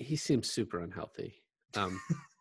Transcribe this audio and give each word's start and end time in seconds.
he 0.00 0.16
seems 0.16 0.50
super 0.50 0.80
unhealthy. 0.80 1.42
Um, 1.76 2.00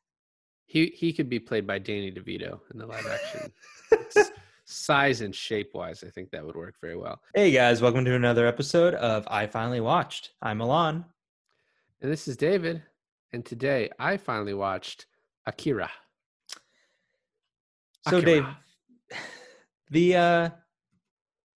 he 0.66 0.88
he 0.96 1.14
could 1.14 1.30
be 1.30 1.40
played 1.40 1.68
by 1.68 1.80
Danny 1.80 2.12
DeVito 2.12 2.60
in 2.72 2.80
the 2.80 2.86
live 2.88 3.06
action. 3.06 3.52
size 4.66 5.22
and 5.22 5.36
shape 5.36 5.72
wise, 5.74 6.04
I 6.04 6.10
think 6.12 6.30
that 6.30 6.46
would 6.46 6.56
work 6.56 6.76
very 6.80 6.96
well. 6.96 7.20
Hey 7.34 7.52
guys, 7.52 7.82
welcome 7.82 8.06
to 8.06 8.14
another 8.14 8.46
episode 8.46 8.94
of 8.94 9.28
I 9.28 9.48
Finally 9.48 9.82
Watched. 9.82 10.32
I'm 10.42 10.60
Milan. 10.60 11.06
And 12.02 12.12
this 12.12 12.28
is 12.28 12.38
David. 12.38 12.84
And 13.34 13.44
today 13.44 13.90
I 14.00 14.18
finally 14.18 14.54
watched 14.54 15.08
Akira. 15.48 15.90
So 18.08 18.20
Akira. 18.20 18.24
Dave, 18.24 19.20
the 19.90 20.16
uh 20.16 20.50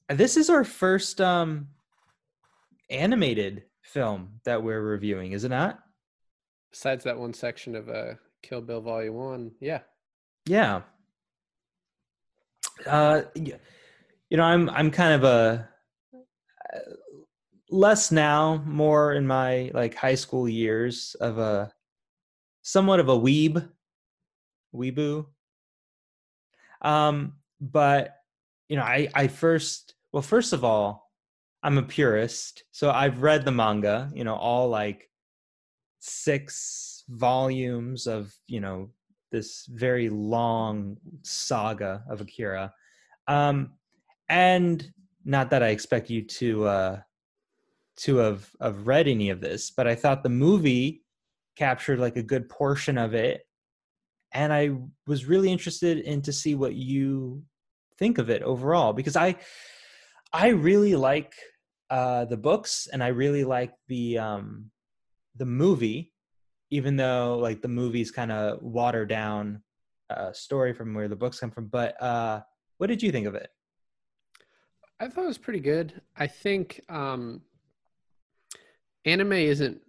this 0.10 0.36
is 0.36 0.50
our 0.50 0.64
first 0.64 1.22
um 1.22 1.68
animated 2.90 3.64
film 3.84 4.40
that 4.44 4.64
we're 4.64 4.82
reviewing, 4.82 5.34
is 5.34 5.44
it 5.44 5.50
not? 5.50 5.82
Besides 6.74 7.04
that 7.04 7.18
one 7.18 7.34
section 7.34 7.76
of 7.76 7.88
uh 7.88 8.16
Kill 8.42 8.60
Bill 8.60 8.82
Volume 8.82 9.14
One, 9.14 9.52
yeah. 9.61 9.82
Yeah. 10.47 10.82
Uh 12.88 13.21
you 13.36 14.38
know, 14.38 14.43
I'm 14.43 14.68
I'm 14.71 14.89
kind 14.89 15.14
of 15.14 15.24
a 15.24 15.70
uh, 16.74 16.80
less 17.70 18.11
now, 18.11 18.64
more 18.66 19.14
in 19.14 19.28
my 19.28 19.70
like 19.75 19.94
high 19.94 20.16
school 20.16 20.50
years 20.50 21.16
of 21.21 21.38
a 21.38 21.71
somewhat 22.64 23.00
of 23.00 23.10
a 23.10 23.19
weeb, 23.19 23.69
weeboo. 24.74 25.28
Um, 26.82 27.33
but 27.61 28.18
you 28.68 28.78
know, 28.78 28.82
I 28.82 29.08
I 29.14 29.28
first 29.28 29.94
well, 30.11 30.24
first 30.24 30.52
of 30.52 30.64
all, 30.64 31.11
I'm 31.61 31.78
a 31.78 31.83
purist, 31.83 32.64
so 32.72 32.89
I've 32.89 33.22
read 33.22 33.45
the 33.45 33.52
manga. 33.52 34.11
You 34.16 34.23
know, 34.23 34.36
all 34.36 34.69
like 34.69 35.11
six 36.06 37.06
volumes 37.08 38.08
of 38.08 38.34
you 38.48 38.59
know 38.59 38.89
this 39.31 39.66
very 39.72 40.09
long 40.09 40.97
saga 41.23 42.03
of 42.09 42.22
Akira. 42.22 42.73
Um, 43.27 43.73
and 44.30 44.92
not 45.25 45.50
that 45.50 45.64
I 45.64 45.69
expect 45.69 46.09
you 46.09 46.22
to 46.23 46.67
uh, 46.67 47.00
to 47.97 48.17
have 48.17 48.50
have 48.61 48.86
read 48.86 49.08
any 49.08 49.30
of 49.30 49.39
this, 49.39 49.72
but 49.72 49.88
I 49.88 49.95
thought 49.95 50.23
the 50.23 50.30
movie 50.30 51.03
captured 51.55 52.00
like 52.00 52.17
a 52.17 52.23
good 52.23 52.49
portion 52.49 52.97
of 52.97 53.14
it, 53.14 53.47
and 54.33 54.52
I 54.52 54.72
was 55.08 55.25
really 55.25 55.52
interested 55.52 55.99
in 55.99 56.22
to 56.23 56.33
see 56.33 56.55
what 56.55 56.75
you 56.75 57.44
think 57.97 58.17
of 58.17 58.30
it 58.30 58.42
overall 58.44 58.92
because 58.92 59.16
I 59.16 59.36
I 60.33 60.49
really 60.49 60.95
like 60.95 61.33
uh, 61.89 62.25
the 62.25 62.38
books 62.38 62.88
and 62.92 63.02
I 63.03 63.08
really 63.08 63.45
like 63.45 63.73
the 63.88 64.17
um, 64.17 64.72
the 65.36 65.45
movie, 65.45 66.14
even 66.70 66.95
though 66.95 67.38
like 67.42 67.62
the 67.62 67.67
movie's 67.67 68.12
kind 68.12 68.31
of 68.31 68.62
watered 68.62 69.09
down 69.09 69.62
uh, 70.09 70.31
story 70.34 70.73
from 70.73 70.94
where 70.94 71.08
the 71.08 71.16
books 71.16 71.39
come 71.39 71.52
from. 71.52 71.67
But 71.67 72.02
uh, 72.02 72.42
what 72.78 72.88
did 72.88 73.02
you 73.02 73.12
think 73.12 73.28
of 73.28 73.36
it? 73.36 73.50
I 75.00 75.08
thought 75.08 75.26
it 75.26 75.28
was 75.28 75.38
pretty 75.38 75.59
good. 75.59 76.02
I 76.16 76.28
think 76.28 76.81
um, 76.89 77.42
anime 79.06 79.34
isn't 79.34 79.81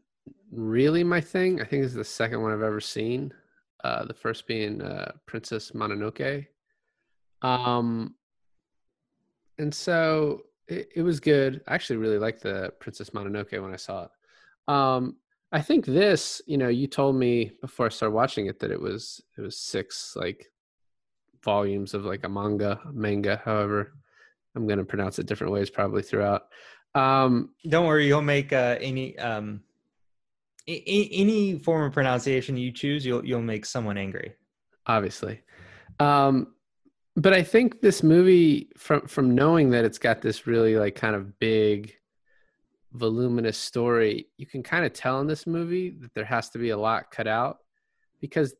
really 0.50 1.04
my 1.04 1.20
thing. 1.20 1.60
I 1.60 1.64
think 1.64 1.84
is 1.84 1.94
the 1.94 2.04
second 2.04 2.42
one 2.42 2.52
I've 2.52 2.62
ever 2.62 2.80
seen. 2.80 3.32
Uh, 3.82 4.04
the 4.06 4.14
first 4.14 4.46
being 4.46 4.80
uh, 4.80 5.12
Princess 5.26 5.72
Mononoke. 5.72 6.46
Um, 7.42 8.14
and 9.58 9.74
so 9.74 10.42
it, 10.68 10.88
it, 10.96 11.02
was 11.02 11.20
good. 11.20 11.60
I 11.68 11.74
actually 11.74 11.96
really 11.96 12.18
liked 12.18 12.42
the 12.42 12.72
Princess 12.80 13.10
Mononoke 13.10 13.60
when 13.60 13.74
I 13.74 13.76
saw 13.76 14.04
it. 14.04 14.10
Um, 14.72 15.16
I 15.54 15.62
think 15.62 15.86
this, 15.86 16.42
you 16.46 16.58
know, 16.58 16.66
you 16.66 16.88
told 16.88 17.14
me 17.14 17.52
before 17.60 17.86
I 17.86 17.88
started 17.90 18.12
watching 18.14 18.46
it 18.46 18.58
that 18.58 18.72
it 18.72 18.80
was 18.80 19.22
it 19.38 19.40
was 19.40 19.56
six 19.56 20.16
like 20.16 20.50
volumes 21.44 21.94
of 21.94 22.04
like 22.04 22.24
a 22.24 22.28
manga, 22.28 22.80
manga, 22.92 23.40
however 23.44 23.92
I'm 24.56 24.66
going 24.66 24.80
to 24.80 24.84
pronounce 24.84 25.20
it 25.20 25.26
different 25.26 25.52
ways 25.52 25.70
probably 25.70 26.02
throughout. 26.02 26.48
Um, 26.96 27.50
Don't 27.68 27.86
worry, 27.86 28.06
you'll 28.08 28.20
make 28.22 28.52
uh, 28.52 28.78
any 28.80 29.16
um, 29.18 29.62
I- 30.68 30.82
any 31.12 31.58
form 31.60 31.84
of 31.84 31.92
pronunciation 31.92 32.56
you 32.56 32.72
choose, 32.72 33.06
you'll 33.06 33.24
you'll 33.24 33.40
make 33.40 33.64
someone 33.64 33.96
angry. 33.96 34.34
Obviously, 34.88 35.40
um, 36.00 36.54
but 37.14 37.32
I 37.32 37.44
think 37.44 37.80
this 37.80 38.02
movie, 38.02 38.70
from 38.76 39.06
from 39.06 39.36
knowing 39.36 39.70
that 39.70 39.84
it's 39.84 39.98
got 39.98 40.20
this 40.20 40.48
really 40.48 40.76
like 40.76 40.96
kind 40.96 41.14
of 41.14 41.38
big, 41.38 41.94
voluminous 42.94 43.58
story, 43.58 44.26
you 44.36 44.46
can 44.46 44.62
kind 44.62 44.84
of 44.84 44.92
tell 44.92 45.20
in 45.20 45.26
this 45.26 45.46
movie 45.46 45.90
that 46.00 46.14
there 46.14 46.24
has 46.24 46.48
to 46.50 46.58
be 46.58 46.70
a 46.70 46.76
lot 46.76 47.10
cut 47.10 47.26
out 47.26 47.58
because 48.20 48.54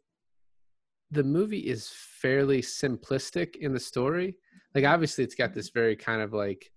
the 1.11 1.25
movie 1.25 1.61
is 1.61 1.91
fairly 1.95 2.61
simplistic 2.61 3.57
in 3.57 3.73
the 3.73 3.81
story. 3.81 4.35
Like 4.75 4.85
obviously, 4.85 5.25
it's 5.25 5.35
got 5.37 5.55
this 5.55 5.71
very 5.71 5.97
kind 5.97 6.21
of 6.21 6.33
like 6.33 6.71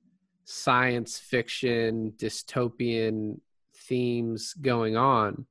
science 0.49 1.17
fiction 1.17 2.13
dystopian 2.15 3.37
themes 3.75 4.53
going 4.53 4.95
on 4.95 5.45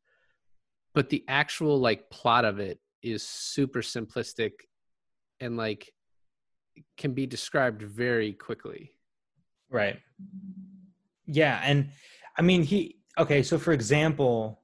but 0.95 1.11
the 1.11 1.23
actual 1.29 1.79
like 1.79 2.09
plot 2.09 2.47
of 2.47 2.59
it 2.59 2.81
is 3.03 3.23
super 3.23 3.83
simplistic 3.83 4.53
and 5.39 5.59
like 5.59 5.93
can 6.97 7.13
be 7.13 7.27
described 7.27 7.83
very 7.83 8.33
quickly 8.33 8.91
right 9.71 9.99
yeah 11.27 11.61
and 11.65 11.91
i 12.37 12.43
mean 12.43 12.63
he 12.63 12.97
okay 13.19 13.43
so 13.43 13.59
for 13.59 13.73
example 13.73 14.61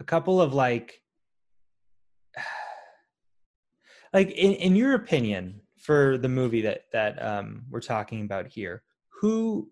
a 0.00 0.04
couple 0.04 0.40
of 0.40 0.54
like 0.54 1.02
like 4.12 4.30
in, 4.30 4.52
in 4.54 4.76
your 4.76 4.94
opinion 4.94 5.60
for 5.78 6.18
the 6.18 6.28
movie 6.28 6.62
that 6.62 6.84
that 6.92 7.22
um 7.22 7.62
we're 7.70 7.80
talking 7.80 8.22
about 8.22 8.46
here 8.46 8.82
who 9.20 9.68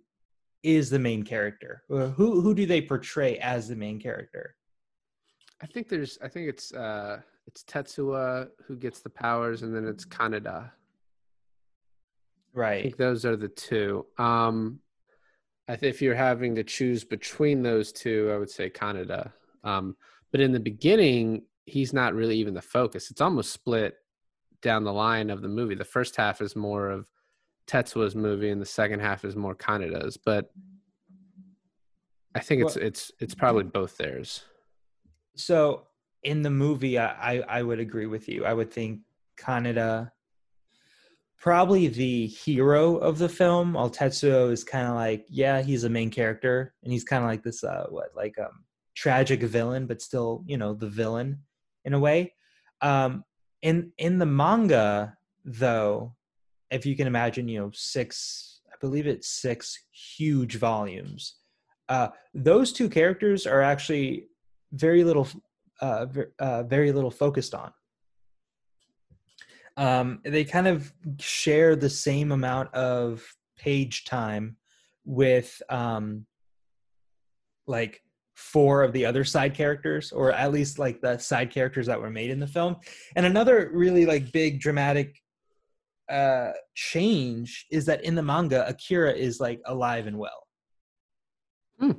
is 0.66 0.91
the 0.91 0.98
main 0.98 1.22
character? 1.22 1.84
Who 1.88 2.41
who 2.41 2.52
do 2.52 2.66
they 2.66 2.82
portray 2.82 3.38
as 3.38 3.69
the 3.69 3.76
main 3.76 4.00
character? 4.00 4.56
I 5.62 5.66
think 5.66 5.88
there's 5.88 6.19
I 6.22 6.28
think 6.28 6.48
it's 6.48 6.75
uh 6.75 7.20
it's 7.46 7.62
Tetsuo 7.62 8.48
who 8.66 8.76
gets 8.76 9.00
the 9.00 9.10
powers 9.10 9.62
and 9.62 9.75
then 9.75 9.86
it's 9.86 10.04
Kaneda. 10.04 10.72
Right. 12.52 12.80
I 12.80 12.82
think 12.82 12.96
those 12.96 13.25
are 13.25 13.36
the 13.36 13.48
two. 13.48 14.06
Um 14.19 14.80
if 15.69 16.00
you're 16.00 16.15
having 16.15 16.54
to 16.54 16.65
choose 16.65 17.04
between 17.04 17.62
those 17.62 17.93
two, 17.93 18.31
I 18.32 18.38
would 18.38 18.50
say 18.50 18.71
Canada. 18.71 19.32
Um 19.65 19.97
but 20.32 20.41
in 20.41 20.53
the 20.53 20.60
beginning, 20.60 21.43
he's 21.66 21.93
not 21.93 22.15
really 22.15 22.37
even 22.37 22.54
the 22.54 22.62
focus. 22.62 23.10
It's 23.10 23.21
almost 23.21 23.53
split 23.53 23.97
down 24.62 24.84
the 24.84 24.93
line 24.93 25.31
of 25.31 25.43
the 25.43 25.49
movie. 25.49 25.75
The 25.75 25.84
first 25.84 26.16
half 26.16 26.41
is 26.41 26.56
more 26.56 26.91
of 26.91 27.06
Tetsuo's 27.66 28.15
movie, 28.15 28.50
and 28.50 28.60
the 28.60 28.66
second 28.66 29.00
half 29.00 29.25
is 29.25 29.37
more 29.37 29.55
Kaneda's. 29.55 30.16
But 30.16 30.50
I 32.34 32.41
think 32.41 32.62
it's 32.62 32.76
well, 32.76 32.84
it's 32.84 33.12
it's 33.19 33.34
probably 33.34 33.65
both 33.65 33.97
theirs. 33.97 34.44
So 35.37 35.87
in 36.22 36.43
the 36.43 36.50
movie, 36.50 36.99
I, 36.99 37.37
I, 37.37 37.44
I 37.49 37.62
would 37.62 37.81
agree 37.81 38.06
with 38.06 38.28
you. 38.28 38.44
I 38.44 38.53
would 38.53 38.71
think 38.71 39.00
Kaneda 39.38 40.12
probably 41.38 41.88
the 41.88 42.26
hero 42.26 42.97
of 42.97 43.19
the 43.19 43.28
film. 43.28 43.74
While 43.74 43.91
Tetsuo 43.91 44.50
is 44.50 44.64
kind 44.64 44.88
of 44.88 44.94
like, 44.94 45.26
yeah, 45.28 45.62
he's 45.62 45.84
a 45.84 45.91
main 45.91 46.10
character, 46.10 46.74
and 46.82 46.92
he's 46.92 47.04
kind 47.04 47.22
of 47.22 47.28
like 47.30 47.42
this 47.42 47.64
uh 47.64 47.86
what 47.88 48.10
like 48.14 48.38
um 48.38 48.64
tragic 48.94 49.42
villain, 49.42 49.86
but 49.86 50.02
still 50.02 50.42
you 50.46 50.56
know 50.56 50.75
the 50.75 50.88
villain 50.88 51.41
in 51.84 51.94
a 51.94 52.00
way. 52.00 52.34
Um, 52.80 53.25
in 53.62 53.92
in 53.98 54.19
the 54.19 54.26
manga 54.26 55.16
though 55.44 56.16
if 56.70 56.86
you 56.86 56.96
can 56.96 57.06
imagine, 57.06 57.48
you 57.48 57.60
know, 57.60 57.70
six, 57.72 58.60
I 58.72 58.76
believe 58.80 59.06
it's 59.06 59.28
six 59.28 59.78
huge 59.91 60.56
volumes. 60.56 61.36
Uh, 61.88 62.08
those 62.34 62.72
two 62.72 62.88
characters 62.88 63.46
are 63.46 63.62
actually 63.62 64.26
very 64.72 65.04
little, 65.04 65.28
uh, 65.80 66.06
uh, 66.38 66.64
very 66.64 66.93
little 66.93 67.11
focused 67.11 67.55
on. 67.55 67.72
Um, 69.76 70.20
they 70.25 70.44
kind 70.44 70.67
of 70.67 70.93
share 71.20 71.76
the 71.76 71.90
same 71.90 72.32
amount 72.32 72.73
of 72.75 73.26
page 73.58 74.05
time 74.05 74.56
with 75.05 75.61
um, 75.69 76.26
like 77.67 78.02
four 78.37 78.82
of 78.82 78.93
the 78.93 79.06
other 79.06 79.25
side 79.25 79.55
characters 79.55 80.12
or 80.12 80.31
at 80.31 80.52
least 80.52 80.78
like 80.78 81.00
the 81.00 81.17
side 81.17 81.50
characters 81.50 81.87
that 81.87 82.00
were 82.00 82.11
made 82.11 82.31
in 82.31 82.38
the 82.38 82.46
film. 82.46 82.76
And 83.17 83.25
another 83.25 83.70
really 83.73 84.05
like 84.06 84.31
big 84.31 84.61
dramatic 84.61 85.20
uh 86.08 86.52
change 86.76 87.67
is 87.73 87.84
that 87.87 88.05
in 88.05 88.14
the 88.14 88.23
manga 88.23 88.69
akira 88.69 89.12
is 89.12 89.40
like 89.40 89.61
alive 89.64 90.06
and 90.06 90.19
well. 90.19 90.46
Hmm. 91.81 91.93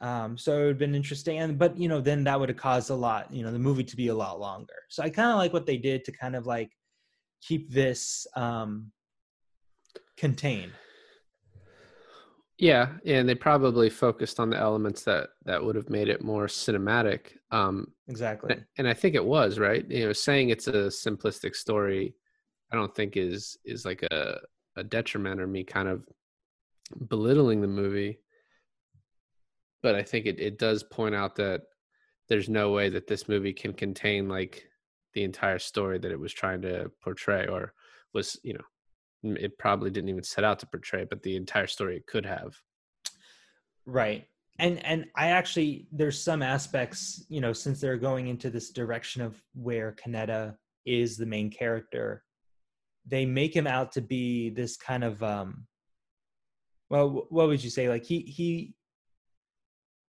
um 0.00 0.38
so 0.38 0.52
it 0.52 0.58
would 0.60 0.68
have 0.68 0.78
been 0.78 0.94
interesting 0.94 1.38
and 1.38 1.58
but 1.58 1.76
you 1.76 1.88
know 1.88 2.00
then 2.00 2.24
that 2.24 2.38
would 2.38 2.48
have 2.48 2.56
caused 2.56 2.90
a 2.90 2.94
lot 2.94 3.32
you 3.32 3.42
know 3.42 3.50
the 3.50 3.58
movie 3.58 3.84
to 3.84 3.96
be 3.96 4.08
a 4.08 4.14
lot 4.14 4.38
longer. 4.38 4.74
So 4.88 5.02
i 5.02 5.10
kind 5.10 5.30
of 5.30 5.38
like 5.38 5.52
what 5.52 5.66
they 5.66 5.78
did 5.78 6.04
to 6.04 6.12
kind 6.12 6.36
of 6.36 6.46
like 6.46 6.70
keep 7.40 7.70
this 7.70 8.26
um 8.36 8.90
contained 10.16 10.72
yeah 12.58 12.88
and 13.06 13.28
they 13.28 13.34
probably 13.34 13.88
focused 13.88 14.40
on 14.40 14.50
the 14.50 14.56
elements 14.58 15.04
that 15.04 15.28
that 15.44 15.62
would 15.62 15.76
have 15.76 15.88
made 15.88 16.08
it 16.08 16.22
more 16.22 16.46
cinematic 16.46 17.38
Um, 17.50 17.92
exactly. 18.08 18.52
and, 18.52 18.64
and 18.78 18.88
I 18.88 18.94
think 18.94 19.14
it 19.14 19.24
was 19.24 19.58
right. 19.58 19.88
You 19.88 20.06
know, 20.06 20.12
saying 20.12 20.50
it's 20.50 20.66
a 20.66 20.90
simplistic 20.90 21.54
story, 21.54 22.14
I 22.72 22.76
don't 22.76 22.94
think 22.94 23.16
is 23.16 23.56
is 23.64 23.84
like 23.84 24.02
a 24.02 24.38
a 24.76 24.84
detriment 24.84 25.40
or 25.40 25.46
me 25.46 25.64
kind 25.64 25.88
of 25.88 26.02
belittling 27.08 27.60
the 27.60 27.68
movie. 27.68 28.20
But 29.82 29.94
I 29.94 30.02
think 30.02 30.26
it 30.26 30.38
it 30.40 30.58
does 30.58 30.82
point 30.82 31.14
out 31.14 31.36
that 31.36 31.62
there's 32.28 32.48
no 32.48 32.72
way 32.72 32.90
that 32.90 33.06
this 33.06 33.28
movie 33.28 33.54
can 33.54 33.72
contain 33.72 34.28
like 34.28 34.67
the 35.18 35.24
entire 35.24 35.58
story 35.58 35.98
that 35.98 36.12
it 36.12 36.20
was 36.20 36.32
trying 36.32 36.62
to 36.62 36.88
portray 37.02 37.48
or 37.48 37.72
was 38.14 38.38
you 38.44 38.54
know 38.54 39.34
it 39.34 39.58
probably 39.58 39.90
didn't 39.90 40.10
even 40.10 40.22
set 40.22 40.44
out 40.44 40.60
to 40.60 40.66
portray 40.66 41.04
but 41.10 41.20
the 41.24 41.34
entire 41.34 41.66
story 41.66 41.96
it 41.96 42.06
could 42.06 42.24
have. 42.24 42.54
Right. 43.84 44.26
And 44.60 44.84
and 44.84 45.06
i 45.16 45.26
actually 45.30 45.88
there's 45.92 46.22
some 46.22 46.42
aspects 46.42 47.24
you 47.28 47.40
know 47.40 47.52
since 47.52 47.80
they're 47.80 48.06
going 48.10 48.28
into 48.28 48.48
this 48.50 48.70
direction 48.70 49.22
of 49.22 49.40
where 49.54 49.96
kaneda 50.00 50.56
is 50.84 51.16
the 51.16 51.26
main 51.26 51.50
character 51.50 52.24
they 53.06 53.24
make 53.24 53.54
him 53.54 53.66
out 53.66 53.92
to 53.92 54.00
be 54.00 54.50
this 54.50 54.76
kind 54.76 55.02
of 55.02 55.22
um 55.22 55.66
well 56.90 57.26
what 57.28 57.48
would 57.48 57.62
you 57.62 57.70
say? 57.70 57.88
Like 57.88 58.04
he 58.04 58.20
he 58.20 58.74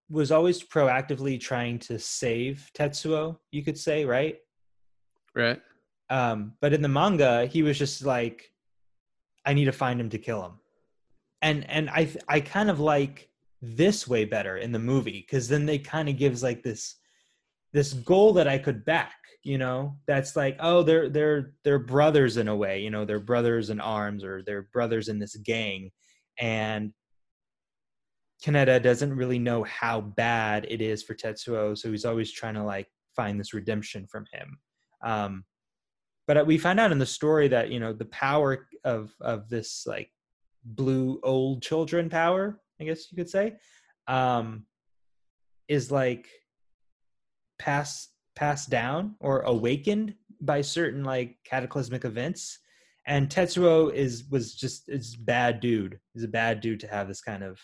was 0.09 0.31
always 0.31 0.63
proactively 0.63 1.39
trying 1.39 1.77
to 1.77 1.99
save 1.99 2.69
tetsuo 2.75 3.37
you 3.51 3.63
could 3.63 3.77
say 3.77 4.05
right 4.05 4.37
right. 5.35 5.61
Um 6.09 6.53
but 6.61 6.73
in 6.73 6.81
the 6.81 6.87
manga 6.87 7.45
he 7.45 7.63
was 7.63 7.77
just 7.77 8.03
like 8.03 8.51
i 9.45 9.53
need 9.53 9.65
to 9.65 9.71
find 9.71 9.99
him 9.99 10.09
to 10.09 10.17
kill 10.17 10.43
him. 10.43 10.53
And 11.41 11.69
and 11.69 11.89
i 11.89 12.09
i 12.27 12.39
kind 12.39 12.69
of 12.69 12.79
like 12.79 13.29
this 13.61 14.07
way 14.07 14.25
better 14.25 14.57
in 14.57 14.71
the 14.71 14.79
movie 14.79 15.25
because 15.27 15.47
then 15.47 15.65
they 15.65 15.77
kind 15.77 16.09
of 16.09 16.17
gives 16.17 16.41
like 16.41 16.63
this 16.63 16.95
this 17.73 17.93
goal 17.93 18.33
that 18.33 18.47
i 18.47 18.57
could 18.57 18.85
back 18.85 19.13
you 19.43 19.57
know? 19.57 19.97
That's 20.07 20.35
like 20.35 20.57
oh 20.59 20.83
they're 20.83 21.09
they're 21.09 21.53
they're 21.63 21.79
brothers 21.79 22.37
in 22.37 22.47
a 22.47 22.55
way 22.55 22.81
you 22.81 22.89
know? 22.89 23.05
They're 23.05 23.19
brothers 23.19 23.69
in 23.69 23.79
arms 23.79 24.23
or 24.23 24.43
they're 24.45 24.67
brothers 24.73 25.07
in 25.07 25.19
this 25.19 25.35
gang. 25.37 25.91
And 26.37 26.93
Kaneda 28.43 28.81
doesn't 28.81 29.15
really 29.15 29.39
know 29.39 29.63
how 29.63 29.99
bad 30.01 30.65
it 30.69 30.81
is 30.81 31.03
for 31.03 31.13
Tetsuo, 31.13 31.77
so 31.77 31.91
he's 31.91 32.05
always 32.05 32.31
trying 32.31 32.53
to 32.53 32.63
like 32.63 32.87
find 33.13 33.37
this 33.39 33.53
redemption 33.53 34.07
from 34.07 34.25
him. 34.31 34.57
Um, 35.01 35.45
but 36.27 36.45
we 36.45 36.57
find 36.57 36.79
out 36.79 36.91
in 36.91 36.99
the 36.99 37.05
story 37.05 37.47
that 37.47 37.71
you 37.71 37.79
know 37.79 37.93
the 37.93 38.05
power 38.05 38.67
of 38.83 39.11
of 39.21 39.49
this 39.49 39.85
like 39.87 40.11
blue 40.63 41.19
old 41.23 41.61
children 41.61 42.09
power, 42.09 42.59
I 42.79 42.83
guess 42.83 43.11
you 43.11 43.15
could 43.15 43.29
say, 43.29 43.55
um, 44.07 44.65
is 45.67 45.91
like 45.91 46.27
passed 47.57 48.11
passed 48.35 48.69
down 48.69 49.15
or 49.19 49.41
awakened 49.41 50.15
by 50.41 50.61
certain 50.61 51.03
like 51.03 51.37
cataclysmic 51.43 52.05
events. 52.05 52.59
And 53.05 53.29
Tetsuo 53.29 53.93
is 53.93 54.25
was 54.29 54.55
just 54.55 54.89
is 54.89 55.15
bad 55.15 55.59
dude. 55.59 55.99
He's 56.13 56.23
a 56.23 56.27
bad 56.27 56.61
dude 56.61 56.79
to 56.81 56.87
have 56.87 57.07
this 57.07 57.21
kind 57.21 57.43
of 57.43 57.59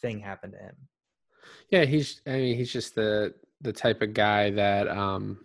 thing 0.00 0.20
happen 0.20 0.52
to 0.52 0.58
him. 0.58 0.76
Yeah, 1.70 1.84
he's. 1.84 2.20
I 2.26 2.32
mean, 2.32 2.56
he's 2.56 2.72
just 2.72 2.94
the 2.94 3.34
the 3.60 3.72
type 3.72 4.02
of 4.02 4.14
guy 4.14 4.50
that, 4.50 4.88
um, 4.88 5.44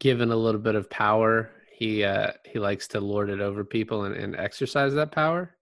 given 0.00 0.32
a 0.32 0.36
little 0.36 0.60
bit 0.60 0.74
of 0.74 0.90
power, 0.90 1.52
he 1.72 2.02
uh, 2.02 2.32
he 2.44 2.58
likes 2.58 2.88
to 2.88 3.00
lord 3.00 3.30
it 3.30 3.40
over 3.40 3.64
people 3.64 4.04
and, 4.04 4.16
and 4.16 4.34
exercise 4.34 4.92
that 4.94 5.12
power. 5.12 5.56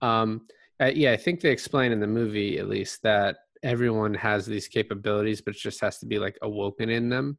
Um, 0.00 0.46
yeah, 0.80 1.12
I 1.12 1.16
think 1.16 1.40
they 1.40 1.50
explain 1.50 1.92
in 1.92 2.00
the 2.00 2.06
movie 2.06 2.58
at 2.58 2.68
least 2.68 3.02
that 3.02 3.36
everyone 3.62 4.14
has 4.14 4.46
these 4.46 4.68
capabilities, 4.68 5.40
but 5.40 5.54
it 5.54 5.60
just 5.60 5.80
has 5.80 5.98
to 5.98 6.06
be 6.06 6.18
like 6.18 6.36
awoken 6.42 6.88
in 6.88 7.08
them. 7.08 7.38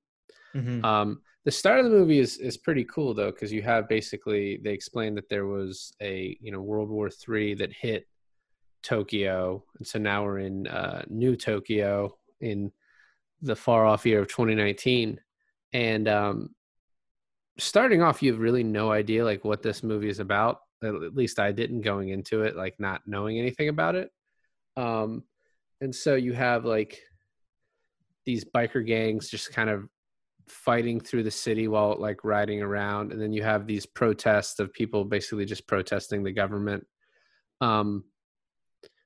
Mm-hmm. 0.55 0.85
Um, 0.85 1.21
the 1.45 1.51
start 1.51 1.79
of 1.79 1.85
the 1.85 1.91
movie 1.91 2.19
is 2.19 2.37
is 2.37 2.57
pretty 2.57 2.85
cool 2.85 3.13
though, 3.13 3.31
because 3.31 3.51
you 3.51 3.61
have 3.63 3.89
basically 3.89 4.59
they 4.63 4.71
explain 4.71 5.15
that 5.15 5.29
there 5.29 5.45
was 5.45 5.93
a 6.01 6.37
you 6.39 6.51
know 6.51 6.61
World 6.61 6.89
War 6.89 7.09
Three 7.09 7.53
that 7.55 7.73
hit 7.73 8.07
Tokyo, 8.81 9.63
and 9.77 9.85
so 9.85 9.99
now 9.99 10.23
we're 10.23 10.39
in 10.39 10.67
uh, 10.67 11.03
New 11.09 11.35
Tokyo 11.35 12.17
in 12.39 12.71
the 13.41 13.55
far 13.55 13.85
off 13.85 14.05
year 14.05 14.21
of 14.21 14.29
2019, 14.29 15.19
and 15.73 16.07
um, 16.07 16.49
starting 17.57 18.01
off, 18.01 18.21
you 18.21 18.31
have 18.31 18.41
really 18.41 18.63
no 18.63 18.91
idea 18.91 19.25
like 19.25 19.43
what 19.43 19.61
this 19.61 19.83
movie 19.83 20.09
is 20.09 20.19
about. 20.19 20.59
At 20.83 21.15
least 21.15 21.39
I 21.39 21.51
didn't 21.51 21.81
going 21.81 22.09
into 22.09 22.43
it, 22.43 22.55
like 22.55 22.75
not 22.79 23.01
knowing 23.05 23.39
anything 23.39 23.69
about 23.69 23.95
it. 23.95 24.11
Um, 24.75 25.23
and 25.81 25.93
so 25.93 26.15
you 26.15 26.33
have 26.33 26.65
like 26.65 26.99
these 28.25 28.45
biker 28.45 28.85
gangs 28.85 29.29
just 29.29 29.53
kind 29.53 29.69
of 29.69 29.87
fighting 30.47 30.99
through 30.99 31.23
the 31.23 31.31
city 31.31 31.67
while 31.67 31.95
like 31.97 32.23
riding 32.23 32.61
around 32.61 33.11
and 33.11 33.21
then 33.21 33.31
you 33.31 33.41
have 33.41 33.65
these 33.65 33.85
protests 33.85 34.59
of 34.59 34.73
people 34.73 35.05
basically 35.05 35.45
just 35.45 35.65
protesting 35.67 36.21
the 36.21 36.33
government 36.33 36.85
um 37.61 38.03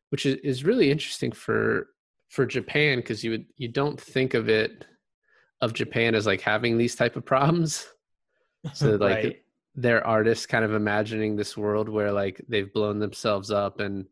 which 0.10 0.26
is, 0.26 0.36
is 0.44 0.64
really 0.64 0.90
interesting 0.90 1.32
for 1.32 1.90
for 2.30 2.46
Japan 2.46 2.98
because 2.98 3.24
you 3.24 3.32
would 3.32 3.46
you 3.56 3.68
don't 3.68 4.00
think 4.00 4.34
of 4.34 4.50
it 4.50 4.86
of 5.62 5.74
Japan 5.74 6.16
as 6.16 6.26
like 6.26 6.42
having 6.42 6.78
these 6.78 6.96
type 6.96 7.16
of 7.16 7.26
problems. 7.26 7.88
So 8.74 8.96
like 8.96 9.24
right. 9.24 9.44
they're 9.76 10.06
artists 10.06 10.46
kind 10.46 10.66
of 10.66 10.74
imagining 10.74 11.36
this 11.38 11.56
world 11.56 11.88
where 11.88 12.12
like 12.12 12.44
they've 12.50 12.74
blown 12.74 13.00
themselves 13.00 13.50
up 13.50 13.80
and 13.80 14.06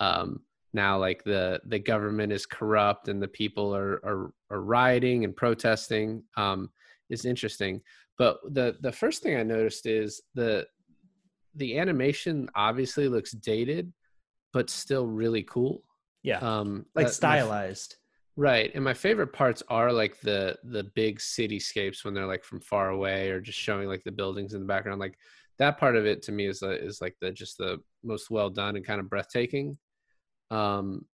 um 0.00 0.40
now 0.74 0.98
like 0.98 1.24
the 1.24 1.60
the 1.64 1.78
government 1.78 2.30
is 2.30 2.44
corrupt 2.44 3.08
and 3.08 3.22
the 3.22 3.28
people 3.28 3.74
are 3.74 3.94
are, 4.04 4.32
are 4.50 4.60
rioting 4.60 5.24
and 5.24 5.34
protesting 5.34 6.22
um 6.36 6.68
is 7.08 7.24
interesting. 7.24 7.80
But 8.18 8.38
the 8.52 8.76
the 8.80 8.92
first 8.92 9.22
thing 9.22 9.36
I 9.36 9.42
noticed 9.44 9.86
is 9.86 10.20
the 10.34 10.66
the 11.54 11.78
animation 11.78 12.50
obviously 12.54 13.08
looks 13.08 13.30
dated 13.32 13.92
but 14.52 14.68
still 14.68 15.06
really 15.06 15.44
cool. 15.44 15.82
yeah, 16.22 16.38
Um, 16.38 16.84
like 16.94 17.06
that- 17.06 17.10
my 17.22 17.38
stylized. 17.38 17.96
Right. 18.36 18.70
And 18.74 18.84
my 18.84 18.94
favorite 18.94 19.32
parts 19.32 19.62
are 19.68 19.92
like 19.92 20.20
the 20.20 20.56
the 20.64 20.84
big 20.94 21.18
cityscapes 21.18 22.04
when 22.04 22.14
they're 22.14 22.26
like 22.26 22.44
from 22.44 22.60
far 22.60 22.90
away 22.90 23.30
or 23.30 23.40
just 23.40 23.58
showing 23.58 23.88
like 23.88 24.04
the 24.04 24.12
buildings 24.12 24.54
in 24.54 24.60
the 24.60 24.66
background. 24.66 25.00
Like 25.00 25.18
that 25.58 25.78
part 25.78 25.96
of 25.96 26.06
it 26.06 26.22
to 26.22 26.32
me 26.32 26.46
is 26.46 26.62
uh, 26.62 26.70
is 26.70 27.00
like 27.00 27.16
the 27.20 27.32
just 27.32 27.58
the 27.58 27.78
most 28.04 28.30
well 28.30 28.50
done 28.50 28.76
and 28.76 28.84
kind 28.84 29.00
of 29.00 29.10
breathtaking. 29.10 29.78
Um, 30.50 31.06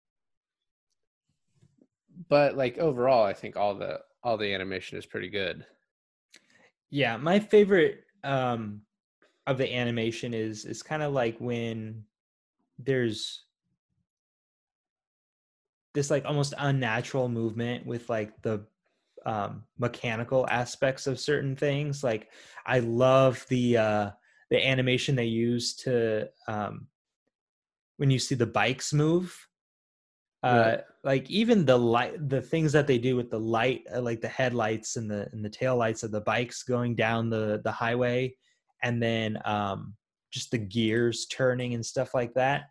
but 2.29 2.57
like 2.57 2.79
overall, 2.79 3.25
I 3.25 3.33
think 3.33 3.57
all 3.57 3.75
the 3.75 4.01
all 4.23 4.37
the 4.37 4.55
animation 4.55 4.99
is 4.99 5.07
pretty 5.07 5.29
good. 5.29 5.65
Yeah, 6.91 7.17
my 7.17 7.41
favorite 7.41 8.05
um 8.25 8.83
of 9.47 9.59
the 9.59 9.75
animation 9.75 10.35
is 10.35 10.65
is 10.65 10.83
kind 10.83 11.03
of 11.03 11.13
like 11.13 11.37
when 11.39 12.05
there's 12.79 13.45
this 15.95 16.11
like 16.11 16.25
almost 16.25 16.55
unnatural 16.59 17.29
movement 17.29 17.87
with 17.87 18.09
like 18.09 18.41
the 18.43 18.65
um 19.27 19.65
mechanical 19.79 20.47
aspects 20.51 21.07
of 21.07 21.21
certain 21.21 21.55
things 21.55 22.03
like 22.03 22.31
i 22.67 22.81
love 22.81 23.45
the 23.49 23.77
uh 23.77 24.11
the 24.51 24.67
animation 24.67 25.15
they 25.15 25.25
use 25.27 25.75
to 25.75 26.29
um 26.49 26.89
when 27.99 28.11
you 28.11 28.19
see 28.19 28.35
the 28.35 28.47
bikes 28.47 28.93
move 28.93 29.49
uh 30.43 30.49
Right. 30.77 30.81
like 31.05 31.31
even 31.31 31.65
the 31.65 31.79
light 31.79 32.29
the 32.29 32.41
things 32.41 32.73
that 32.73 32.87
they 32.89 32.99
do 32.99 33.15
with 33.17 33.31
the 33.31 33.39
light 33.39 33.85
uh, 33.95 34.01
like 34.03 34.21
the 34.21 34.29
headlights 34.29 34.97
and 34.97 35.09
the 35.11 35.29
and 35.33 35.45
the 35.45 35.51
tail 35.51 35.77
lights 35.77 36.03
of 36.03 36.11
the 36.11 36.21
bikes 36.21 36.65
going 36.65 36.97
down 36.97 37.31
the 37.31 37.61
the 37.65 37.71
highway 37.73 38.35
and 38.83 39.01
then 39.01 39.39
um 39.45 39.95
just 40.33 40.51
the 40.51 40.59
gears 40.59 41.27
turning 41.27 41.75
and 41.75 41.85
stuff 41.87 42.13
like 42.15 42.35
that 42.35 42.71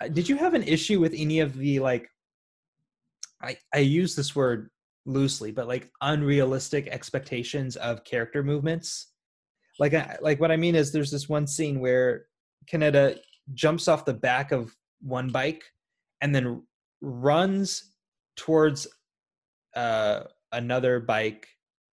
Uh, 0.00 0.08
did 0.08 0.28
you 0.28 0.36
have 0.36 0.54
an 0.54 0.64
issue 0.64 0.98
with 0.98 1.14
any 1.16 1.38
of 1.40 1.56
the 1.56 1.78
like 1.78 2.08
i 3.42 3.56
i 3.74 3.78
use 3.78 4.14
this 4.14 4.34
word 4.34 4.70
loosely 5.04 5.50
but 5.50 5.66
like 5.66 5.90
unrealistic 6.00 6.86
expectations 6.88 7.76
of 7.76 8.04
character 8.04 8.42
movements. 8.42 9.08
Like 9.80 9.94
I, 9.94 10.16
like 10.20 10.38
what 10.40 10.52
i 10.52 10.56
mean 10.56 10.74
is 10.74 10.92
there's 10.92 11.10
this 11.10 11.28
one 11.28 11.46
scene 11.46 11.80
where 11.80 12.26
kaneda 12.70 13.18
jumps 13.54 13.88
off 13.88 14.04
the 14.04 14.14
back 14.14 14.52
of 14.52 14.74
one 15.00 15.30
bike 15.30 15.64
and 16.20 16.34
then 16.34 16.62
runs 17.00 17.94
towards 18.36 18.86
uh, 19.74 20.24
another 20.52 21.00
bike 21.00 21.48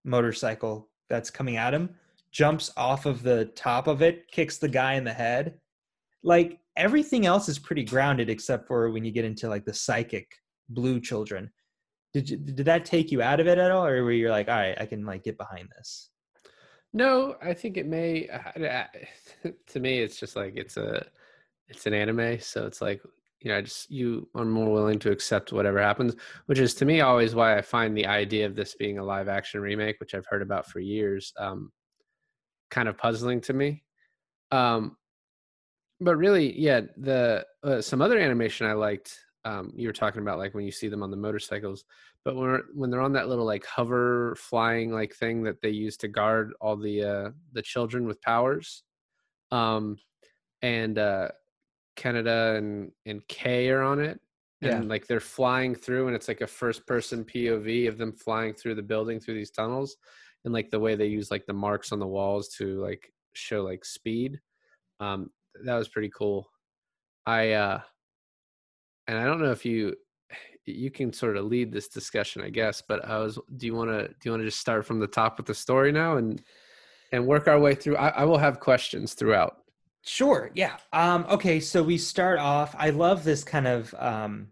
motorcycle 0.05 0.91
that's 1.09 1.31
coming 1.31 1.57
at 1.57 1.73
him 1.73 1.95
jumps 2.31 2.71
off 2.77 3.07
of 3.07 3.23
the 3.23 3.47
top 3.57 3.87
of 3.87 4.03
it 4.03 4.31
kicks 4.31 4.59
the 4.59 4.69
guy 4.69 4.95
in 4.95 5.05
the 5.05 5.13
head. 5.13 5.55
Like 6.23 6.59
everything 6.77 7.27
else 7.27 7.49
is 7.49 7.59
pretty 7.59 7.85
grounded 7.85 8.29
except 8.29 8.67
for 8.67 8.91
when 8.91 9.05
you 9.05 9.11
get 9.11 9.25
into 9.25 9.49
like 9.49 9.65
the 9.65 9.75
psychic 9.75 10.27
blue 10.69 11.01
children 11.01 11.51
did 12.13 12.29
you, 12.31 12.37
did 12.37 12.65
that 12.67 12.85
take 12.85 13.11
you 13.13 13.21
out 13.23 13.41
of 13.41 13.47
it 13.47 13.59
at 13.59 13.71
all 13.71 13.87
or 13.87 14.03
were 14.05 14.13
you 14.13 14.31
like 14.31 14.49
all 14.49 14.57
right 14.57 14.81
i 14.81 14.87
can 14.87 15.05
like 15.05 15.25
get 15.25 15.37
behind 15.39 15.69
this 15.77 16.11
No, 16.93 17.37
I 17.43 17.53
think 17.55 17.77
it 17.77 17.87
may. 17.87 18.29
I- 18.31 18.89
To 19.73 19.79
me, 19.81 20.01
it's 20.01 20.19
just 20.19 20.37
like 20.37 20.55
it's 20.57 20.77
a, 20.79 21.05
it's 21.69 21.87
an 21.87 21.93
anime, 21.93 22.41
so 22.41 22.67
it's 22.67 22.81
like 22.81 23.03
you 23.41 23.51
know, 23.51 23.59
I 23.59 23.63
just 23.63 23.91
you 23.91 24.27
are 24.35 24.45
more 24.47 24.73
willing 24.73 24.99
to 25.01 25.11
accept 25.13 25.53
whatever 25.53 25.81
happens, 25.83 26.17
which 26.47 26.59
is 26.59 26.75
to 26.77 26.87
me 26.87 27.03
always 27.03 27.35
why 27.35 27.59
I 27.59 27.63
find 27.63 27.95
the 27.95 28.07
idea 28.07 28.47
of 28.47 28.57
this 28.57 28.75
being 28.75 28.99
a 28.99 29.05
live 29.05 29.29
action 29.29 29.61
remake, 29.61 30.01
which 30.01 30.15
I've 30.15 30.27
heard 30.31 30.41
about 30.43 30.67
for 30.67 30.81
years, 30.81 31.33
um, 31.39 31.71
kind 32.71 32.89
of 32.89 32.97
puzzling 32.97 33.43
to 33.43 33.53
me. 33.53 33.85
Um, 34.51 34.97
but 36.01 36.17
really, 36.17 36.59
yeah, 36.59 36.81
the 36.97 37.45
uh, 37.63 37.83
some 37.83 38.01
other 38.03 38.19
animation 38.19 38.67
I 38.67 38.73
liked. 38.73 39.15
Um, 39.49 39.73
you 39.77 39.89
were 39.89 39.93
talking 39.95 40.23
about 40.23 40.39
like 40.39 40.55
when 40.55 40.65
you 40.65 40.73
see 40.73 40.89
them 40.89 41.03
on 41.03 41.11
the 41.11 41.17
motorcycles, 41.17 41.85
but 42.25 42.37
when 42.37 42.63
when 42.75 42.91
they're 42.91 43.01
on 43.09 43.15
that 43.15 43.29
little 43.29 43.47
like 43.47 43.65
hover 43.65 44.35
flying 44.37 44.93
like 44.93 45.15
thing 45.15 45.43
that 45.45 45.61
they 45.63 45.71
use 45.71 45.97
to 45.99 46.09
guard 46.09 46.53
all 46.61 46.77
the 46.77 47.03
uh, 47.05 47.31
the 47.53 47.63
children 47.63 48.07
with 48.07 48.21
powers, 48.23 48.85
um, 49.51 49.99
and 50.63 50.99
uh, 50.99 51.29
Kaneda 51.97 52.59
and 52.59 52.93
and 53.07 53.27
Kei 53.29 53.71
are 53.71 53.83
on 53.83 54.01
it, 54.01 54.21
and 54.63 54.89
Yeah. 54.89 54.89
like 54.89 55.07
they're 55.07 55.21
flying 55.21 55.75
through, 55.75 56.07
and 56.09 56.17
it's 56.17 56.29
like 56.29 56.41
a 56.43 56.47
first 56.47 56.87
person 56.87 57.25
POV 57.25 57.89
of 57.89 57.99
them 57.99 58.13
flying 58.13 58.55
through 58.55 58.75
the 58.77 58.83
building 58.83 59.21
through 59.21 59.35
these 59.35 59.51
tunnels, 59.51 59.97
and 60.45 60.55
like 60.55 60.71
the 60.71 60.81
way 60.81 60.95
they 60.95 61.07
use 61.07 61.31
like 61.31 61.47
the 61.47 61.53
marks 61.55 61.93
on 61.93 61.99
the 62.01 62.07
walls 62.07 62.49
to 62.59 62.81
like 62.81 63.13
show 63.35 63.63
like 63.65 63.85
speed. 63.85 64.41
Um, 65.01 65.31
that 65.65 65.77
was 65.77 65.89
pretty 65.89 66.11
cool. 66.11 66.51
I 67.27 67.53
uh, 67.53 67.83
and 69.09 69.19
I 69.19 69.25
don't 69.25 69.41
know 69.41 69.51
if 69.51 69.65
you 69.65 69.95
you 70.67 70.91
can 70.91 71.13
sort 71.13 71.37
of 71.37 71.47
lead 71.47 71.73
this 71.73 71.89
discussion, 71.89 72.43
I 72.43 72.51
guess. 72.51 72.83
But 72.87 73.05
I 73.05 73.19
was, 73.19 73.39
do 73.57 73.67
you 73.67 73.75
want 73.75 73.91
to 73.91 74.09
do 74.09 74.15
you 74.25 74.31
want 74.31 74.43
to 74.43 74.47
just 74.47 74.61
start 74.61 74.85
from 74.85 75.01
the 75.01 75.07
top 75.07 75.39
with 75.39 75.47
the 75.47 75.55
story 75.55 75.91
now 75.91 76.19
and 76.19 76.41
and 77.11 77.27
work 77.27 77.49
our 77.49 77.59
way 77.59 77.75
through? 77.75 77.97
I, 77.97 78.09
I 78.09 78.25
will 78.25 78.39
have 78.39 78.61
questions 78.61 79.15
throughout. 79.15 79.57
Sure. 80.05 80.51
Yeah. 80.55 80.77
Um, 80.93 81.27
okay. 81.29 81.59
So 81.59 81.83
we 81.83 81.99
start 81.99 82.39
off. 82.39 82.75
I 82.79 82.91
love 82.91 83.25
this 83.25 83.43
kind 83.43 83.67
of. 83.67 83.93
Um, 83.99 84.49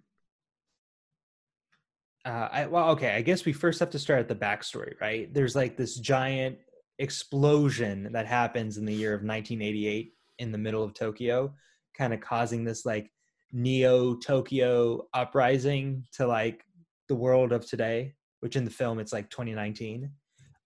uh, 2.25 2.49
I, 2.51 2.67
well, 2.67 2.91
okay. 2.91 3.11
I 3.11 3.21
guess 3.21 3.45
we 3.45 3.53
first 3.53 3.79
have 3.79 3.91
to 3.91 4.01
start 4.01 4.19
at 4.19 4.27
the 4.27 4.35
backstory, 4.35 5.01
right? 5.01 5.33
There's 5.33 5.55
like 5.55 5.77
this 5.77 5.95
giant 5.95 6.59
explosion 6.99 8.11
that 8.13 8.27
happens 8.27 8.79
in 8.79 8.85
the 8.85 8.93
year 8.93 9.15
of 9.15 9.21
1988 9.21 10.13
in 10.41 10.51
the 10.51 10.59
middle 10.59 10.83
of 10.83 10.93
Tokyo, 10.93 11.55
kind 11.97 12.13
of 12.13 12.21
causing 12.21 12.65
this 12.65 12.85
like 12.85 13.13
neo 13.57 14.15
Tokyo 14.15 15.09
uprising 15.15 16.05
to 16.13 16.27
like 16.27 16.63
the 17.09 17.15
world 17.15 17.53
of 17.53 17.67
today, 17.67 18.15
which 18.41 18.55
in 18.55 18.67
the 18.67 18.71
film 18.71 18.99
it's 18.99 19.15
like 19.15 19.31
2019. 19.31 20.11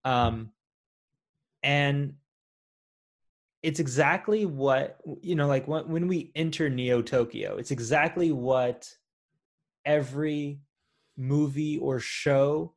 Um, 0.03 0.51
and 1.63 2.15
it's 3.63 3.79
exactly 3.79 4.45
what 4.45 4.99
you 5.21 5.35
know 5.35 5.47
like 5.47 5.67
when, 5.67 5.87
when 5.87 6.07
we 6.07 6.31
enter 6.33 6.67
neo 6.67 6.99
tokyo 6.99 7.57
it's 7.57 7.69
exactly 7.69 8.31
what 8.31 8.89
every 9.85 10.59
movie 11.15 11.77
or 11.77 11.99
show 11.99 12.73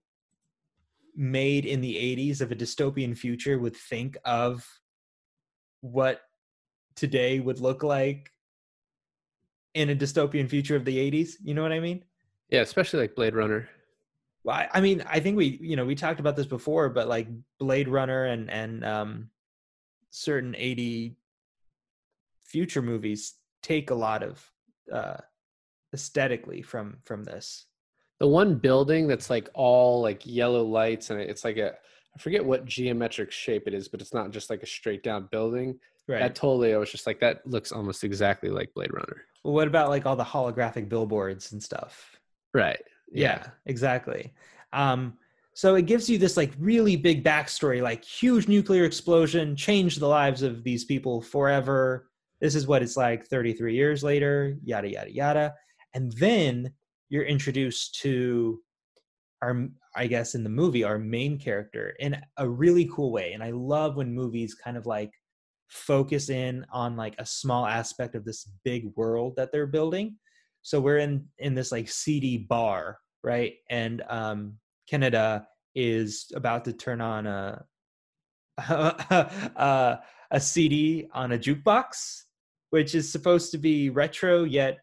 made 1.16 1.64
in 1.64 1.80
the 1.80 1.94
80s 1.94 2.42
of 2.42 2.52
a 2.52 2.54
dystopian 2.54 3.16
future 3.16 3.58
would 3.58 3.74
think 3.74 4.18
of 4.26 4.66
what 5.80 6.20
today 6.94 7.40
would 7.40 7.60
look 7.60 7.82
like 7.82 8.30
in 9.74 9.90
a 9.90 9.96
dystopian 9.96 10.48
future 10.48 10.76
of 10.76 10.84
the 10.84 10.96
80s 11.10 11.34
you 11.42 11.54
know 11.54 11.62
what 11.62 11.72
i 11.72 11.80
mean 11.80 12.04
Yeah, 12.50 12.60
especially 12.60 13.00
like 13.00 13.14
Blade 13.16 13.34
Runner. 13.34 13.68
well, 14.44 14.56
I, 14.56 14.68
I 14.74 14.80
mean, 14.80 15.02
I 15.06 15.18
think 15.20 15.36
we, 15.36 15.58
you 15.60 15.74
know, 15.76 15.84
we 15.86 15.94
talked 15.94 16.20
about 16.20 16.36
this 16.36 16.46
before, 16.46 16.88
but 16.90 17.08
like 17.08 17.26
Blade 17.58 17.88
Runner 17.88 18.26
and 18.26 18.50
and 18.50 18.84
um, 18.84 19.30
certain 20.10 20.54
eighty 20.56 21.16
future 22.46 22.82
movies 22.82 23.34
take 23.62 23.90
a 23.90 23.94
lot 23.94 24.22
of 24.22 24.52
uh, 24.92 25.16
aesthetically 25.92 26.62
from 26.62 26.98
from 27.02 27.24
this. 27.24 27.66
The 28.20 28.28
one 28.28 28.56
building 28.56 29.08
that's 29.08 29.30
like 29.30 29.48
all 29.54 30.02
like 30.02 30.24
yellow 30.24 30.62
lights 30.62 31.10
and 31.10 31.18
it's 31.20 31.44
like 31.44 31.56
a 31.56 31.72
I 32.14 32.18
forget 32.20 32.44
what 32.44 32.64
geometric 32.66 33.32
shape 33.32 33.66
it 33.66 33.74
is, 33.74 33.88
but 33.88 34.00
it's 34.00 34.14
not 34.14 34.30
just 34.30 34.50
like 34.50 34.62
a 34.62 34.66
straight 34.66 35.02
down 35.02 35.28
building. 35.32 35.80
Right. 36.06 36.20
That 36.20 36.34
totally 36.36 36.74
I 36.74 36.78
was 36.78 36.92
just 36.92 37.06
like 37.06 37.18
that 37.20 37.44
looks 37.46 37.72
almost 37.72 38.04
exactly 38.04 38.50
like 38.50 38.72
Blade 38.74 38.92
Runner. 38.92 39.22
Well, 39.44 39.52
what 39.52 39.68
about 39.68 39.90
like 39.90 40.06
all 40.06 40.16
the 40.16 40.24
holographic 40.24 40.88
billboards 40.88 41.52
and 41.52 41.62
stuff? 41.62 42.18
Right. 42.52 42.82
yeah, 43.12 43.48
exactly. 43.66 44.32
Um 44.72 45.18
so 45.56 45.76
it 45.76 45.86
gives 45.86 46.10
you 46.10 46.18
this 46.18 46.36
like 46.36 46.52
really 46.58 46.96
big 46.96 47.22
backstory 47.22 47.80
like 47.80 48.04
huge 48.04 48.48
nuclear 48.48 48.84
explosion 48.84 49.54
changed 49.54 50.00
the 50.00 50.08
lives 50.08 50.42
of 50.42 50.64
these 50.64 50.84
people 50.84 51.22
forever. 51.22 52.08
This 52.40 52.56
is 52.56 52.66
what 52.66 52.82
it's 52.82 52.96
like 52.96 53.26
33 53.26 53.74
years 53.74 54.02
later 54.02 54.56
yada 54.64 54.90
yada 54.90 55.12
yada. 55.12 55.54
And 55.92 56.12
then 56.14 56.72
you're 57.08 57.24
introduced 57.24 58.00
to 58.00 58.60
our 59.42 59.68
i 59.94 60.06
guess 60.06 60.34
in 60.34 60.42
the 60.42 60.50
movie 60.50 60.82
our 60.82 60.98
main 60.98 61.38
character 61.38 61.94
in 62.00 62.20
a 62.38 62.48
really 62.48 62.90
cool 62.92 63.12
way. 63.12 63.32
And 63.32 63.42
i 63.42 63.50
love 63.50 63.96
when 63.96 64.12
movies 64.12 64.54
kind 64.54 64.76
of 64.76 64.86
like 64.86 65.12
focus 65.74 66.30
in 66.30 66.64
on 66.72 66.96
like 66.96 67.14
a 67.18 67.26
small 67.26 67.66
aspect 67.66 68.14
of 68.14 68.24
this 68.24 68.48
big 68.64 68.86
world 68.96 69.34
that 69.36 69.50
they're 69.50 69.66
building 69.66 70.16
so 70.62 70.80
we're 70.80 70.98
in 70.98 71.26
in 71.38 71.54
this 71.54 71.72
like 71.72 71.88
seedy 71.88 72.38
bar 72.38 72.98
right 73.22 73.54
and 73.70 74.02
um 74.08 74.54
canada 74.88 75.46
is 75.74 76.30
about 76.34 76.64
to 76.64 76.72
turn 76.72 77.00
on 77.00 77.26
a 77.26 77.64
a, 78.58 79.98
a 80.30 80.40
cd 80.40 81.08
on 81.12 81.32
a 81.32 81.38
jukebox 81.38 82.22
which 82.70 82.94
is 82.94 83.10
supposed 83.10 83.50
to 83.50 83.58
be 83.58 83.90
retro 83.90 84.44
yet 84.44 84.78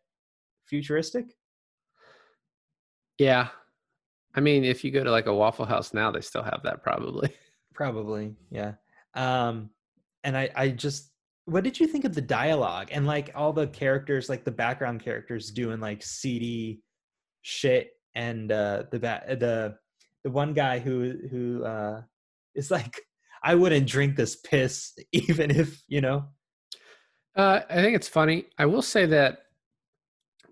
futuristic 0.66 1.26
Yeah. 3.18 3.50
I 4.34 4.40
mean, 4.40 4.64
if 4.64 4.84
you 4.84 4.92
go 4.92 5.04
to 5.04 5.12
like 5.12 5.28
a 5.28 5.34
Waffle 5.34 5.66
House 5.66 5.94
now, 5.94 6.10
they 6.10 6.22
still 6.22 6.42
have 6.44 6.62
that 6.64 6.82
probably. 6.82 7.30
probably 7.74 8.36
yeah 8.50 8.74
um 9.16 9.70
and 10.24 10.38
i 10.38 10.50
i 10.56 10.68
just 10.70 11.12
what 11.46 11.64
did 11.64 11.80
you 11.80 11.88
think 11.88 12.06
of 12.06 12.14
the 12.14 12.22
dialogue 12.22 12.90
and 12.92 13.06
like 13.08 13.32
all 13.36 13.52
the 13.52 13.68
characters 13.68 14.30
like 14.30 14.44
the 14.44 14.52
background 14.52 15.04
characters 15.04 15.52
doing 15.52 15.80
like 15.80 16.02
seedy 16.04 16.82
shit 17.42 17.92
and 18.16 18.52
uh 18.52 18.84
the 18.92 19.00
ba- 19.00 19.24
the 19.40 19.76
the 20.24 20.30
one 20.30 20.54
guy 20.54 20.78
who 20.80 21.16
who 21.30 21.64
uh 21.64 22.02
is 22.56 22.70
like 22.70 23.02
i 23.44 23.56
wouldn't 23.56 23.88
drink 23.88 24.16
this 24.16 24.36
piss 24.36 24.94
even 25.12 25.50
if 25.52 25.82
you 25.88 26.02
know 26.02 26.24
Uh, 27.36 27.62
I 27.70 27.76
think 27.82 27.96
it's 27.96 28.10
funny. 28.10 28.48
I 28.58 28.66
will 28.66 28.82
say 28.82 29.06
that 29.08 29.38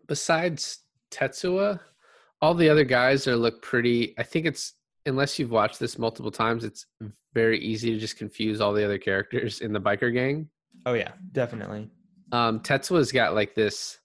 besides 0.07 0.79
Tetsuo, 1.11 1.77
all 2.41 2.53
the 2.55 2.69
other 2.69 2.85
guys 2.85 3.27
are 3.27 3.35
look 3.35 3.61
pretty. 3.61 4.15
I 4.17 4.23
think 4.23 4.45
it's 4.45 4.75
unless 5.05 5.37
you've 5.37 5.51
watched 5.51 5.79
this 5.79 5.97
multiple 5.99 6.31
times, 6.31 6.63
it's 6.63 6.85
very 7.33 7.59
easy 7.59 7.91
to 7.91 7.99
just 7.99 8.17
confuse 8.17 8.59
all 8.61 8.73
the 8.73 8.83
other 8.83 8.97
characters 8.97 9.61
in 9.61 9.71
the 9.73 9.81
biker 9.81 10.11
gang. 10.13 10.49
oh 10.85 10.93
yeah 10.93 11.11
definitely 11.31 11.89
Um, 12.31 12.59
Tetsuo's 12.59 13.11
got 13.11 13.33
like 13.33 13.55
this. 13.55 13.97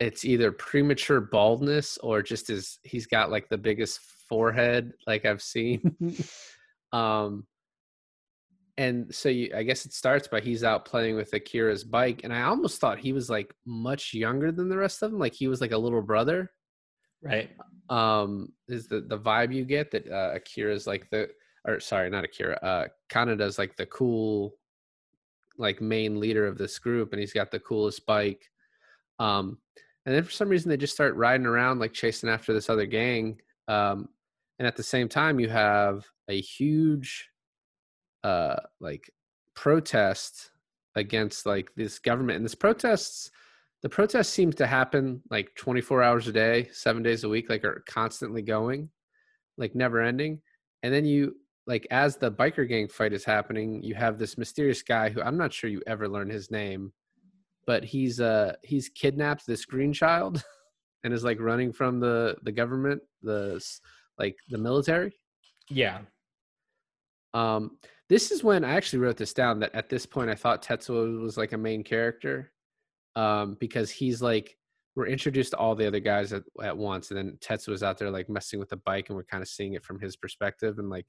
It's 0.00 0.24
either 0.24 0.52
premature 0.52 1.20
baldness 1.20 1.98
or 1.98 2.22
just 2.22 2.48
his. 2.48 2.78
He's 2.84 3.06
got 3.06 3.30
like 3.30 3.48
the 3.48 3.58
biggest 3.58 4.00
forehead 4.28 4.92
like 5.06 5.24
I've 5.24 5.42
seen. 5.42 5.96
um, 6.92 7.46
and 8.76 9.12
so 9.12 9.28
you, 9.28 9.50
I 9.56 9.64
guess 9.64 9.86
it 9.86 9.92
starts 9.92 10.28
by 10.28 10.40
he's 10.40 10.62
out 10.62 10.84
playing 10.84 11.16
with 11.16 11.32
Akira's 11.32 11.82
bike, 11.82 12.20
and 12.22 12.32
I 12.32 12.42
almost 12.42 12.80
thought 12.80 12.98
he 13.00 13.12
was 13.12 13.28
like 13.28 13.52
much 13.66 14.14
younger 14.14 14.52
than 14.52 14.68
the 14.68 14.76
rest 14.76 15.02
of 15.02 15.10
them, 15.10 15.18
like 15.18 15.34
he 15.34 15.48
was 15.48 15.60
like 15.60 15.72
a 15.72 15.78
little 15.78 16.02
brother. 16.02 16.50
right 17.22 17.50
Um, 17.90 18.52
is 18.68 18.86
the 18.86 19.00
the 19.00 19.18
vibe 19.18 19.52
you 19.52 19.64
get 19.64 19.90
that 19.90 20.10
uh, 20.10 20.32
Akira's 20.34 20.86
like 20.86 21.08
the 21.10 21.28
or 21.68 21.80
sorry, 21.80 22.10
not 22.10 22.24
Akira. 22.24 22.58
Uh, 22.62 22.84
Kanada's 23.08 23.58
like 23.58 23.76
the 23.76 23.86
cool, 23.86 24.54
like 25.58 25.80
main 25.80 26.18
leader 26.18 26.46
of 26.46 26.58
this 26.58 26.78
group, 26.78 27.12
and 27.12 27.20
he's 27.20 27.32
got 27.32 27.50
the 27.50 27.60
coolest 27.60 28.06
bike. 28.06 28.48
Um, 29.18 29.58
and 30.06 30.14
then 30.14 30.24
for 30.24 30.30
some 30.30 30.48
reason 30.48 30.70
they 30.70 30.76
just 30.76 30.94
start 30.94 31.16
riding 31.16 31.46
around 31.46 31.80
like 31.80 31.92
chasing 31.92 32.30
after 32.30 32.52
this 32.52 32.70
other 32.70 32.86
gang. 32.86 33.40
Um, 33.68 34.08
and 34.58 34.66
at 34.66 34.76
the 34.76 34.82
same 34.82 35.08
time 35.08 35.38
you 35.38 35.48
have 35.48 36.04
a 36.28 36.40
huge 36.40 37.28
uh 38.24 38.56
like 38.80 39.10
protest 39.54 40.50
against 40.96 41.46
like 41.46 41.72
this 41.76 41.98
government 41.98 42.36
and 42.36 42.44
this 42.44 42.54
protests 42.54 43.30
the 43.82 43.88
protests 43.88 44.28
seem 44.28 44.52
to 44.52 44.66
happen 44.66 45.22
like 45.30 45.54
24 45.54 46.02
hours 46.02 46.26
a 46.26 46.32
day 46.32 46.68
seven 46.72 47.02
days 47.02 47.22
a 47.22 47.28
week 47.28 47.48
like 47.48 47.64
are 47.64 47.84
constantly 47.86 48.42
going 48.42 48.88
like 49.56 49.74
never 49.74 50.00
ending 50.00 50.40
and 50.82 50.92
then 50.92 51.04
you 51.04 51.36
like 51.68 51.86
as 51.92 52.16
the 52.16 52.32
biker 52.32 52.66
gang 52.68 52.88
fight 52.88 53.12
is 53.12 53.24
happening 53.24 53.80
you 53.82 53.94
have 53.94 54.18
this 54.18 54.36
mysterious 54.36 54.82
guy 54.82 55.08
who 55.08 55.22
i'm 55.22 55.36
not 55.36 55.52
sure 55.52 55.70
you 55.70 55.82
ever 55.86 56.08
learn 56.08 56.28
his 56.28 56.50
name 56.50 56.92
but 57.68 57.84
he's 57.84 58.18
uh 58.18 58.54
he's 58.64 58.88
kidnapped 58.88 59.46
this 59.46 59.64
green 59.66 59.92
child 59.92 60.42
and 61.04 61.14
is 61.14 61.22
like 61.22 61.38
running 61.38 61.72
from 61.72 62.00
the 62.00 62.34
the 62.42 62.50
government 62.50 63.00
the 63.22 63.52
s- 63.56 63.80
like 64.18 64.36
the 64.48 64.58
military. 64.58 65.12
Yeah. 65.70 66.00
Um 67.34 67.78
this 68.08 68.30
is 68.30 68.42
when 68.42 68.64
i 68.64 68.72
actually 68.72 69.00
wrote 69.00 69.18
this 69.18 69.34
down 69.34 69.60
that 69.60 69.74
at 69.74 69.90
this 69.90 70.06
point 70.06 70.30
i 70.30 70.34
thought 70.34 70.62
tetsuo 70.62 71.20
was 71.20 71.36
like 71.36 71.52
a 71.52 71.58
main 71.58 71.84
character 71.84 72.50
um 73.16 73.54
because 73.60 73.90
he's 73.90 74.22
like 74.22 74.56
we're 74.96 75.06
introduced 75.06 75.50
to 75.50 75.58
all 75.58 75.74
the 75.74 75.86
other 75.86 76.00
guys 76.00 76.32
at, 76.32 76.42
at 76.62 76.76
once 76.76 77.10
and 77.10 77.18
then 77.18 77.38
tetsuo 77.40 77.68
was 77.68 77.82
out 77.82 77.98
there 77.98 78.10
like 78.10 78.30
messing 78.30 78.58
with 78.58 78.70
the 78.70 78.78
bike 78.78 79.10
and 79.10 79.16
we're 79.16 79.24
kind 79.24 79.42
of 79.42 79.48
seeing 79.48 79.74
it 79.74 79.84
from 79.84 80.00
his 80.00 80.16
perspective 80.16 80.78
and 80.78 80.88
like 80.88 81.06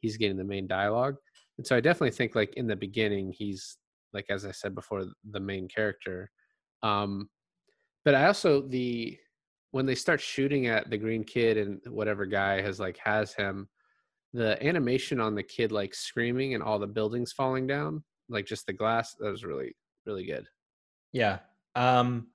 he's 0.00 0.16
getting 0.16 0.36
the 0.36 0.44
main 0.44 0.66
dialogue. 0.66 1.16
And 1.56 1.66
so 1.66 1.76
i 1.76 1.80
definitely 1.80 2.12
think 2.12 2.34
like 2.34 2.54
in 2.54 2.66
the 2.66 2.76
beginning 2.76 3.32
he's 3.32 3.76
like 4.12 4.26
as 4.30 4.46
i 4.46 4.52
said 4.52 4.74
before 4.74 5.04
the 5.30 5.40
main 5.40 5.68
character. 5.68 6.30
Um 6.82 7.28
but 8.04 8.14
i 8.14 8.26
also 8.26 8.62
the 8.62 9.18
when 9.70 9.86
they 9.86 9.94
start 9.94 10.20
shooting 10.20 10.66
at 10.66 10.88
the 10.88 10.96
green 10.96 11.24
kid 11.24 11.58
and 11.58 11.80
whatever 11.88 12.24
guy 12.24 12.60
has 12.60 12.80
like 12.80 12.98
has 12.98 13.34
him 13.34 13.68
the 14.32 14.62
animation 14.66 15.20
on 15.20 15.34
the 15.34 15.42
kid 15.42 15.72
like 15.72 15.94
screaming 15.94 16.54
and 16.54 16.62
all 16.62 16.78
the 16.78 16.86
buildings 16.86 17.32
falling 17.32 17.66
down 17.66 18.02
like 18.28 18.46
just 18.46 18.66
the 18.66 18.72
glass 18.72 19.14
that 19.18 19.30
was 19.30 19.44
really 19.44 19.74
really 20.06 20.24
good. 20.24 20.46
Yeah. 21.12 21.38
Um 21.74 22.28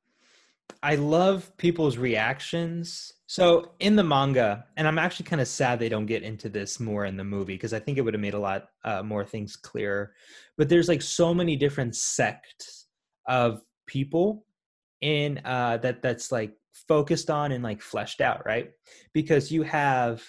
I 0.81 0.95
love 0.95 1.55
people's 1.57 1.97
reactions. 1.97 3.13
So 3.33 3.71
in 3.79 3.95
the 3.95 4.03
manga, 4.03 4.63
and 4.77 4.87
I'm 4.87 4.99
actually 4.99 5.25
kind 5.25 5.41
of 5.41 5.47
sad 5.47 5.79
they 5.79 5.89
don't 5.89 6.05
get 6.05 6.21
into 6.21 6.49
this 6.49 6.79
more 6.79 7.05
in 7.05 7.17
the 7.17 7.23
movie 7.23 7.55
because 7.55 7.73
I 7.73 7.79
think 7.79 7.97
it 7.97 8.01
would 8.01 8.13
have 8.13 8.21
made 8.21 8.35
a 8.35 8.39
lot 8.39 8.67
uh, 8.85 9.01
more 9.01 9.25
things 9.25 9.55
clearer. 9.55 10.13
But 10.55 10.69
there's 10.69 10.87
like 10.87 11.01
so 11.01 11.33
many 11.33 11.55
different 11.55 11.95
sects 11.95 12.85
of 13.27 13.63
people 13.87 14.45
in 15.01 15.41
uh, 15.45 15.77
that 15.77 16.03
that's 16.03 16.31
like 16.31 16.53
focused 16.87 17.31
on 17.31 17.51
and 17.53 17.63
like 17.63 17.81
fleshed 17.81 18.21
out, 18.21 18.45
right? 18.45 18.69
Because 19.15 19.51
you 19.51 19.63
have 19.63 20.21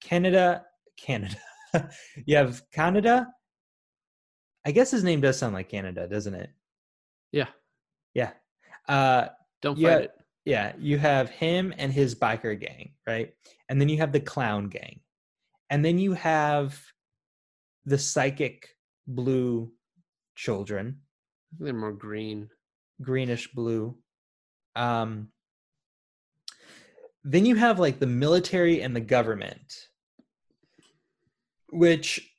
Canada, 0.00 0.64
Canada, 0.96 1.34
you 2.26 2.36
have 2.36 2.62
Canada. 2.70 3.26
I 4.64 4.70
guess 4.70 4.92
his 4.92 5.02
name 5.02 5.20
does 5.20 5.36
sound 5.36 5.54
like 5.54 5.68
Canada, 5.68 6.06
doesn't 6.06 6.34
it? 6.34 6.50
Yeah. 7.32 7.48
Yeah. 8.14 8.30
Uh, 8.86 9.30
don't 9.62 9.74
fight 9.80 10.02
it. 10.02 10.12
Yeah, 10.44 10.72
you 10.78 10.98
have 10.98 11.30
him 11.30 11.72
and 11.78 11.92
his 11.92 12.14
biker 12.14 12.58
gang, 12.58 12.92
right? 13.06 13.32
And 13.68 13.80
then 13.80 13.88
you 13.88 13.98
have 13.98 14.12
the 14.12 14.20
clown 14.20 14.68
gang. 14.68 15.00
And 15.70 15.84
then 15.84 15.98
you 15.98 16.12
have 16.14 16.80
the 17.84 17.98
psychic 17.98 18.68
blue 19.06 19.72
children. 20.34 21.00
They're 21.58 21.72
more 21.72 21.92
green. 21.92 22.48
Greenish 23.00 23.52
blue. 23.52 23.96
Um 24.74 25.28
then 27.24 27.46
you 27.46 27.54
have 27.54 27.78
like 27.78 27.98
the 27.98 28.06
military 28.06 28.82
and 28.82 28.94
the 28.94 29.00
government 29.00 29.88
which 31.70 32.34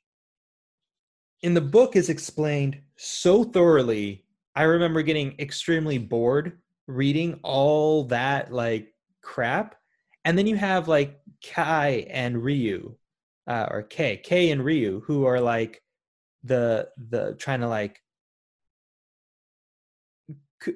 in 1.42 1.54
the 1.54 1.60
book 1.60 1.96
is 1.96 2.08
explained 2.08 2.80
so 2.96 3.44
thoroughly 3.44 4.24
i 4.54 4.62
remember 4.62 5.02
getting 5.02 5.34
extremely 5.38 5.98
bored 5.98 6.60
reading 6.86 7.40
all 7.42 8.04
that 8.04 8.52
like 8.52 8.92
crap. 9.22 9.76
And 10.24 10.38
then 10.38 10.46
you 10.46 10.56
have 10.56 10.88
like 10.88 11.20
kai 11.44 12.06
and 12.10 12.42
ryu 12.42 12.96
uh, 13.46 13.66
or 13.70 13.82
k 13.82 14.16
k 14.16 14.50
and 14.50 14.64
ryu 14.64 15.02
who 15.06 15.26
are 15.26 15.40
like 15.40 15.82
the 16.44 16.88
the 16.96 17.34
trying 17.34 17.60
to 17.60 17.68
like 17.68 18.00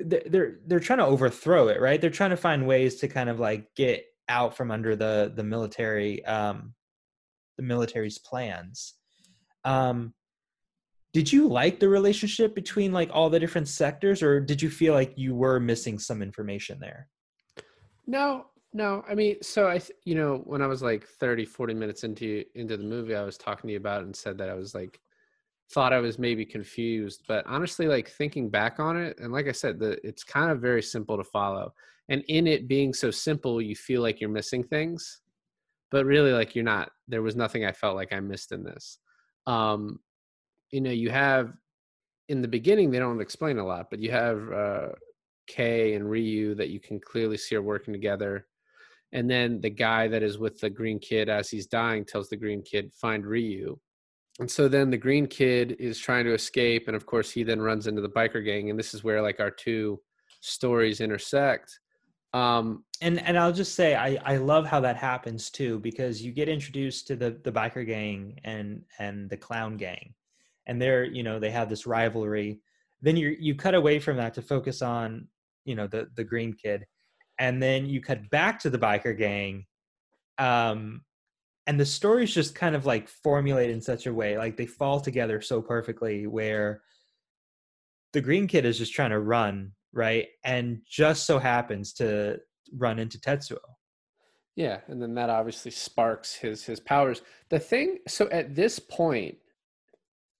they're 0.00 0.58
they're 0.66 0.80
trying 0.80 0.98
to 0.98 1.06
overthrow 1.06 1.68
it 1.68 1.80
right? 1.80 2.00
They're 2.00 2.10
trying 2.10 2.30
to 2.30 2.36
find 2.36 2.66
ways 2.66 2.96
to 2.96 3.08
kind 3.08 3.30
of 3.30 3.40
like 3.40 3.74
get 3.74 4.04
out 4.28 4.56
from 4.56 4.70
under 4.70 4.94
the 4.96 5.32
the 5.34 5.44
military 5.44 6.24
um 6.26 6.74
the 7.56 7.62
military's 7.62 8.18
plans. 8.18 8.94
Um 9.64 10.12
did 11.12 11.32
you 11.32 11.48
like 11.48 11.80
the 11.80 11.88
relationship 11.88 12.54
between 12.54 12.92
like 12.92 13.10
all 13.12 13.30
the 13.30 13.40
different 13.40 13.68
sectors 13.68 14.22
or 14.22 14.40
did 14.40 14.60
you 14.60 14.70
feel 14.70 14.94
like 14.94 15.12
you 15.16 15.34
were 15.34 15.58
missing 15.58 15.98
some 15.98 16.22
information 16.22 16.78
there? 16.80 17.08
No 18.06 18.46
no. 18.74 19.02
I 19.08 19.14
mean 19.14 19.36
so 19.42 19.68
i 19.68 19.80
you 20.04 20.14
know 20.14 20.42
when 20.44 20.62
i 20.62 20.66
was 20.66 20.82
like 20.82 21.06
30 21.06 21.44
40 21.44 21.74
minutes 21.74 22.04
into 22.04 22.44
into 22.54 22.76
the 22.76 22.84
movie 22.84 23.14
i 23.14 23.24
was 23.24 23.38
talking 23.38 23.68
to 23.68 23.72
you 23.72 23.78
about 23.78 24.02
and 24.02 24.14
said 24.14 24.36
that 24.38 24.50
i 24.50 24.54
was 24.54 24.74
like 24.74 25.00
thought 25.72 25.92
i 25.92 25.98
was 25.98 26.18
maybe 26.18 26.44
confused. 26.44 27.24
But 27.28 27.46
honestly 27.46 27.86
like 27.86 28.08
thinking 28.08 28.50
back 28.50 28.78
on 28.78 28.96
it 28.96 29.18
and 29.18 29.32
like 29.32 29.48
i 29.48 29.52
said 29.52 29.78
the 29.78 29.98
it's 30.06 30.24
kind 30.24 30.50
of 30.50 30.60
very 30.60 30.82
simple 30.82 31.16
to 31.16 31.24
follow. 31.24 31.72
And 32.10 32.22
in 32.28 32.46
it 32.46 32.68
being 32.68 32.94
so 32.94 33.10
simple 33.10 33.60
you 33.60 33.74
feel 33.74 34.02
like 34.02 34.20
you're 34.20 34.30
missing 34.30 34.64
things 34.64 35.20
but 35.90 36.04
really 36.04 36.32
like 36.32 36.54
you're 36.54 36.64
not 36.64 36.90
there 37.06 37.22
was 37.22 37.36
nothing 37.36 37.64
i 37.64 37.72
felt 37.72 37.96
like 37.96 38.12
i 38.12 38.20
missed 38.20 38.52
in 38.52 38.62
this. 38.62 38.98
Um 39.46 40.00
you 40.70 40.80
know 40.80 40.90
you 40.90 41.10
have 41.10 41.52
in 42.28 42.42
the 42.42 42.48
beginning 42.48 42.90
they 42.90 42.98
don't 42.98 43.20
explain 43.20 43.58
a 43.58 43.66
lot 43.66 43.88
but 43.90 43.98
you 43.98 44.10
have 44.10 44.52
uh 44.52 44.88
kei 45.46 45.94
and 45.94 46.08
ryu 46.08 46.54
that 46.54 46.68
you 46.68 46.78
can 46.78 47.00
clearly 47.00 47.36
see 47.36 47.56
are 47.56 47.62
working 47.62 47.92
together 47.92 48.46
and 49.12 49.30
then 49.30 49.60
the 49.60 49.70
guy 49.70 50.08
that 50.08 50.22
is 50.22 50.38
with 50.38 50.60
the 50.60 50.68
green 50.68 50.98
kid 50.98 51.28
as 51.28 51.48
he's 51.48 51.66
dying 51.66 52.04
tells 52.04 52.28
the 52.28 52.36
green 52.36 52.62
kid 52.62 52.92
find 52.92 53.24
ryu. 53.24 53.78
And 54.40 54.50
so 54.50 54.68
then 54.68 54.90
the 54.90 54.98
green 54.98 55.26
kid 55.26 55.76
is 55.78 55.98
trying 55.98 56.24
to 56.24 56.34
escape 56.34 56.86
and 56.86 56.96
of 56.96 57.06
course 57.06 57.30
he 57.30 57.42
then 57.42 57.60
runs 57.60 57.86
into 57.86 58.02
the 58.02 58.08
biker 58.08 58.44
gang 58.44 58.70
and 58.70 58.78
this 58.78 58.94
is 58.94 59.02
where 59.02 59.20
like 59.20 59.40
our 59.40 59.50
two 59.50 60.00
stories 60.40 61.00
intersect 61.00 61.80
um 62.34 62.84
and 63.00 63.18
and 63.22 63.36
i'll 63.36 63.52
just 63.52 63.74
say 63.74 63.96
i 63.96 64.16
i 64.24 64.36
love 64.36 64.64
how 64.64 64.78
that 64.78 64.96
happens 64.96 65.50
too 65.50 65.80
because 65.80 66.22
you 66.22 66.30
get 66.30 66.48
introduced 66.48 67.08
to 67.08 67.16
the 67.16 67.40
the 67.42 67.50
biker 67.50 67.84
gang 67.84 68.38
and 68.44 68.82
and 69.00 69.28
the 69.30 69.36
clown 69.36 69.76
gang 69.76 70.14
and 70.68 70.80
they're 70.80 71.04
you 71.04 71.22
know 71.22 71.40
they 71.40 71.50
have 71.50 71.68
this 71.68 71.86
rivalry 71.86 72.60
then 73.00 73.16
you 73.16 73.36
you 73.38 73.54
cut 73.54 73.74
away 73.74 73.98
from 73.98 74.16
that 74.16 74.34
to 74.34 74.42
focus 74.42 74.82
on 74.82 75.28
you 75.64 75.74
know 75.74 75.86
the 75.86 76.08
the 76.16 76.24
green 76.24 76.52
kid. 76.52 76.86
And 77.40 77.62
then 77.62 77.86
you 77.86 78.00
cut 78.00 78.28
back 78.30 78.58
to 78.60 78.70
the 78.70 78.78
biker 78.78 79.16
gang 79.16 79.66
um 80.38 81.02
and 81.66 81.78
the 81.78 81.86
stories 81.86 82.34
just 82.34 82.54
kind 82.54 82.74
of 82.74 82.86
like 82.86 83.08
formulate 83.08 83.70
in 83.70 83.80
such 83.80 84.06
a 84.06 84.14
way 84.14 84.38
like 84.38 84.56
they 84.56 84.66
fall 84.66 85.00
together 85.00 85.40
so 85.40 85.60
perfectly 85.60 86.26
where 86.26 86.82
the 88.12 88.20
green 88.20 88.46
kid 88.46 88.64
is 88.64 88.78
just 88.78 88.92
trying 88.92 89.10
to 89.10 89.20
run 89.20 89.72
right 89.92 90.28
and 90.44 90.80
just 90.88 91.26
so 91.26 91.38
happens 91.38 91.92
to 91.92 92.38
run 92.72 92.98
into 92.98 93.18
tetsuo. 93.18 93.58
Yeah 94.56 94.80
and 94.88 95.00
then 95.00 95.14
that 95.14 95.30
obviously 95.30 95.70
sparks 95.70 96.34
his 96.34 96.64
his 96.64 96.80
powers. 96.80 97.22
The 97.50 97.60
thing 97.60 97.98
so 98.08 98.28
at 98.30 98.56
this 98.56 98.80
point 98.80 99.36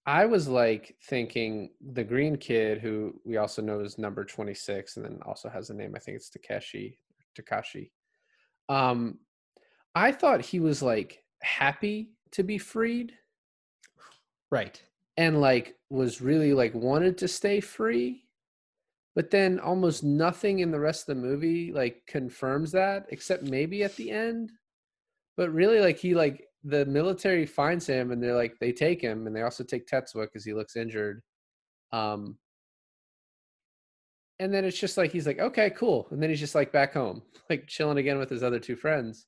I 0.09 0.25
was 0.25 0.49
like 0.49 0.97
thinking 1.05 1.69
the 1.93 2.03
green 2.03 2.37
kid 2.37 2.79
who 2.79 3.21
we 3.27 3.37
also 3.37 3.61
know 3.61 3.81
is 3.81 3.99
number 3.99 4.25
26 4.25 4.97
and 4.97 5.05
then 5.05 5.19
also 5.27 5.51
has 5.51 5.69
a 5.69 5.75
name 5.75 5.93
I 5.95 5.99
think 5.99 6.17
it's 6.17 6.31
Takeshi 6.31 6.99
Takashi. 7.39 7.91
Um 8.71 9.19
I 9.95 10.13
thought 10.13 10.41
he 10.41 10.61
was 10.61 10.83
like 10.83 11.23
happy 11.43 12.13
to 12.33 12.43
be 12.43 12.57
freed. 12.57 13.13
Right. 14.51 14.83
And 15.19 15.43
like 15.43 15.75
was 15.91 16.23
really 16.23 16.55
like 16.55 16.75
wanted 16.75 17.19
to 17.19 17.29
stay 17.29 17.61
free. 17.61 18.25
But 19.15 19.31
then 19.31 19.61
almost 19.61 20.05
nothing 20.05 20.61
in 20.61 20.71
the 20.71 20.81
rest 20.81 21.07
of 21.07 21.17
the 21.17 21.23
movie 21.23 21.71
like 21.71 22.01
confirms 22.07 22.73
that 22.73 23.05
except 23.11 23.43
maybe 23.43 23.85
at 23.85 23.95
the 23.97 24.11
end. 24.11 24.53
But 25.37 25.53
really 25.53 25.81
like 25.81 25.99
he 25.99 26.15
like 26.15 26.48
the 26.65 26.85
military 26.87 27.47
finds 27.47 27.87
him 27.87 28.11
and 28.11 28.23
they're 28.23 28.35
like 28.35 28.59
they 28.61 28.73
take 28.73 29.01
him 29.01 29.27
and 29.27 29.35
they 29.35 29.43
also 29.43 29.65
take 29.65 29.87
Tetsuo 29.87 30.23
because 30.23 30.45
he 30.45 30.55
looks 30.55 30.77
injured. 30.77 31.23
Um, 31.93 32.37
and 34.41 34.53
then 34.53 34.65
it's 34.65 34.79
just 34.79 34.97
like 34.97 35.11
he's 35.11 35.27
like, 35.27 35.41
okay, 35.41 35.71
cool, 35.71 36.07
and 36.11 36.23
then 36.23 36.31
he's 36.31 36.41
just 36.41 36.55
like 36.55 36.73
back 36.73 36.95
home, 36.95 37.23
like 37.51 37.67
chilling 37.67 37.99
again 37.99 38.19
with 38.19 38.31
his 38.31 38.43
other 38.43 38.61
two 38.61 38.77
friends. 38.77 39.27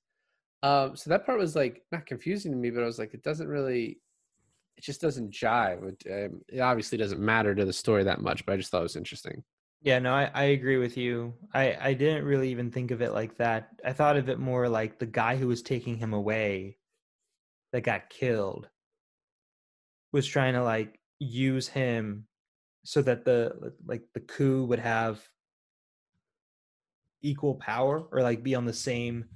Um, 0.63 0.95
so 0.95 1.11
that 1.11 1.25
part 1.25 1.39
was 1.39 1.57
like 1.57 1.83
not 1.91 2.07
confusing 2.07 2.53
to 2.53 2.59
me, 2.59 2.71
but 2.71 2.83
I 2.83 2.87
was 2.87 2.99
like, 2.99 3.15
it 3.15 3.23
doesn't 3.23 3.49
really, 3.49 3.99
it 4.77 4.85
just 4.85 5.01
doesn't 5.01 5.33
jive. 5.33 5.95
It, 6.05 6.27
um, 6.27 6.43
it 6.49 6.61
obviously 6.61 6.99
doesn't 6.99 7.21
matter 7.21 7.55
to 7.55 7.65
the 7.65 7.73
story 7.73 8.05
that 8.05 8.21
much, 8.21 8.45
but 8.45 8.53
I 8.53 8.57
just 8.57 8.71
thought 8.71 8.81
it 8.81 8.85
was 8.85 8.97
interesting. 8.97 9.43
Yeah, 9.83 9.99
no, 9.99 10.13
I, 10.13 10.31
I 10.35 10.45
agree 10.45 10.77
with 10.77 10.99
you. 10.99 11.33
I, 11.55 11.77
I 11.81 11.95
didn't 11.95 12.25
really 12.25 12.51
even 12.51 12.71
think 12.71 12.91
of 12.91 13.01
it 13.01 13.13
like 13.13 13.39
that. 13.39 13.71
I 13.83 13.95
thought 13.95 14.19
of 14.19 14.29
it 14.29 14.39
more 14.39 14.69
like 14.69 14.99
the 14.99 15.07
guy 15.07 15.37
who 15.37 15.49
was 15.49 15.63
taking 15.63 15.97
him 15.97 16.13
away 16.13 16.77
that 17.73 17.83
got 17.83 18.11
killed 18.11 18.69
was 20.13 20.27
trying 20.27 20.55
to 20.55 20.63
like 20.63 20.99
use 21.19 21.69
him 21.69 22.27
so 22.85 23.03
that 23.03 23.25
the 23.25 23.73
like 23.87 24.03
the 24.15 24.21
coup 24.21 24.65
would 24.65 24.79
have 24.79 25.21
equal 27.23 27.55
power 27.55 28.07
or 28.11 28.23
like 28.23 28.43
be 28.43 28.55
on 28.55 28.65
the 28.65 28.73
same 28.73 29.27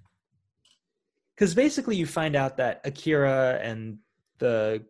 because 1.35 1.55
basically 1.55 1.97
you 1.97 2.07
find 2.07 2.35
out 2.35 2.57
that 2.57 2.81
akira 2.85 3.59
and 3.63 3.99
the 4.39 4.83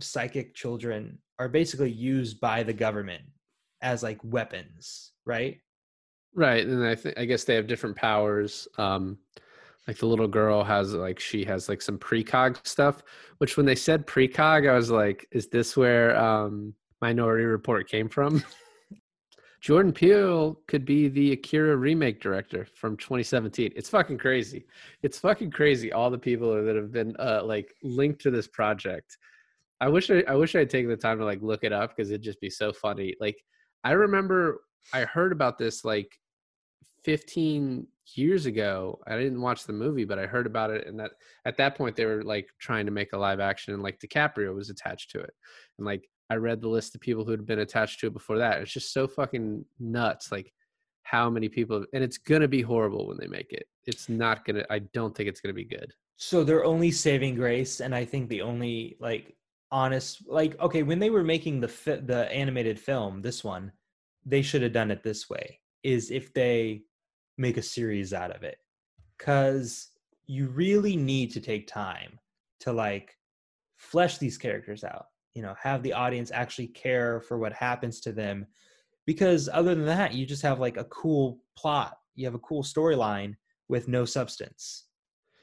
psychic 0.00 0.54
children 0.54 1.18
are 1.38 1.48
basically 1.48 1.90
used 1.90 2.40
by 2.40 2.62
the 2.62 2.72
government 2.72 3.22
as 3.82 4.02
like 4.02 4.18
weapons 4.22 5.12
right? 5.26 5.58
Right 6.34 6.64
and 6.64 6.86
i 6.86 6.94
think 6.94 7.18
i 7.18 7.24
guess 7.24 7.44
they 7.44 7.56
have 7.56 7.66
different 7.66 7.96
powers 7.96 8.68
um 8.78 9.18
like 9.88 9.96
the 9.96 10.06
little 10.06 10.28
girl 10.28 10.62
has 10.62 10.94
like 10.94 11.18
she 11.18 11.44
has 11.44 11.68
like 11.68 11.82
some 11.82 11.98
precog 11.98 12.64
stuff 12.64 13.02
which 13.38 13.56
when 13.56 13.66
they 13.66 13.74
said 13.74 14.06
precog 14.06 14.70
i 14.70 14.74
was 14.74 14.90
like 14.90 15.26
is 15.32 15.48
this 15.48 15.76
where 15.76 16.16
um 16.16 16.72
minority 17.00 17.44
report 17.44 17.88
came 17.88 18.08
from 18.08 18.44
Jordan 19.60 19.92
Peele 19.92 20.60
could 20.68 20.84
be 20.84 21.08
the 21.08 21.32
Akira 21.32 21.76
remake 21.76 22.20
director 22.20 22.64
from 22.76 22.96
2017. 22.96 23.72
It's 23.74 23.88
fucking 23.88 24.18
crazy. 24.18 24.66
It's 25.02 25.18
fucking 25.18 25.50
crazy. 25.50 25.92
All 25.92 26.10
the 26.10 26.18
people 26.18 26.62
that 26.62 26.76
have 26.76 26.92
been 26.92 27.16
uh, 27.18 27.42
like 27.44 27.74
linked 27.82 28.20
to 28.22 28.30
this 28.30 28.46
project. 28.46 29.18
I 29.80 29.88
wish 29.88 30.10
I, 30.10 30.22
I 30.28 30.34
wish 30.34 30.54
I'd 30.54 30.70
taken 30.70 30.88
the 30.88 30.96
time 30.96 31.18
to 31.18 31.24
like 31.24 31.42
look 31.42 31.64
it 31.64 31.72
up 31.72 31.96
because 31.96 32.10
it'd 32.10 32.22
just 32.22 32.40
be 32.40 32.50
so 32.50 32.72
funny. 32.72 33.16
Like 33.20 33.36
I 33.82 33.92
remember 33.92 34.60
I 34.92 35.00
heard 35.00 35.32
about 35.32 35.58
this 35.58 35.84
like 35.84 36.16
15 37.04 37.86
years 38.14 38.46
ago. 38.46 39.00
I 39.06 39.16
didn't 39.16 39.40
watch 39.40 39.64
the 39.64 39.72
movie, 39.72 40.04
but 40.04 40.18
I 40.18 40.26
heard 40.26 40.46
about 40.46 40.70
it, 40.70 40.86
and 40.86 40.98
that 41.00 41.12
at 41.44 41.56
that 41.58 41.76
point 41.76 41.96
they 41.96 42.06
were 42.06 42.22
like 42.22 42.48
trying 42.60 42.86
to 42.86 42.92
make 42.92 43.12
a 43.12 43.18
live 43.18 43.40
action, 43.40 43.74
and 43.74 43.82
like 43.82 43.98
DiCaprio 43.98 44.54
was 44.54 44.70
attached 44.70 45.10
to 45.10 45.20
it, 45.20 45.30
and 45.78 45.86
like 45.86 46.08
I 46.30 46.36
read 46.36 46.60
the 46.60 46.68
list 46.68 46.94
of 46.94 47.00
people 47.00 47.24
who 47.24 47.30
had 47.30 47.46
been 47.46 47.60
attached 47.60 48.00
to 48.00 48.08
it 48.08 48.12
before 48.12 48.38
that. 48.38 48.60
It's 48.60 48.72
just 48.72 48.92
so 48.92 49.06
fucking 49.06 49.64
nuts, 49.80 50.30
like 50.30 50.52
how 51.02 51.30
many 51.30 51.48
people, 51.48 51.84
and 51.92 52.04
it's 52.04 52.18
gonna 52.18 52.48
be 52.48 52.62
horrible 52.62 53.08
when 53.08 53.18
they 53.18 53.26
make 53.26 53.52
it. 53.52 53.66
It's 53.86 54.08
not 54.08 54.44
gonna. 54.44 54.64
I 54.70 54.80
don't 54.92 55.16
think 55.16 55.28
it's 55.28 55.40
gonna 55.40 55.54
be 55.54 55.64
good. 55.64 55.92
So 56.16 56.44
they're 56.44 56.64
only 56.64 56.90
saving 56.90 57.34
grace, 57.34 57.80
and 57.80 57.94
I 57.94 58.04
think 58.04 58.28
the 58.28 58.42
only 58.42 58.96
like 59.00 59.36
honest, 59.70 60.28
like 60.28 60.58
okay, 60.60 60.82
when 60.82 60.98
they 60.98 61.10
were 61.10 61.24
making 61.24 61.60
the 61.60 61.68
fi- 61.68 61.96
the 61.96 62.30
animated 62.32 62.78
film, 62.78 63.22
this 63.22 63.42
one, 63.44 63.72
they 64.26 64.42
should 64.42 64.62
have 64.62 64.72
done 64.72 64.90
it 64.90 65.02
this 65.02 65.30
way. 65.30 65.60
Is 65.82 66.10
if 66.10 66.34
they 66.34 66.82
make 67.38 67.56
a 67.56 67.62
series 67.62 68.12
out 68.12 68.34
of 68.34 68.42
it, 68.42 68.58
because 69.16 69.88
you 70.26 70.48
really 70.48 70.96
need 70.96 71.32
to 71.32 71.40
take 71.40 71.66
time 71.66 72.18
to 72.60 72.72
like 72.72 73.16
flesh 73.76 74.18
these 74.18 74.36
characters 74.36 74.84
out 74.84 75.06
you 75.34 75.42
know 75.42 75.54
have 75.62 75.84
the 75.84 75.92
audience 75.92 76.32
actually 76.34 76.66
care 76.66 77.20
for 77.20 77.38
what 77.38 77.52
happens 77.52 78.00
to 78.00 78.10
them 78.10 78.44
because 79.06 79.48
other 79.52 79.72
than 79.74 79.86
that 79.86 80.12
you 80.12 80.26
just 80.26 80.42
have 80.42 80.58
like 80.58 80.76
a 80.76 80.84
cool 80.84 81.38
plot 81.56 81.96
you 82.16 82.24
have 82.26 82.34
a 82.34 82.40
cool 82.40 82.64
storyline 82.64 83.36
with 83.68 83.86
no 83.86 84.04
substance. 84.04 84.86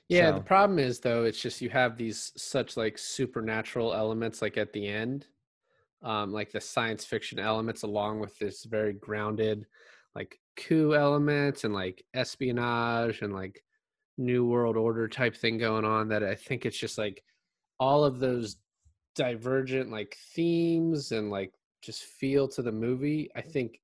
Yeah 0.10 0.32
So- 0.32 0.36
the 0.40 0.44
problem 0.44 0.80
is 0.80 1.00
though 1.00 1.24
it's 1.24 1.42
just 1.42 1.62
you 1.62 1.70
have 1.70 1.96
these 1.96 2.34
such 2.36 2.76
like 2.76 2.98
supernatural 2.98 3.94
elements 3.94 4.42
like 4.42 4.58
at 4.58 4.74
the 4.74 4.86
end 4.86 5.28
um 6.04 6.34
like 6.34 6.52
the 6.52 6.60
science 6.60 7.06
fiction 7.06 7.40
elements 7.40 7.84
along 7.84 8.20
with 8.20 8.38
this 8.38 8.66
very 8.66 8.94
grounded 8.94 9.66
like 10.14 10.38
coup 10.56 10.94
elements 10.94 11.64
and 11.64 11.74
like 11.74 12.04
espionage 12.14 13.22
and 13.22 13.34
like 13.34 13.64
new 14.18 14.46
world 14.46 14.78
order 14.78 15.08
type 15.08 15.36
thing 15.36 15.58
going 15.58 15.84
on 15.84 16.08
that 16.08 16.24
i 16.24 16.36
think 16.36 16.66
it's 16.66 16.78
just 16.78 16.98
like 16.98 17.24
all 17.80 18.06
of 18.06 18.20
those 18.20 18.58
divergent 19.16 19.92
like 19.92 20.16
themes 20.34 21.12
and 21.12 21.30
like 21.30 21.52
just 21.82 22.04
feel 22.04 22.48
to 22.48 22.62
the 22.62 22.72
movie 22.72 23.30
i 23.36 23.42
think 23.42 23.80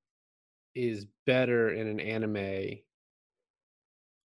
is 0.76 1.06
better 1.26 1.72
in 1.72 1.88
an 1.88 2.00
anime 2.00 2.78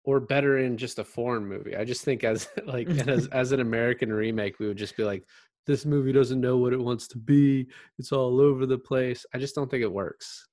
or 0.07 0.21
better 0.21 0.59
in 0.59 0.77
just 0.77 0.99
a 0.99 1.03
foreign 1.03 1.45
movie. 1.45 1.75
I 1.75 1.83
just 1.83 2.05
think 2.05 2.23
as 2.23 2.47
like 2.65 2.87
and 2.87 3.09
as, 3.09 3.27
as 3.33 3.51
an 3.51 3.59
american 3.59 4.11
remake 4.11 4.57
we 4.57 4.67
would 4.67 4.77
just 4.77 4.95
be 4.95 5.03
like 5.03 5.23
this 5.67 5.85
movie 5.85 6.13
doesn't 6.13 6.39
know 6.39 6.55
what 6.55 6.71
it 6.71 6.79
wants 6.79 7.09
to 7.09 7.17
be. 7.17 7.67
It's 7.99 8.13
all 8.13 8.39
over 8.39 8.65
the 8.65 8.77
place. 8.77 9.25
I 9.35 9.37
just 9.37 9.53
don't 9.53 9.69
think 9.69 9.83
it 9.83 9.91
works 9.91 10.47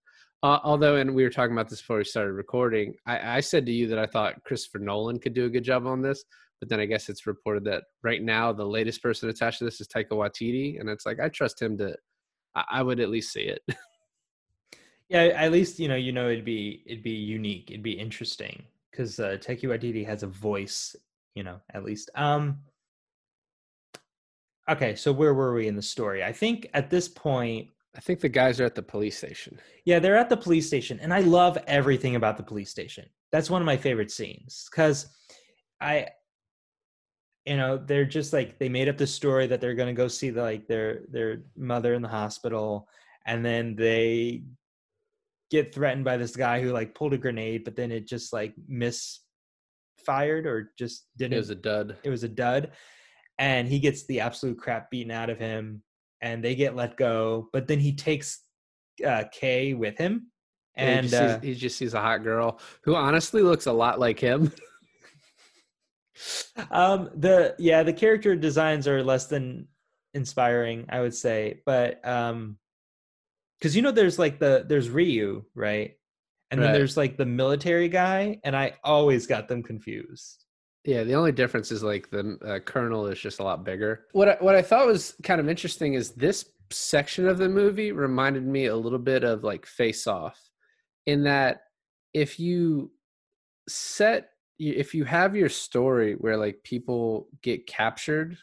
uh, 0.44 0.60
although 0.62 0.96
and 0.96 1.12
we 1.12 1.24
were 1.24 1.30
talking 1.30 1.52
about 1.52 1.68
this 1.68 1.80
before 1.80 1.98
we 1.98 2.04
started 2.04 2.32
recording 2.32 2.94
I, 3.06 3.36
I 3.36 3.40
said 3.40 3.66
to 3.66 3.72
you 3.72 3.88
that 3.88 3.98
i 3.98 4.06
thought 4.06 4.42
christopher 4.44 4.78
nolan 4.78 5.18
could 5.18 5.34
do 5.34 5.46
a 5.46 5.50
good 5.50 5.64
job 5.64 5.86
on 5.86 6.02
this 6.02 6.24
but 6.60 6.70
then 6.70 6.80
I 6.80 6.86
guess 6.86 7.10
it's 7.10 7.26
reported 7.26 7.64
that 7.64 7.84
right 8.02 8.22
now 8.22 8.50
the 8.50 8.64
latest 8.64 9.02
person 9.02 9.28
attached 9.28 9.58
to 9.58 9.64
this 9.64 9.82
is 9.82 9.88
Taika 9.88 10.12
Waititi, 10.12 10.80
and 10.80 10.88
it's 10.88 11.04
like 11.04 11.20
I 11.20 11.28
trust 11.28 11.60
him 11.60 11.76
to. 11.76 11.94
I, 12.54 12.64
I 12.70 12.82
would 12.82 13.00
at 13.00 13.10
least 13.10 13.32
see 13.32 13.42
it. 13.42 13.60
yeah 15.10 15.24
at 15.24 15.52
least 15.52 15.78
you 15.78 15.88
know 15.88 15.94
you 15.94 16.12
know 16.12 16.30
it'd 16.30 16.44
be 16.44 16.82
it'd 16.86 17.02
be 17.02 17.10
unique 17.10 17.70
it'd 17.70 17.82
be 17.82 17.92
interesting 17.92 18.62
because 18.90 19.20
uh 19.20 19.36
Taika 19.38 19.64
Waititi 19.64 20.06
has 20.06 20.22
a 20.22 20.26
voice 20.26 20.96
you 21.34 21.42
know 21.42 21.60
at 21.74 21.84
least 21.84 22.08
um 22.14 22.60
okay 24.70 24.94
so 24.94 25.12
where 25.12 25.34
were 25.34 25.52
we 25.52 25.68
in 25.68 25.76
the 25.76 25.82
story 25.82 26.24
i 26.24 26.32
think 26.32 26.70
at 26.72 26.88
this 26.88 27.06
point 27.06 27.68
I 27.96 28.00
think 28.00 28.20
the 28.20 28.28
guys 28.28 28.60
are 28.60 28.64
at 28.64 28.74
the 28.74 28.82
police 28.82 29.16
station. 29.16 29.58
Yeah, 29.84 30.00
they're 30.00 30.16
at 30.16 30.28
the 30.28 30.36
police 30.36 30.66
station, 30.66 30.98
and 31.00 31.14
I 31.14 31.20
love 31.20 31.56
everything 31.66 32.16
about 32.16 32.36
the 32.36 32.42
police 32.42 32.70
station. 32.70 33.06
That's 33.30 33.50
one 33.50 33.62
of 33.62 33.66
my 33.66 33.76
favorite 33.76 34.10
scenes 34.10 34.68
because 34.70 35.06
I, 35.80 36.08
you 37.46 37.56
know, 37.56 37.76
they're 37.76 38.04
just 38.04 38.32
like 38.32 38.58
they 38.58 38.68
made 38.68 38.88
up 38.88 38.96
the 38.96 39.06
story 39.06 39.46
that 39.46 39.60
they're 39.60 39.74
gonna 39.74 39.92
go 39.92 40.08
see 40.08 40.30
the, 40.30 40.42
like 40.42 40.66
their 40.66 41.02
their 41.10 41.42
mother 41.56 41.94
in 41.94 42.02
the 42.02 42.08
hospital, 42.08 42.88
and 43.26 43.44
then 43.44 43.76
they 43.76 44.42
get 45.50 45.72
threatened 45.72 46.04
by 46.04 46.16
this 46.16 46.34
guy 46.34 46.60
who 46.60 46.72
like 46.72 46.94
pulled 46.94 47.12
a 47.12 47.18
grenade, 47.18 47.64
but 47.64 47.76
then 47.76 47.92
it 47.92 48.08
just 48.08 48.32
like 48.32 48.54
misfired 48.66 50.46
or 50.46 50.72
just 50.76 51.06
didn't. 51.16 51.34
It 51.34 51.38
was 51.38 51.50
a 51.50 51.54
dud. 51.54 51.96
it 52.02 52.10
was 52.10 52.24
a 52.24 52.28
dud, 52.28 52.72
and 53.38 53.68
he 53.68 53.78
gets 53.78 54.04
the 54.06 54.18
absolute 54.20 54.58
crap 54.58 54.90
beaten 54.90 55.12
out 55.12 55.30
of 55.30 55.38
him, 55.38 55.82
and 56.24 56.42
they 56.42 56.54
get 56.54 56.74
let 56.74 56.96
go. 56.96 57.50
But 57.52 57.68
then 57.68 57.78
he 57.78 57.94
takes 57.94 58.40
uh, 59.06 59.24
Kei 59.30 59.74
with 59.74 59.98
him, 59.98 60.30
And 60.74 60.88
and 60.88 61.04
he, 61.04 61.10
just 61.10 61.22
uh, 61.22 61.40
sees, 61.40 61.48
he 61.48 61.54
just 61.54 61.76
sees 61.76 61.94
a 61.94 62.00
hot 62.00 62.24
girl 62.24 62.58
who 62.82 62.96
honestly 62.96 63.42
looks 63.42 63.66
a 63.66 63.72
lot 63.72 64.00
like 64.00 64.18
him. 64.18 64.50
um 66.70 67.10
the 67.16 67.56
yeah 67.58 67.82
the 67.82 67.92
character 67.92 68.36
designs 68.36 68.86
are 68.86 69.02
less 69.02 69.26
than 69.26 69.66
inspiring 70.14 70.86
i 70.88 71.00
would 71.00 71.12
say 71.12 71.60
but 71.66 72.06
um 72.06 72.56
because 73.58 73.74
you 73.74 73.82
know 73.82 73.90
there's 73.90 74.16
like 74.16 74.38
the 74.38 74.64
there's 74.68 74.88
ryu 74.88 75.44
right 75.56 75.96
and 76.52 76.62
then 76.62 76.72
there's 76.72 76.96
like 76.96 77.16
the 77.16 77.26
military 77.26 77.88
guy 77.88 78.38
and 78.44 78.56
i 78.56 78.72
always 78.84 79.26
got 79.26 79.48
them 79.48 79.60
confused 79.60 80.43
Yeah, 80.84 81.02
the 81.02 81.14
only 81.14 81.32
difference 81.32 81.72
is 81.72 81.82
like 81.82 82.10
the 82.10 82.38
uh, 82.46 82.58
colonel 82.60 83.06
is 83.06 83.18
just 83.18 83.40
a 83.40 83.42
lot 83.42 83.64
bigger. 83.64 84.06
What 84.12 84.28
I, 84.28 84.36
what 84.40 84.54
I 84.54 84.62
thought 84.62 84.86
was 84.86 85.14
kind 85.22 85.40
of 85.40 85.48
interesting 85.48 85.94
is 85.94 86.10
this 86.10 86.44
section 86.70 87.26
of 87.26 87.38
the 87.38 87.48
movie 87.48 87.92
reminded 87.92 88.46
me 88.46 88.66
a 88.66 88.76
little 88.76 88.98
bit 88.98 89.24
of 89.24 89.44
like 89.44 89.64
Face 89.64 90.06
Off, 90.06 90.38
in 91.06 91.24
that 91.24 91.62
if 92.12 92.38
you 92.38 92.90
set 93.68 94.30
if 94.58 94.94
you 94.94 95.04
have 95.04 95.34
your 95.34 95.48
story 95.48 96.14
where 96.14 96.36
like 96.36 96.62
people 96.64 97.28
get 97.42 97.66
captured, 97.66 98.36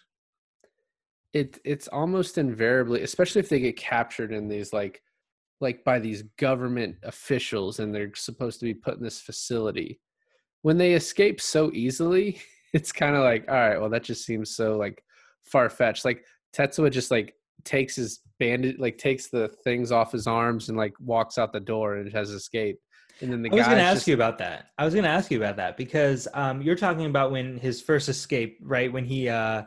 it 1.34 1.60
it's 1.64 1.88
almost 1.90 2.40
invariably, 2.40 3.04
especially 3.04 3.40
if 3.40 3.50
they 3.50 3.60
get 3.60 3.78
captured 3.78 4.34
in 4.34 4.48
these 4.48 4.74
like 4.74 5.04
like 5.60 5.84
by 5.84 6.00
these 6.00 6.24
government 6.40 6.96
officials 7.04 7.80
and 7.80 7.94
they're 7.94 8.16
supposed 8.16 8.60
to 8.60 8.66
be 8.66 8.74
put 8.74 8.98
in 8.98 9.04
this 9.04 9.22
facility 9.22 10.02
when 10.62 10.78
they 10.78 10.94
escape 10.94 11.42
so 11.42 11.72
easily, 11.74 12.40
it's 12.74 12.92
kind 12.92 13.16
of 13.16 13.24
like, 13.24 13.46
all 13.48 13.56
right, 13.56 13.80
well, 13.80 13.90
that 13.90 14.04
just 14.04 14.26
seems 14.26 14.56
so 14.56 14.78
like 14.78 15.04
far 15.44 15.70
fetched. 15.70 16.06
Like 16.06 16.26
Tetsuo 16.56 16.90
just 16.92 17.12
like 17.12 17.36
takes 17.64 17.96
his 17.96 18.20
bandage, 18.40 18.78
like 18.80 18.98
takes 18.98 19.28
the 19.28 19.50
things 19.64 19.92
off 19.92 20.12
his 20.12 20.28
arms 20.28 20.70
and 20.70 20.78
like 20.78 20.94
walks 21.00 21.38
out 21.38 21.54
the 21.54 21.60
door 21.60 21.96
and 21.96 22.12
has 22.14 22.32
escaped. 22.32 22.82
And 23.22 23.32
then 23.32 23.44
the 23.44 23.52
i 23.52 23.56
was 23.56 23.66
going 23.68 23.78
to 23.78 23.84
ask 23.84 24.08
you 24.08 24.16
about 24.16 24.40
that 24.40 24.68
i 24.80 24.86
was 24.86 24.96
going 24.96 25.04
to 25.04 25.10
ask 25.10 25.30
you 25.30 25.38
about 25.38 25.56
that 25.58 25.78
because 25.78 26.28
um 26.34 26.60
you're 26.60 26.76
talking 26.76 27.06
about 27.06 27.32
when 27.32 27.58
his 27.58 27.80
first 27.80 28.10
escape 28.10 28.58
right 28.64 28.92
when 28.92 29.06
he 29.06 29.30
uh 29.30 29.64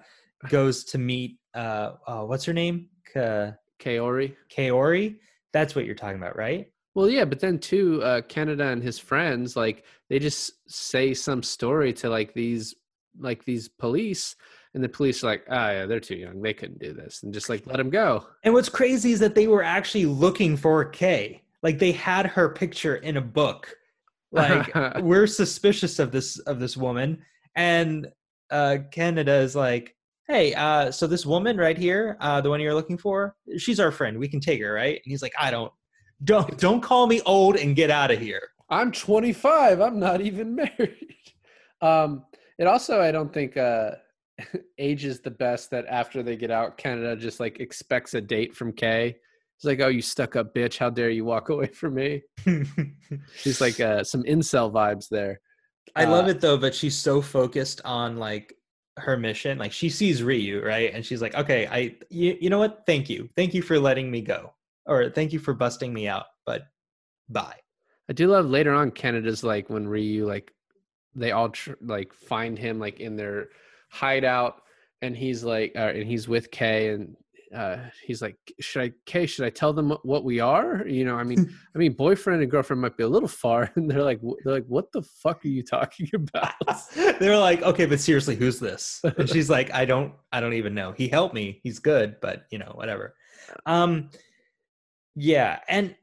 goes 0.48 0.82
to 0.86 0.98
meet 0.98 1.38
uh, 1.54 1.92
uh 2.06 2.22
what's 2.22 2.44
her 2.44 2.52
name 2.52 2.88
Ka- 3.12 3.52
Kaori. 3.80 4.34
kaori 4.52 5.16
that's 5.52 5.76
what 5.76 5.84
you're 5.84 5.94
talking 5.94 6.16
about 6.16 6.36
right 6.36 6.66
Well, 6.94 7.10
yeah, 7.10 7.24
but 7.24 7.40
then 7.40 7.58
too, 7.58 8.02
uh, 8.02 8.22
Canada 8.22 8.68
and 8.68 8.82
his 8.82 8.98
friends, 8.98 9.56
like 9.56 9.84
they 10.08 10.18
just 10.18 10.52
say 10.68 11.12
some 11.12 11.42
story 11.42 11.92
to 11.94 12.08
like 12.08 12.34
these, 12.34 12.74
like 13.18 13.44
these 13.44 13.68
police, 13.68 14.36
and 14.74 14.82
the 14.82 14.88
police 14.88 15.22
are 15.22 15.28
like, 15.28 15.44
ah, 15.50 15.70
yeah, 15.70 15.86
they're 15.86 16.00
too 16.00 16.16
young, 16.16 16.40
they 16.40 16.54
couldn't 16.54 16.80
do 16.80 16.92
this, 16.92 17.22
and 17.22 17.34
just 17.34 17.48
like 17.48 17.66
let 17.66 17.80
him 17.80 17.90
go. 17.90 18.26
And 18.44 18.54
what's 18.54 18.68
crazy 18.68 19.12
is 19.12 19.20
that 19.20 19.34
they 19.34 19.48
were 19.48 19.62
actually 19.62 20.06
looking 20.06 20.56
for 20.56 20.84
Kei. 20.84 21.42
Like 21.62 21.78
they 21.78 21.92
had 21.92 22.26
her 22.26 22.50
picture 22.50 22.96
in 22.96 23.16
a 23.16 23.22
book. 23.22 23.74
Like 24.30 24.72
we're 25.02 25.26
suspicious 25.26 25.98
of 25.98 26.12
this 26.12 26.38
of 26.40 26.60
this 26.60 26.76
woman, 26.76 27.22
and 27.56 28.08
uh, 28.50 28.78
Canada 28.92 29.34
is 29.34 29.56
like, 29.56 29.96
"Hey, 30.28 30.54
uh, 30.54 30.90
so 30.92 31.06
this 31.06 31.26
woman 31.26 31.56
right 31.56 31.78
here, 31.78 32.16
uh, 32.20 32.40
the 32.40 32.50
one 32.50 32.60
you're 32.60 32.74
looking 32.74 32.98
for, 32.98 33.34
she's 33.56 33.80
our 33.80 33.90
friend. 33.90 34.18
We 34.18 34.28
can 34.28 34.40
take 34.40 34.60
her, 34.60 34.72
right?" 34.72 35.00
And 35.04 35.10
he's 35.10 35.22
like, 35.22 35.34
"I 35.40 35.50
don't, 35.50 35.72
don't, 36.24 36.58
don't 36.58 36.80
call 36.80 37.06
me 37.06 37.20
old 37.26 37.56
and 37.56 37.76
get 37.76 37.90
out 37.90 38.10
of 38.10 38.18
here." 38.18 38.48
I'm 38.70 38.90
25. 38.92 39.80
I'm 39.80 39.98
not 40.00 40.20
even 40.20 40.54
married. 40.56 41.14
Um, 41.80 42.24
it 42.58 42.66
also, 42.66 43.00
I 43.00 43.12
don't 43.12 43.32
think, 43.32 43.56
uh, 43.56 43.92
age 44.78 45.04
is 45.04 45.20
the 45.20 45.30
best 45.30 45.70
that 45.70 45.84
after 45.88 46.22
they 46.22 46.36
get 46.36 46.50
out, 46.50 46.76
Canada 46.78 47.14
just 47.16 47.38
like 47.40 47.60
expects 47.60 48.14
a 48.14 48.20
date 48.20 48.56
from 48.56 48.72
Kei. 48.72 49.16
He's 49.58 49.64
like, 49.64 49.80
"Oh, 49.80 49.88
you 49.88 50.02
stuck 50.02 50.34
up 50.34 50.54
bitch! 50.54 50.78
How 50.78 50.90
dare 50.90 51.10
you 51.10 51.24
walk 51.24 51.48
away 51.54 51.68
from 51.68 51.94
me?" 51.94 52.22
She's 53.36 53.60
like 53.60 53.78
uh, 53.80 54.02
some 54.02 54.22
incel 54.24 54.72
vibes 54.72 55.08
there. 55.08 55.40
I 55.94 56.04
love 56.06 56.26
Uh, 56.26 56.30
it 56.30 56.40
though, 56.40 56.56
but 56.56 56.74
she's 56.74 56.96
so 56.96 57.20
focused 57.22 57.80
on 57.84 58.16
like 58.16 58.54
her 58.96 59.16
mission. 59.16 59.58
Like 59.58 59.72
she 59.72 59.88
sees 59.90 60.22
Ryu, 60.22 60.64
right? 60.64 60.92
And 60.92 61.04
she's 61.04 61.22
like, 61.22 61.34
okay, 61.36 61.66
I, 61.66 61.94
you, 62.10 62.36
you 62.40 62.50
know 62.50 62.58
what? 62.58 62.82
Thank 62.86 63.08
you. 63.10 63.28
Thank 63.36 63.54
you 63.54 63.62
for 63.62 63.78
letting 63.78 64.10
me 64.10 64.20
go. 64.20 64.54
Or 64.86 65.10
thank 65.10 65.32
you 65.32 65.38
for 65.38 65.54
busting 65.54 65.92
me 65.92 66.08
out. 66.08 66.26
But 66.46 66.62
bye. 67.28 67.56
I 68.08 68.12
do 68.12 68.28
love 68.28 68.46
later 68.46 68.74
on 68.74 68.90
Canada's 68.90 69.42
like 69.42 69.70
when 69.70 69.88
Ryu 69.88 70.26
like 70.26 70.52
they 71.14 71.32
all 71.32 71.50
tr- 71.50 71.72
like 71.80 72.12
find 72.12 72.58
him 72.58 72.78
like 72.78 73.00
in 73.00 73.16
their 73.16 73.48
hideout 73.90 74.60
and 75.00 75.16
he's 75.16 75.42
like 75.42 75.72
uh, 75.76 75.92
and 75.94 76.06
he's 76.06 76.28
with 76.28 76.50
Kei 76.50 76.90
and 76.90 77.16
uh, 77.54 77.78
he's 78.02 78.20
like, 78.20 78.36
should 78.60 78.82
I, 78.82 78.92
Kei, 79.06 79.26
should 79.26 79.44
I 79.44 79.50
tell 79.50 79.72
them 79.72 79.96
what 80.02 80.24
we 80.24 80.40
are? 80.40 80.84
You 80.86 81.04
know, 81.04 81.14
I 81.14 81.22
mean, 81.22 81.54
I 81.74 81.78
mean, 81.78 81.92
boyfriend 81.92 82.42
and 82.42 82.50
girlfriend 82.50 82.82
might 82.82 82.96
be 82.96 83.04
a 83.04 83.08
little 83.08 83.28
far, 83.28 83.70
and 83.76 83.88
they're 83.90 84.02
like, 84.02 84.20
they're 84.44 84.54
like, 84.54 84.66
what 84.66 84.90
the 84.92 85.02
fuck 85.02 85.44
are 85.44 85.48
you 85.48 85.62
talking 85.62 86.08
about? 86.14 86.54
they're 87.20 87.38
like, 87.38 87.62
okay, 87.62 87.86
but 87.86 88.00
seriously, 88.00 88.34
who's 88.34 88.58
this? 88.58 89.00
And 89.18 89.28
she's 89.28 89.48
like, 89.48 89.72
I 89.72 89.84
don't, 89.84 90.12
I 90.32 90.40
don't 90.40 90.54
even 90.54 90.74
know. 90.74 90.92
He 90.92 91.08
helped 91.08 91.34
me. 91.34 91.60
He's 91.62 91.78
good, 91.78 92.16
but 92.20 92.44
you 92.50 92.58
know, 92.58 92.72
whatever. 92.74 93.14
Um, 93.66 94.10
yeah, 95.14 95.60
and 95.68 95.94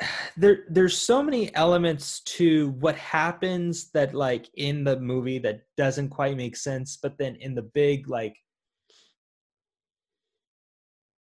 there, 0.36 0.64
there's 0.68 0.96
so 0.96 1.22
many 1.22 1.54
elements 1.54 2.20
to 2.20 2.70
what 2.80 2.96
happens 2.96 3.90
that, 3.92 4.14
like, 4.14 4.48
in 4.54 4.84
the 4.84 4.98
movie 5.00 5.38
that 5.40 5.62
doesn't 5.76 6.10
quite 6.10 6.36
make 6.36 6.56
sense, 6.56 6.98
but 7.02 7.18
then 7.18 7.36
in 7.36 7.54
the 7.54 7.62
big, 7.62 8.08
like 8.08 8.36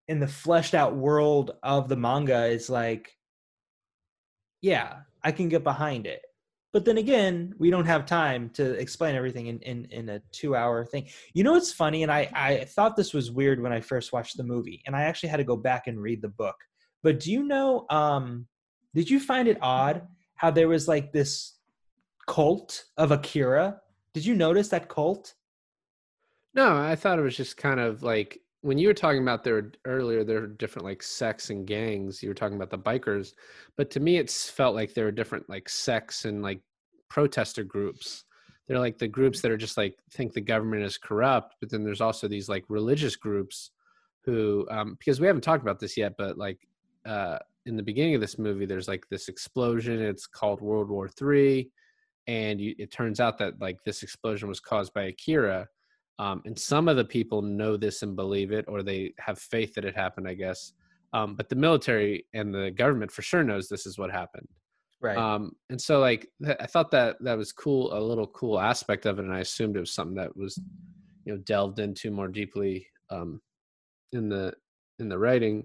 in 0.08 0.20
the 0.20 0.28
fleshed 0.28 0.74
out 0.74 0.96
world 0.96 1.52
of 1.64 1.88
the 1.88 1.96
manga 1.96 2.46
is 2.46 2.70
like 2.70 3.12
yeah 4.62 4.98
i 5.24 5.32
can 5.32 5.50
get 5.50 5.64
behind 5.64 6.06
it. 6.06 6.22
But 6.74 6.86
then 6.86 6.98
again 6.98 7.54
we 7.60 7.70
don't 7.70 7.86
have 7.86 8.06
time 8.06 8.50
to 8.56 8.72
explain 8.72 9.16
everything 9.16 9.48
in, 9.48 9.60
in, 9.60 9.86
in 9.92 10.10
a 10.10 10.22
two 10.32 10.56
hour 10.56 10.84
thing. 10.86 11.08
You 11.34 11.44
know 11.44 11.54
what's 11.54 11.72
funny? 11.72 12.02
And 12.02 12.12
I, 12.12 12.30
I 12.34 12.66
thought 12.66 12.96
this 12.96 13.14
was 13.14 13.32
weird 13.32 13.62
when 13.62 13.72
i 13.72 13.80
first 13.80 14.12
watched 14.12 14.38
the 14.38 14.44
movie 14.44 14.82
and 14.86 14.96
i 14.96 15.04
actually 15.04 15.30
had 15.30 15.38
to 15.38 15.44
go 15.44 15.56
back 15.56 15.88
and 15.88 16.02
read 16.02 16.22
the 16.22 16.30
book 16.30 16.56
but 17.04 17.20
do 17.20 17.32
you 17.32 17.44
know 17.44 17.86
um 17.90 18.48
did 18.96 19.10
you 19.10 19.20
find 19.20 19.48
it 19.48 19.58
odd 19.62 20.08
how 20.36 20.50
there 20.50 20.68
was 20.68 20.88
like 20.88 21.12
this 21.12 21.58
cult 22.28 22.86
of 22.98 23.12
akira 23.12 23.80
did 24.14 24.26
you 24.26 24.34
notice 24.34 24.70
that 24.70 24.90
cult 24.90 25.36
no 26.54 26.76
i 26.76 26.96
thought 26.96 27.20
it 27.20 27.24
was 27.24 27.38
just 27.38 27.58
kind 27.58 27.80
of 27.80 28.02
like 28.02 28.40
when 28.64 28.78
you 28.78 28.88
were 28.88 28.94
talking 28.94 29.22
about 29.22 29.44
there 29.44 29.72
earlier, 29.84 30.24
there 30.24 30.42
are 30.42 30.48
different 30.48 30.86
like 30.86 31.04
sects 31.04 31.50
and 31.50 31.68
gangs. 31.68 32.24
You 32.24 32.30
were 32.30 32.34
talking 32.34 32.56
about 32.56 32.70
the 32.70 32.78
bikers, 32.78 33.34
but 33.76 33.92
to 33.92 34.00
me, 34.00 34.16
it's 34.16 34.50
felt 34.50 34.74
like 34.74 34.94
there 34.94 35.06
are 35.06 35.12
different 35.12 35.50
like 35.50 35.68
sects 35.68 36.24
and 36.24 36.42
like 36.42 36.62
protester 37.10 37.66
groups. 37.66 38.24
They're 38.66 38.80
like 38.80 38.98
the 38.98 39.08
groups 39.10 39.42
that 39.42 39.52
are 39.52 39.58
just 39.58 39.76
like 39.76 39.98
think 40.12 40.32
the 40.32 40.40
government 40.40 40.84
is 40.84 40.98
corrupt, 40.98 41.56
but 41.60 41.70
then 41.70 41.84
there's 41.84 42.00
also 42.00 42.30
these 42.30 42.48
like 42.48 42.64
religious 42.70 43.18
groups 43.18 43.72
who, 44.24 44.66
um, 44.72 44.96
because 44.98 45.20
we 45.20 45.28
haven't 45.28 45.44
talked 45.44 45.62
about 45.62 45.82
this 45.82 45.98
yet, 45.98 46.14
but 46.18 46.38
like 46.38 46.60
uh, 47.06 47.40
in 47.66 47.76
the 47.76 47.84
beginning 47.84 48.16
of 48.16 48.22
this 48.22 48.38
movie, 48.38 48.66
there's 48.66 48.88
like 48.88 49.06
this 49.10 49.28
explosion. 49.30 50.02
It's 50.02 50.28
called 50.28 50.62
World 50.62 50.90
War 50.90 51.08
Three, 51.08 51.72
and 52.28 52.60
you, 52.60 52.76
it 52.78 52.92
turns 52.92 53.20
out 53.20 53.38
that 53.40 53.60
like 53.62 53.84
this 53.84 54.04
explosion 54.04 54.48
was 54.48 54.60
caused 54.60 54.94
by 54.94 55.04
Akira 55.04 55.68
um, 56.20 56.42
and 56.46 56.58
some 56.58 56.88
of 56.88 56.98
the 56.98 57.06
people 57.06 57.42
know 57.42 57.76
this 57.76 58.04
and 58.04 58.16
believe 58.16 58.52
it, 58.52 58.66
or 58.68 58.84
they 58.84 59.14
have 59.20 59.40
faith 59.40 59.74
that 59.76 59.86
it 59.86 59.96
happened, 59.96 60.28
I 60.28 60.36
guess. 60.36 60.74
Um, 61.12 61.36
but 61.36 61.50
the 61.50 61.56
military 61.56 62.26
and 62.34 62.54
the 62.54 62.72
government 62.72 63.12
for 63.12 63.22
sure 63.22 63.44
knows 63.44 63.68
this 63.68 63.86
is 63.86 63.98
what 63.98 64.12
happened. 64.12 64.48
Right. 65.02 65.18
Um, 65.18 65.54
and 65.70 65.82
so, 65.82 66.00
like, 66.00 66.30
th- 66.44 66.58
I 66.60 66.66
thought 66.66 66.92
that 66.92 67.18
that 67.22 67.38
was 67.38 67.52
cool, 67.52 67.94
a 67.94 68.00
little 68.00 68.28
cool 68.28 68.60
aspect 68.60 69.06
of 69.06 69.20
it, 69.20 69.26
and 69.26 69.34
I 69.34 69.40
assumed 69.40 69.76
it 69.76 69.82
was 69.82 69.94
something 69.94 70.16
that 70.16 70.36
was, 70.38 70.60
you 71.26 71.34
know, 71.34 71.40
delved 71.40 71.80
into 71.80 72.10
more 72.10 72.30
deeply 72.30 72.88
um, 73.10 73.42
in 74.14 74.30
the 74.30 74.54
in 75.00 75.10
the 75.10 75.18
writing. 75.18 75.64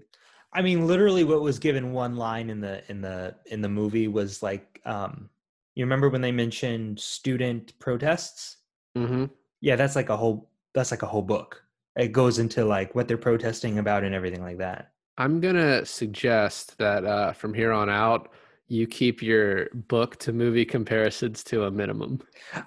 I 0.51 0.61
mean, 0.61 0.87
literally, 0.87 1.23
what 1.23 1.41
was 1.41 1.59
given 1.59 1.91
one 1.91 2.15
line 2.15 2.49
in 2.49 2.59
the 2.59 2.83
in 2.89 3.01
the 3.01 3.35
in 3.45 3.61
the 3.61 3.69
movie 3.69 4.07
was 4.07 4.41
like, 4.41 4.81
um, 4.85 5.29
you 5.75 5.85
remember 5.85 6.09
when 6.09 6.21
they 6.21 6.31
mentioned 6.31 6.99
student 6.99 7.77
protests? 7.79 8.57
Mm-hmm. 8.97 9.25
Yeah 9.61 9.75
that's 9.75 9.95
like 9.95 10.09
a 10.09 10.17
whole 10.17 10.49
that's 10.73 10.91
like 10.91 11.03
a 11.03 11.07
whole 11.07 11.21
book. 11.21 11.63
It 11.95 12.11
goes 12.11 12.39
into 12.39 12.65
like 12.65 12.95
what 12.95 13.07
they're 13.07 13.17
protesting 13.17 13.79
about 13.79 14.03
and 14.03 14.15
everything 14.15 14.41
like 14.41 14.57
that. 14.57 14.91
I'm 15.17 15.39
gonna 15.39 15.85
suggest 15.85 16.77
that 16.77 17.05
uh, 17.05 17.33
from 17.33 17.53
here 17.53 17.71
on 17.71 17.89
out 17.89 18.31
you 18.69 18.85
keep 18.85 19.23
your 19.23 19.67
book 19.73 20.15
to 20.17 20.31
movie 20.31 20.63
comparisons 20.63 21.43
to 21.43 21.63
a 21.63 21.71
minimum. 21.71 22.21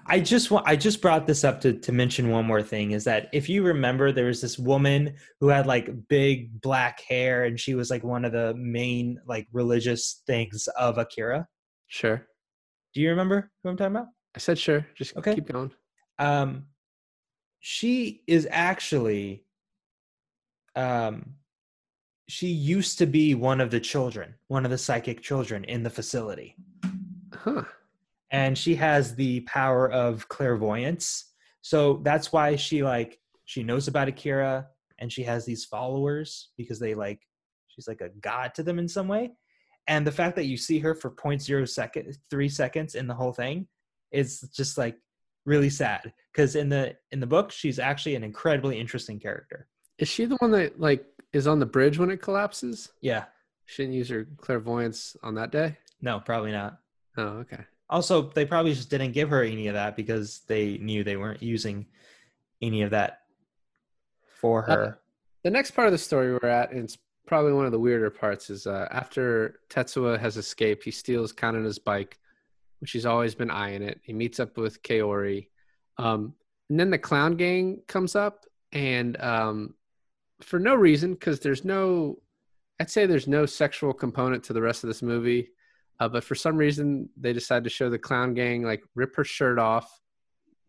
I 0.05 0.19
just 0.19 0.51
want 0.51 0.67
i 0.67 0.75
just 0.75 1.01
brought 1.01 1.25
this 1.25 1.45
up 1.45 1.61
to, 1.61 1.73
to 1.73 1.91
mention 1.93 2.29
one 2.29 2.45
more 2.45 2.61
thing 2.61 2.91
is 2.91 3.05
that 3.05 3.29
if 3.31 3.47
you 3.47 3.63
remember 3.63 4.11
there 4.11 4.25
was 4.25 4.41
this 4.41 4.59
woman 4.59 5.15
who 5.39 5.47
had 5.47 5.65
like 5.65 5.89
big 6.09 6.61
black 6.61 7.01
hair 7.07 7.45
and 7.45 7.57
she 7.57 7.73
was 7.73 7.89
like 7.89 8.03
one 8.03 8.25
of 8.25 8.33
the 8.33 8.53
main 8.55 9.17
like 9.25 9.47
religious 9.53 10.21
things 10.27 10.67
of 10.77 10.97
akira. 10.97 11.47
Sure. 11.87 12.27
Do 12.93 13.01
you 13.01 13.09
remember 13.09 13.49
who 13.63 13.69
i'm 13.69 13.77
talking 13.77 13.95
about? 13.95 14.07
I 14.35 14.39
said 14.39 14.59
sure. 14.59 14.85
Just 14.95 15.15
okay. 15.15 15.35
keep 15.35 15.47
going. 15.47 15.71
Um 16.19 16.65
she 17.61 18.23
is 18.27 18.45
actually 18.51 19.45
um 20.75 21.35
she 22.33 22.47
used 22.47 22.97
to 22.97 23.05
be 23.05 23.35
one 23.35 23.61
of 23.61 23.69
the 23.69 23.79
children 23.79 24.33
one 24.47 24.65
of 24.65 24.71
the 24.71 24.77
psychic 24.77 25.21
children 25.21 25.63
in 25.65 25.83
the 25.83 25.89
facility. 25.89 26.55
Huh. 27.31 27.63
And 28.31 28.57
she 28.57 28.73
has 28.73 29.13
the 29.13 29.41
power 29.41 29.91
of 29.91 30.27
clairvoyance. 30.29 31.25
So 31.61 32.01
that's 32.01 32.33
why 32.33 32.55
she 32.55 32.81
like 32.81 33.19
she 33.45 33.61
knows 33.61 33.87
about 33.87 34.07
akira 34.07 34.67
and 34.97 35.13
she 35.13 35.21
has 35.23 35.45
these 35.45 35.65
followers 35.65 36.49
because 36.57 36.79
they 36.79 36.95
like 36.95 37.21
she's 37.67 37.87
like 37.87 38.01
a 38.01 38.09
god 38.19 38.55
to 38.55 38.63
them 38.63 38.79
in 38.79 38.87
some 38.87 39.07
way. 39.07 39.33
And 39.87 40.07
the 40.07 40.11
fact 40.11 40.35
that 40.37 40.45
you 40.45 40.57
see 40.57 40.79
her 40.79 40.95
for 40.95 41.11
0.0 41.11 41.69
second 41.69 42.17
3 42.31 42.49
seconds 42.49 42.95
in 42.95 43.05
the 43.05 43.13
whole 43.13 43.33
thing 43.33 43.67
is 44.11 44.41
just 44.55 44.75
like 44.79 44.97
really 45.45 45.69
sad. 45.69 46.11
Because 46.31 46.55
in 46.55 46.69
the 46.69 46.95
in 47.11 47.19
the 47.19 47.27
book 47.27 47.51
she's 47.51 47.77
actually 47.77 48.15
an 48.15 48.23
incredibly 48.23 48.79
interesting 48.79 49.19
character. 49.19 49.67
Is 49.99 50.07
she 50.07 50.25
the 50.25 50.37
one 50.37 50.49
that 50.49 50.79
like 50.79 51.05
is 51.33 51.47
on 51.47 51.59
the 51.59 51.65
bridge 51.65 51.97
when 51.97 52.09
it 52.09 52.21
collapses? 52.21 52.91
Yeah. 53.01 53.25
She 53.65 53.83
didn't 53.83 53.95
use 53.95 54.09
her 54.09 54.27
clairvoyance 54.37 55.17
on 55.23 55.35
that 55.35 55.51
day? 55.51 55.77
No 56.01 56.19
probably 56.19 56.51
not. 56.51 56.79
Oh 57.17 57.39
okay. 57.39 57.63
Also 57.89 58.29
they 58.29 58.45
probably 58.45 58.73
just 58.73 58.89
didn't 58.89 59.11
give 59.11 59.29
her 59.29 59.43
any 59.43 59.67
of 59.67 59.73
that 59.73 59.95
because 59.95 60.41
they 60.47 60.77
knew 60.77 61.03
they 61.03 61.17
weren't 61.17 61.43
using 61.43 61.85
any 62.61 62.81
of 62.81 62.91
that 62.91 63.21
for 64.39 64.69
uh, 64.69 64.75
her. 64.75 64.85
uh, 64.85 64.91
the 65.43 65.51
next 65.51 65.71
part 65.71 65.87
of 65.87 65.91
the 65.91 65.97
story 65.97 66.33
we're 66.33 66.49
at 66.49 66.71
and 66.71 66.83
it's 66.85 66.97
probably 67.25 67.53
one 67.53 67.65
of 67.65 67.71
the 67.71 67.79
weirder 67.79 68.09
parts 68.09 68.49
is 68.49 68.67
uh, 68.67 68.87
after 68.91 69.59
tetsuo 69.69 70.19
has 70.19 70.37
escaped 70.37 70.83
he 70.83 70.91
steals 70.91 71.31
kanana's 71.31 71.79
bike 71.79 72.19
which 72.83 72.91
he's 72.91 73.05
always 73.05 73.33
been 73.33 73.49
eyeing 73.49 73.81
it. 73.81 74.01
He 74.03 74.11
meets 74.11 74.41
up 74.41 74.57
with 74.57 74.83
Kaori. 74.83 75.47
Um, 75.97 76.33
and 76.69 76.77
then 76.77 76.89
the 76.89 76.97
clown 76.97 77.37
gang 77.37 77.79
comes 77.87 78.13
up, 78.13 78.45
and 78.73 79.15
um, 79.21 79.75
for 80.43 80.59
no 80.59 80.75
reason, 80.75 81.13
because 81.13 81.39
there's 81.39 81.65
no, 81.65 82.17
I'd 82.79 82.89
say 82.89 83.05
there's 83.05 83.27
no 83.27 83.45
sexual 83.45 83.93
component 83.93 84.43
to 84.45 84.53
the 84.53 84.61
rest 84.61 84.83
of 84.83 84.87
this 84.87 85.01
movie. 85.01 85.49
Uh, 85.99 86.09
but 86.09 86.23
for 86.23 86.35
some 86.35 86.57
reason, 86.57 87.09
they 87.17 87.33
decide 87.33 87.63
to 87.63 87.69
show 87.69 87.89
the 87.89 87.99
clown 87.99 88.33
gang 88.33 88.63
like 88.63 88.83
rip 88.95 89.15
her 89.15 89.23
shirt 89.23 89.59
off, 89.59 90.01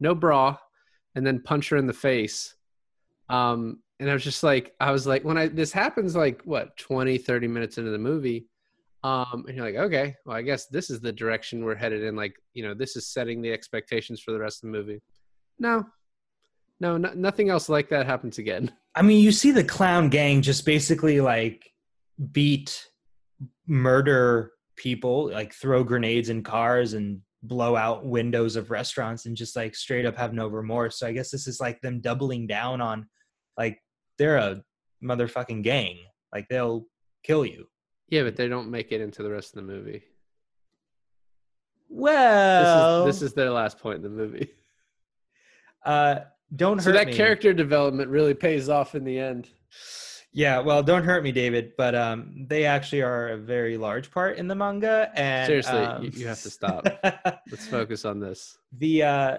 no 0.00 0.14
bra, 0.14 0.56
and 1.14 1.26
then 1.26 1.42
punch 1.42 1.70
her 1.70 1.76
in 1.76 1.87
the 1.87 1.92
face. 1.92 2.54
Um, 3.28 3.80
and 4.00 4.10
I 4.10 4.12
was 4.12 4.24
just 4.24 4.42
like, 4.42 4.74
I 4.80 4.90
was 4.90 5.06
like, 5.06 5.24
when 5.24 5.38
I 5.38 5.48
this 5.48 5.72
happens, 5.72 6.14
like 6.14 6.42
what 6.42 6.76
20, 6.76 7.18
30 7.18 7.48
minutes 7.48 7.78
into 7.78 7.90
the 7.90 7.98
movie, 7.98 8.48
um, 9.02 9.44
and 9.46 9.56
you're 9.56 9.66
like, 9.66 9.76
okay, 9.76 10.16
well, 10.24 10.37
I 10.37 10.42
guess 10.42 10.66
this 10.66 10.90
is 10.90 11.00
the 11.00 11.12
direction 11.12 11.64
we're 11.64 11.74
headed 11.74 12.02
in. 12.02 12.16
Like, 12.16 12.37
you 12.54 12.62
know, 12.62 12.74
this 12.74 12.96
is 12.96 13.06
setting 13.06 13.42
the 13.42 13.52
expectations 13.52 14.20
for 14.20 14.32
the 14.32 14.38
rest 14.38 14.64
of 14.64 14.70
the 14.70 14.78
movie. 14.78 15.00
No, 15.58 15.84
no, 16.80 16.96
no 16.96 17.12
nothing 17.14 17.50
else 17.50 17.68
like 17.68 17.88
that 17.90 18.06
happens 18.06 18.38
again. 18.38 18.72
I 18.94 19.02
mean, 19.02 19.22
you 19.22 19.32
see 19.32 19.50
the 19.50 19.64
clown 19.64 20.08
gang 20.08 20.42
just 20.42 20.64
basically 20.64 21.20
like 21.20 21.68
beat, 22.32 22.87
murder 23.66 24.52
people, 24.76 25.30
like 25.30 25.52
throw 25.52 25.82
grenades 25.82 26.28
in 26.28 26.42
cars 26.42 26.94
and 26.94 27.20
blow 27.42 27.76
out 27.76 28.06
windows 28.06 28.56
of 28.56 28.70
restaurants 28.70 29.26
and 29.26 29.37
just 29.37 29.56
like 29.56 29.74
straight 29.74 30.06
up 30.06 30.16
have 30.16 30.32
no 30.32 30.48
remorse. 30.48 30.98
So 30.98 31.06
I 31.06 31.12
guess 31.12 31.30
this 31.30 31.46
is 31.46 31.60
like 31.60 31.80
them 31.80 32.00
doubling 32.00 32.46
down 32.46 32.80
on 32.80 33.06
like 33.58 33.78
they're 34.18 34.37
a 34.37 34.62
motherfucking 35.02 35.62
gang. 35.62 35.98
Like 36.32 36.48
they'll 36.48 36.87
kill 37.22 37.44
you. 37.44 37.66
Yeah, 38.08 38.22
but 38.22 38.37
they 38.37 38.48
don't 38.48 38.70
make 38.70 38.92
it 38.92 39.00
into 39.00 39.22
the 39.22 39.30
rest 39.30 39.56
of 39.56 39.66
the 39.66 39.72
movie. 39.72 40.04
Well, 41.88 43.04
this 43.04 43.16
is, 43.16 43.20
this 43.20 43.30
is 43.30 43.34
their 43.34 43.50
last 43.50 43.78
point 43.78 43.96
in 43.96 44.02
the 44.02 44.08
movie. 44.08 44.50
Uh, 45.84 46.20
don't 46.55 46.81
so 46.81 46.90
hurt 46.90 46.95
So 46.95 46.99
that 46.99 47.07
me. 47.09 47.14
character 47.14 47.53
development 47.53 48.11
really 48.11 48.35
pays 48.35 48.69
off 48.69 48.95
in 48.95 49.05
the 49.05 49.19
end. 49.19 49.49
Yeah, 50.33 50.59
well, 50.59 50.83
don't 50.83 51.05
hurt 51.05 51.23
me, 51.23 51.31
David. 51.31 51.73
But 51.79 51.95
um, 51.95 52.47
they 52.49 52.64
actually 52.64 53.03
are 53.03 53.29
a 53.29 53.37
very 53.37 53.77
large 53.77 54.11
part 54.11 54.37
in 54.37 54.49
the 54.49 54.55
manga. 54.55 55.11
And 55.14 55.47
seriously, 55.47 55.79
um, 55.79 56.05
you, 56.05 56.11
you 56.11 56.27
have 56.27 56.43
to 56.43 56.51
stop. 56.59 56.85
Let's 57.51 57.67
focus 57.69 58.05
on 58.05 58.19
this. 58.21 58.59
The 58.73 59.03
uh, 59.03 59.37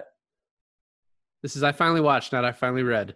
this 1.42 1.54
is 1.56 1.62
I 1.62 1.72
finally 1.72 2.00
watched, 2.00 2.32
not 2.32 2.44
I 2.44 2.52
finally 2.52 2.82
read 2.82 3.14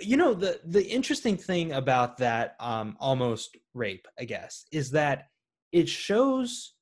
you 0.00 0.16
know 0.16 0.34
the 0.34 0.60
the 0.64 0.86
interesting 0.86 1.36
thing 1.36 1.72
about 1.72 2.18
that 2.18 2.56
um 2.60 2.96
almost 3.00 3.56
rape 3.72 4.06
i 4.18 4.24
guess 4.24 4.66
is 4.72 4.90
that 4.90 5.28
it 5.72 5.88
shows 5.88 6.74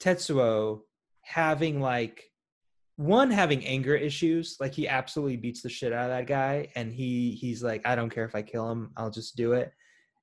Tetsuo 0.00 0.80
having 1.22 1.80
like 1.80 2.30
one 2.96 3.30
having 3.30 3.64
anger 3.66 3.96
issues, 3.96 4.56
like 4.60 4.72
he 4.72 4.86
absolutely 4.88 5.36
beats 5.36 5.62
the 5.62 5.68
shit 5.68 5.92
out 5.92 6.10
of 6.10 6.16
that 6.16 6.26
guy, 6.26 6.68
and 6.76 6.92
he 6.92 7.32
he's 7.32 7.62
like, 7.62 7.86
I 7.86 7.94
don't 7.94 8.10
care 8.10 8.24
if 8.24 8.34
I 8.34 8.42
kill 8.42 8.70
him, 8.70 8.92
I'll 8.96 9.10
just 9.10 9.36
do 9.36 9.52
it. 9.52 9.72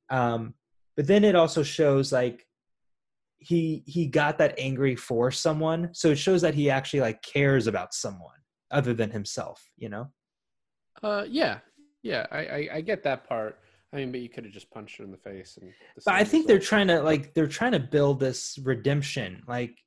Um, 0.09 0.53
but 0.95 1.07
then 1.07 1.23
it 1.23 1.35
also 1.35 1.63
shows 1.63 2.11
like 2.11 2.45
he 3.37 3.83
he 3.85 4.05
got 4.07 4.37
that 4.37 4.55
angry 4.57 4.95
for 4.95 5.31
someone, 5.31 5.89
so 5.93 6.09
it 6.09 6.17
shows 6.17 6.41
that 6.41 6.53
he 6.53 6.69
actually 6.69 7.01
like 7.01 7.21
cares 7.21 7.67
about 7.67 7.93
someone 7.93 8.37
other 8.71 8.93
than 8.93 9.11
himself, 9.11 9.69
you 9.77 9.89
know? 9.89 10.07
Uh, 11.03 11.25
yeah, 11.27 11.59
yeah, 12.03 12.25
I, 12.31 12.39
I, 12.39 12.69
I 12.75 12.81
get 12.81 13.03
that 13.03 13.27
part. 13.27 13.59
I 13.93 13.97
mean, 13.97 14.11
but 14.11 14.21
you 14.21 14.29
could 14.29 14.45
have 14.45 14.53
just 14.53 14.71
punched 14.71 14.97
her 14.97 15.03
in 15.03 15.11
the 15.11 15.17
face. 15.17 15.57
And 15.61 15.71
the 15.95 16.01
But 16.05 16.13
I 16.13 16.23
think 16.23 16.47
they're 16.47 16.59
trying 16.59 16.87
to 16.87 17.01
like 17.01 17.33
they're 17.33 17.47
trying 17.47 17.73
to 17.73 17.79
build 17.79 18.19
this 18.19 18.57
redemption. 18.63 19.43
Like, 19.47 19.77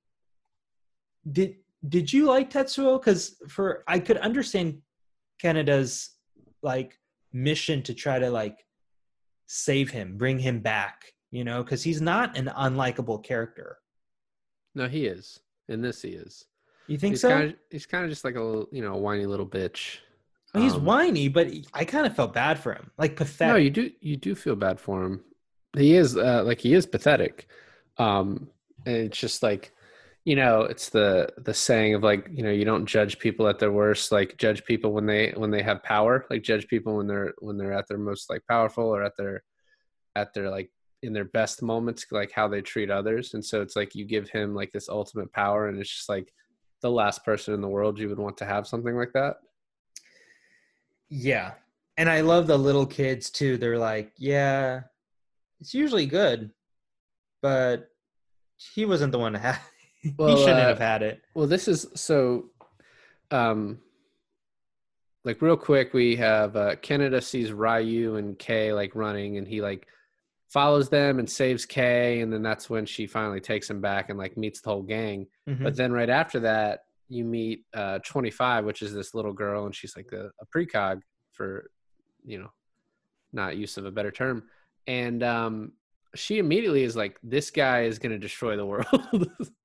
did 1.30 1.56
did 1.88 2.12
you 2.12 2.26
like 2.26 2.50
Tetsuo? 2.50 3.00
Because 3.00 3.36
for 3.48 3.84
I 3.86 3.98
could 3.98 4.18
understand 4.18 4.78
Kaneda's 5.42 6.10
like 6.62 6.98
mission 7.32 7.82
to 7.82 7.94
try 7.94 8.18
to 8.18 8.30
like 8.30 8.64
save 9.46 9.90
him, 9.90 10.16
bring 10.16 10.38
him 10.38 10.60
back. 10.60 11.12
You 11.30 11.42
know, 11.42 11.64
because 11.64 11.82
he's 11.82 12.00
not 12.00 12.38
an 12.38 12.46
unlikable 12.46 13.22
character. 13.24 13.78
No, 14.76 14.86
he 14.86 15.06
is. 15.06 15.40
In 15.68 15.82
this, 15.82 16.00
he 16.00 16.10
is. 16.10 16.44
You 16.86 16.96
think 16.96 17.14
he's 17.14 17.22
so? 17.22 17.30
Kind 17.30 17.50
of, 17.50 17.56
he's 17.70 17.86
kind 17.86 18.04
of 18.04 18.10
just 18.10 18.24
like 18.24 18.36
a 18.36 18.40
little, 18.40 18.68
you 18.70 18.82
know, 18.82 18.94
whiny 18.94 19.26
little 19.26 19.46
bitch. 19.46 19.98
He's 20.54 20.74
Um, 20.74 20.84
whiny, 20.84 21.28
but 21.28 21.48
I 21.72 21.84
kind 21.84 22.06
of 22.06 22.14
felt 22.14 22.34
bad 22.34 22.60
for 22.60 22.72
him, 22.72 22.92
like 22.98 23.16
pathetic. 23.16 23.52
No, 23.52 23.56
you 23.56 23.70
do. 23.70 23.90
You 24.00 24.16
do 24.16 24.36
feel 24.36 24.54
bad 24.54 24.78
for 24.78 25.02
him. 25.02 25.24
He 25.76 25.96
is 25.96 26.16
uh, 26.16 26.44
like 26.44 26.60
he 26.60 26.72
is 26.72 26.86
pathetic. 26.86 27.48
Um, 27.98 28.48
and 28.86 28.96
it's 28.96 29.18
just 29.18 29.42
like, 29.42 29.72
you 30.24 30.36
know, 30.36 30.62
it's 30.62 30.88
the 30.88 31.28
the 31.38 31.52
saying 31.52 31.94
of 31.94 32.02
like, 32.02 32.28
you 32.32 32.42
know, 32.42 32.50
you 32.50 32.64
don't 32.64 32.86
judge 32.86 33.18
people 33.18 33.46
at 33.46 33.58
their 33.58 33.72
worst. 33.72 34.10
Like 34.10 34.38
judge 34.38 34.64
people 34.64 34.92
when 34.92 35.04
they 35.06 35.32
when 35.36 35.50
they 35.50 35.62
have 35.62 35.82
power. 35.82 36.24
Like 36.30 36.42
judge 36.42 36.66
people 36.66 36.96
when 36.96 37.06
they're 37.06 37.34
when 37.40 37.58
they're 37.58 37.74
at 37.74 37.86
their 37.88 37.98
most 37.98 38.30
like 38.30 38.42
powerful 38.48 38.84
or 38.84 39.02
at 39.02 39.12
their 39.18 39.42
at 40.16 40.32
their 40.32 40.50
like 40.50 40.70
in 41.02 41.12
their 41.12 41.26
best 41.26 41.62
moments, 41.62 42.06
like 42.10 42.32
how 42.32 42.48
they 42.48 42.62
treat 42.62 42.90
others. 42.90 43.34
And 43.34 43.44
so 43.44 43.60
it's 43.60 43.76
like 43.76 43.94
you 43.94 44.06
give 44.06 44.30
him 44.30 44.54
like 44.54 44.72
this 44.72 44.88
ultimate 44.88 45.30
power, 45.32 45.68
and 45.68 45.78
it's 45.78 45.90
just 45.90 46.08
like 46.08 46.32
the 46.80 46.90
last 46.90 47.24
person 47.24 47.52
in 47.52 47.60
the 47.60 47.68
world 47.68 47.98
you 47.98 48.08
would 48.08 48.18
want 48.18 48.38
to 48.38 48.46
have 48.46 48.66
something 48.66 48.96
like 48.96 49.12
that. 49.12 49.36
Yeah. 51.10 51.52
And 51.96 52.08
I 52.08 52.22
love 52.22 52.46
the 52.46 52.58
little 52.58 52.86
kids 52.86 53.30
too. 53.30 53.56
They're 53.56 53.78
like, 53.78 54.12
yeah, 54.16 54.80
it's 55.60 55.74
usually 55.74 56.06
good, 56.06 56.50
but 57.40 57.88
he 58.56 58.84
wasn't 58.84 59.12
the 59.12 59.18
one 59.18 59.34
to 59.34 59.38
have 59.38 59.60
Well, 60.16 60.28
he 60.28 60.36
shouldn't 60.36 60.60
uh, 60.60 60.68
have 60.68 60.78
had 60.78 61.02
it. 61.02 61.22
Well, 61.34 61.46
this 61.46 61.68
is 61.68 61.86
so. 61.94 62.46
Um, 63.30 63.78
like 65.24 65.40
real 65.40 65.56
quick, 65.56 65.94
we 65.94 66.16
have 66.16 66.54
uh, 66.56 66.76
Kaneda 66.76 67.22
sees 67.22 67.52
Ryu 67.52 68.16
and 68.16 68.38
Kei 68.38 68.72
like 68.72 68.94
running, 68.94 69.38
and 69.38 69.48
he 69.48 69.62
like 69.62 69.86
follows 70.48 70.88
them 70.88 71.18
and 71.18 71.28
saves 71.28 71.64
Kei, 71.64 72.20
and 72.20 72.32
then 72.32 72.42
that's 72.42 72.68
when 72.68 72.86
she 72.86 73.06
finally 73.06 73.40
takes 73.40 73.68
him 73.68 73.80
back 73.80 74.10
and 74.10 74.18
like 74.18 74.36
meets 74.36 74.60
the 74.60 74.70
whole 74.70 74.82
gang. 74.82 75.26
Mhm. 75.48 75.62
But 75.62 75.76
then 75.76 75.92
right 75.92 76.10
after 76.10 76.40
that, 76.40 76.80
you 77.08 77.24
meet 77.24 77.64
uh, 77.74 77.98
25, 78.04 78.64
which 78.64 78.82
is 78.82 78.92
this 78.92 79.14
little 79.14 79.32
girl, 79.32 79.66
and 79.66 79.74
she's 79.74 79.96
like 79.96 80.12
a, 80.12 80.30
a 80.40 80.46
precog 80.54 81.00
for, 81.32 81.70
you 82.24 82.38
know, 82.38 82.50
not 83.32 83.56
use 83.56 83.76
of 83.78 83.86
a 83.86 83.90
better 83.90 84.10
term, 84.10 84.44
and 84.86 85.22
um, 85.22 85.72
she 86.14 86.38
immediately 86.38 86.82
is 86.82 86.94
like, 86.96 87.18
"This 87.22 87.50
guy 87.50 87.82
is 87.84 87.98
going 87.98 88.12
to 88.12 88.18
destroy 88.18 88.56
the 88.56 88.66
world." 88.66 89.30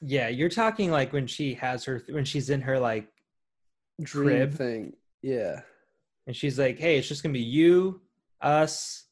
yeah, 0.00 0.28
you're 0.28 0.48
talking 0.48 0.90
like 0.90 1.12
when 1.12 1.26
she 1.26 1.54
has 1.54 1.84
her 1.84 2.02
when 2.08 2.24
she's 2.24 2.50
in 2.50 2.60
her 2.62 2.78
like 2.78 3.08
dream 4.02 4.28
Crib. 4.28 4.54
thing. 4.54 4.92
Yeah. 5.22 5.60
and 6.26 6.34
she's 6.36 6.58
like, 6.58 6.78
"Hey, 6.78 6.98
it's 6.98 7.08
just 7.08 7.22
gonna 7.22 7.32
be 7.32 7.40
you, 7.40 8.00
us, 8.40 9.06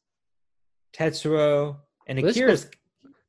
Tetsuo, 0.96 1.76
and 2.06 2.18
Well, 2.18 2.26
this 2.26 2.36
Akira's." 2.36 2.70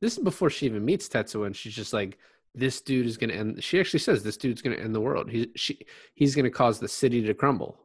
This 0.02 0.18
is 0.18 0.24
before 0.24 0.50
she 0.50 0.66
even 0.66 0.84
meets 0.86 1.08
Tetsuo, 1.08 1.46
and 1.46 1.56
she's 1.56 1.74
just 1.76 1.94
like, 1.94 2.18
"This 2.54 2.82
dude 2.82 3.06
is 3.06 3.18
gonna 3.18 3.34
end." 3.34 3.64
She 3.64 3.80
actually 3.80 4.00
says, 4.02 4.24
"This 4.24 4.38
dude's 4.38 4.62
gonna 4.62 4.76
end 4.76 4.94
the 4.94 5.02
world. 5.02 5.30
He's 5.32 5.48
she 5.56 5.80
he's 6.16 6.36
gonna 6.36 6.50
cause 6.52 6.80
the 6.80 6.88
city 6.88 7.22
to 7.24 7.34
crumble." 7.34 7.80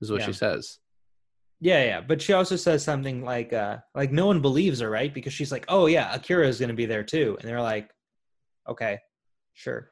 Is 0.00 0.10
what 0.10 0.20
Yeah. 0.20 0.26
she 0.26 0.32
says. 0.32 0.78
Yeah, 1.60 1.82
yeah, 1.84 2.00
but 2.02 2.20
she 2.20 2.32
also 2.34 2.56
says 2.56 2.82
something 2.82 3.22
like, 3.24 3.52
uh, 3.52 3.78
"Like 3.94 4.12
no 4.12 4.26
one 4.26 4.42
believes 4.42 4.80
her, 4.80 4.90
right?" 4.90 5.14
Because 5.14 5.32
she's 5.32 5.52
like, 5.52 5.64
"Oh 5.68 5.86
yeah, 5.86 6.12
Akira 6.14 6.46
is 6.48 6.60
gonna 6.60 6.74
be 6.74 6.86
there 6.86 7.04
too," 7.04 7.36
and 7.40 7.48
they're 7.48 7.62
like, 7.62 7.90
"Okay, 8.68 9.00
sure." 9.52 9.90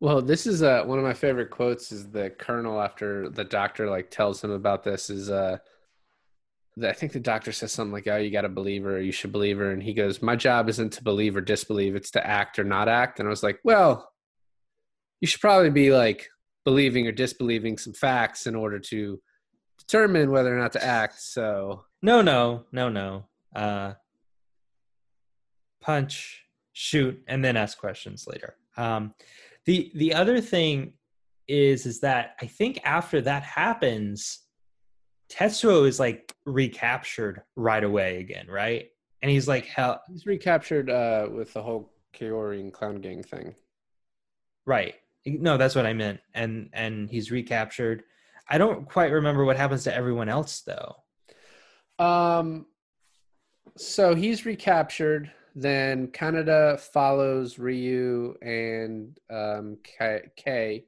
Well, 0.00 0.22
this 0.22 0.46
is 0.46 0.62
uh, 0.62 0.82
one 0.84 0.98
of 0.98 1.04
my 1.04 1.12
favorite 1.12 1.50
quotes. 1.50 1.92
Is 1.92 2.10
the 2.10 2.30
colonel 2.30 2.80
after 2.80 3.28
the 3.28 3.44
doctor 3.44 3.88
like 3.90 4.10
tells 4.10 4.42
him 4.42 4.50
about 4.50 4.82
this? 4.82 5.10
Is 5.10 5.30
uh, 5.30 5.58
the, 6.76 6.88
I 6.88 6.92
think 6.94 7.12
the 7.12 7.20
doctor 7.20 7.52
says 7.52 7.72
something 7.72 7.92
like, 7.92 8.08
"Oh, 8.08 8.16
you 8.16 8.30
got 8.30 8.42
to 8.42 8.48
believe 8.48 8.84
her. 8.84 9.00
You 9.00 9.12
should 9.12 9.32
believe 9.32 9.58
her." 9.58 9.70
And 9.72 9.82
he 9.82 9.92
goes, 9.92 10.22
"My 10.22 10.36
job 10.36 10.68
isn't 10.68 10.94
to 10.94 11.04
believe 11.04 11.36
or 11.36 11.42
disbelieve. 11.42 11.96
It's 11.96 12.12
to 12.12 12.26
act 12.26 12.58
or 12.58 12.64
not 12.64 12.88
act." 12.88 13.18
And 13.18 13.28
I 13.28 13.30
was 13.30 13.42
like, 13.42 13.60
"Well, 13.62 14.10
you 15.20 15.26
should 15.26 15.40
probably 15.42 15.70
be 15.70 15.92
like 15.92 16.28
believing 16.64 17.06
or 17.06 17.12
disbelieving 17.12 17.76
some 17.76 17.92
facts 17.92 18.46
in 18.46 18.54
order 18.54 18.78
to 18.78 19.20
determine 19.78 20.30
whether 20.30 20.54
or 20.56 20.58
not 20.58 20.72
to 20.72 20.84
act." 20.84 21.20
So 21.20 21.84
No, 22.00 22.22
no, 22.22 22.64
no, 22.72 22.88
no. 22.88 23.28
Uh, 23.54 23.94
punch, 25.82 26.44
shoot, 26.80 27.22
and 27.28 27.44
then 27.44 27.56
ask 27.56 27.78
questions 27.78 28.26
later. 28.26 28.56
Um, 28.76 29.14
the 29.66 29.92
the 29.94 30.14
other 30.14 30.40
thing 30.40 30.94
is 31.46 31.84
is 31.84 32.00
that 32.00 32.36
I 32.40 32.46
think 32.46 32.80
after 32.84 33.20
that 33.20 33.42
happens, 33.42 34.40
Tetsuo 35.30 35.86
is 35.86 36.00
like 36.00 36.34
recaptured 36.46 37.42
right 37.54 37.84
away 37.84 38.18
again, 38.18 38.46
right? 38.48 38.88
And 39.20 39.30
he's 39.30 39.46
like, 39.46 39.66
"Hell, 39.66 40.00
he's 40.08 40.24
recaptured 40.24 40.88
uh, 40.88 41.28
with 41.30 41.52
the 41.52 41.62
whole 41.62 41.92
Kaori 42.14 42.60
and 42.60 42.72
Clown 42.72 43.00
Gang 43.02 43.22
thing. 43.22 43.54
right? 44.64 44.94
No, 45.26 45.58
that's 45.58 45.74
what 45.74 45.84
I 45.84 45.92
meant." 45.92 46.20
And 46.34 46.70
and 46.72 47.10
he's 47.10 47.30
recaptured. 47.30 48.04
I 48.48 48.56
don't 48.56 48.88
quite 48.88 49.12
remember 49.12 49.44
what 49.44 49.58
happens 49.58 49.84
to 49.84 49.94
everyone 49.94 50.30
else 50.30 50.62
though. 50.62 50.96
Um, 52.02 52.66
so 53.76 54.14
he's 54.14 54.46
recaptured. 54.46 55.30
Then 55.54 56.08
Kaneda 56.08 56.78
follows 56.78 57.58
Ryu 57.58 58.36
and 58.42 59.18
um, 59.30 59.78
Kei. 59.82 60.22
Kei. 60.36 60.84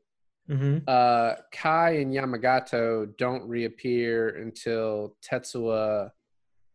Mm-hmm. 0.49 0.79
Uh, 0.87 1.35
Kai 1.53 1.91
and 1.97 2.13
Yamagata 2.13 3.17
don't 3.17 3.47
reappear 3.49 4.29
until 4.29 5.17
Tetsuo 5.23 6.11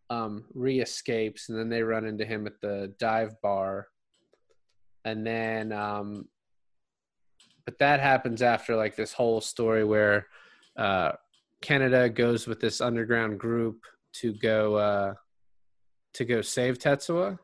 um, 0.10 0.46
re-escapes, 0.54 1.50
and 1.50 1.58
then 1.58 1.70
they 1.70 1.84
run 1.84 2.06
into 2.06 2.26
him 2.26 2.48
at 2.48 2.60
the 2.62 2.94
dive 2.98 3.40
bar. 3.42 3.88
And 5.06 5.26
then, 5.26 5.72
um, 5.72 6.28
but 7.66 7.80
that 7.80 8.00
happens 8.00 8.42
after 8.42 8.76
like 8.76 8.96
this 8.96 9.14
whole 9.14 9.42
story 9.42 9.84
where 9.84 10.28
uh, 10.78 11.14
Kaneda 11.62 12.14
goes 12.14 12.48
with 12.48 12.60
this 12.60 12.82
underground 12.82 13.40
group 13.40 13.84
to 14.14 14.34
go 14.34 14.76
uh, 14.76 15.14
to 16.14 16.26
go 16.26 16.42
save 16.42 16.80
Tetsuo. 16.80 17.38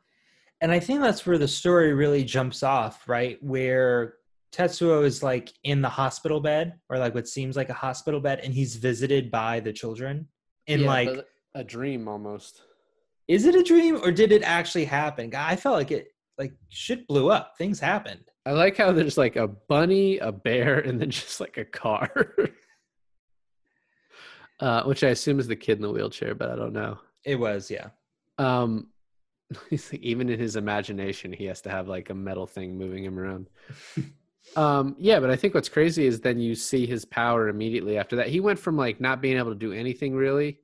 And 0.63 0.71
I 0.71 0.79
think 0.79 1.01
that's 1.01 1.25
where 1.25 1.37
the 1.37 1.47
story 1.47 1.93
really 1.93 2.23
jumps 2.23 2.63
off, 2.63 3.09
right? 3.09 3.37
Where 3.43 4.15
Tetsuo 4.53 5.03
is 5.03 5.21
like 5.21 5.51
in 5.65 5.81
the 5.81 5.89
hospital 5.89 6.39
bed, 6.39 6.79
or 6.89 6.97
like 6.97 7.13
what 7.13 7.27
seems 7.27 7.57
like 7.57 7.69
a 7.69 7.73
hospital 7.73 8.21
bed, 8.21 8.39
and 8.41 8.53
he's 8.53 8.77
visited 8.77 9.29
by 9.29 9.59
the 9.59 9.73
children. 9.73 10.29
in 10.67 10.81
Yeah, 10.81 10.87
like, 10.87 11.27
a 11.53 11.65
dream 11.65 12.07
almost. 12.07 12.61
is 13.27 13.45
it 13.45 13.55
a 13.55 13.61
dream 13.61 13.97
or 14.03 14.11
did 14.11 14.31
it 14.31 14.41
actually 14.41 14.85
happen? 14.85 15.35
I 15.35 15.57
felt 15.57 15.75
like 15.75 15.91
it, 15.91 16.07
like 16.37 16.53
shit 16.69 17.05
blew 17.07 17.29
up. 17.29 17.55
Things 17.57 17.77
happened. 17.77 18.23
I 18.45 18.51
like 18.51 18.77
how 18.77 18.93
there's 18.93 19.17
like 19.17 19.35
a 19.35 19.49
bunny, 19.49 20.17
a 20.19 20.31
bear, 20.31 20.79
and 20.79 20.97
then 20.97 21.09
just 21.09 21.41
like 21.41 21.57
a 21.57 21.65
car. 21.65 22.09
uh, 24.61 24.83
which 24.83 25.03
I 25.03 25.09
assume 25.09 25.41
is 25.41 25.47
the 25.47 25.57
kid 25.57 25.77
in 25.77 25.81
the 25.81 25.91
wheelchair, 25.91 26.35
but 26.35 26.49
I 26.49 26.55
don't 26.55 26.73
know. 26.73 26.99
It 27.25 27.35
was, 27.35 27.69
yeah. 27.69 27.89
Um, 28.37 28.92
he's 29.69 29.89
like, 29.91 30.01
even 30.01 30.29
in 30.29 30.39
his 30.39 30.55
imagination, 30.55 31.33
he 31.33 31.45
has 31.45 31.61
to 31.61 31.69
have 31.69 31.87
like 31.87 32.09
a 32.09 32.13
metal 32.13 32.47
thing 32.47 32.77
moving 32.77 33.03
him 33.03 33.19
around. 33.19 33.47
um, 34.55 34.95
yeah, 34.99 35.19
but 35.19 35.29
I 35.29 35.35
think 35.35 35.53
what's 35.53 35.69
crazy 35.69 36.05
is 36.05 36.19
then 36.19 36.39
you 36.39 36.55
see 36.55 36.85
his 36.85 37.05
power 37.05 37.49
immediately 37.49 37.97
after 37.97 38.15
that. 38.17 38.27
He 38.27 38.39
went 38.39 38.59
from 38.59 38.77
like 38.77 38.99
not 38.99 39.21
being 39.21 39.37
able 39.37 39.51
to 39.51 39.57
do 39.57 39.73
anything 39.73 40.15
really 40.15 40.59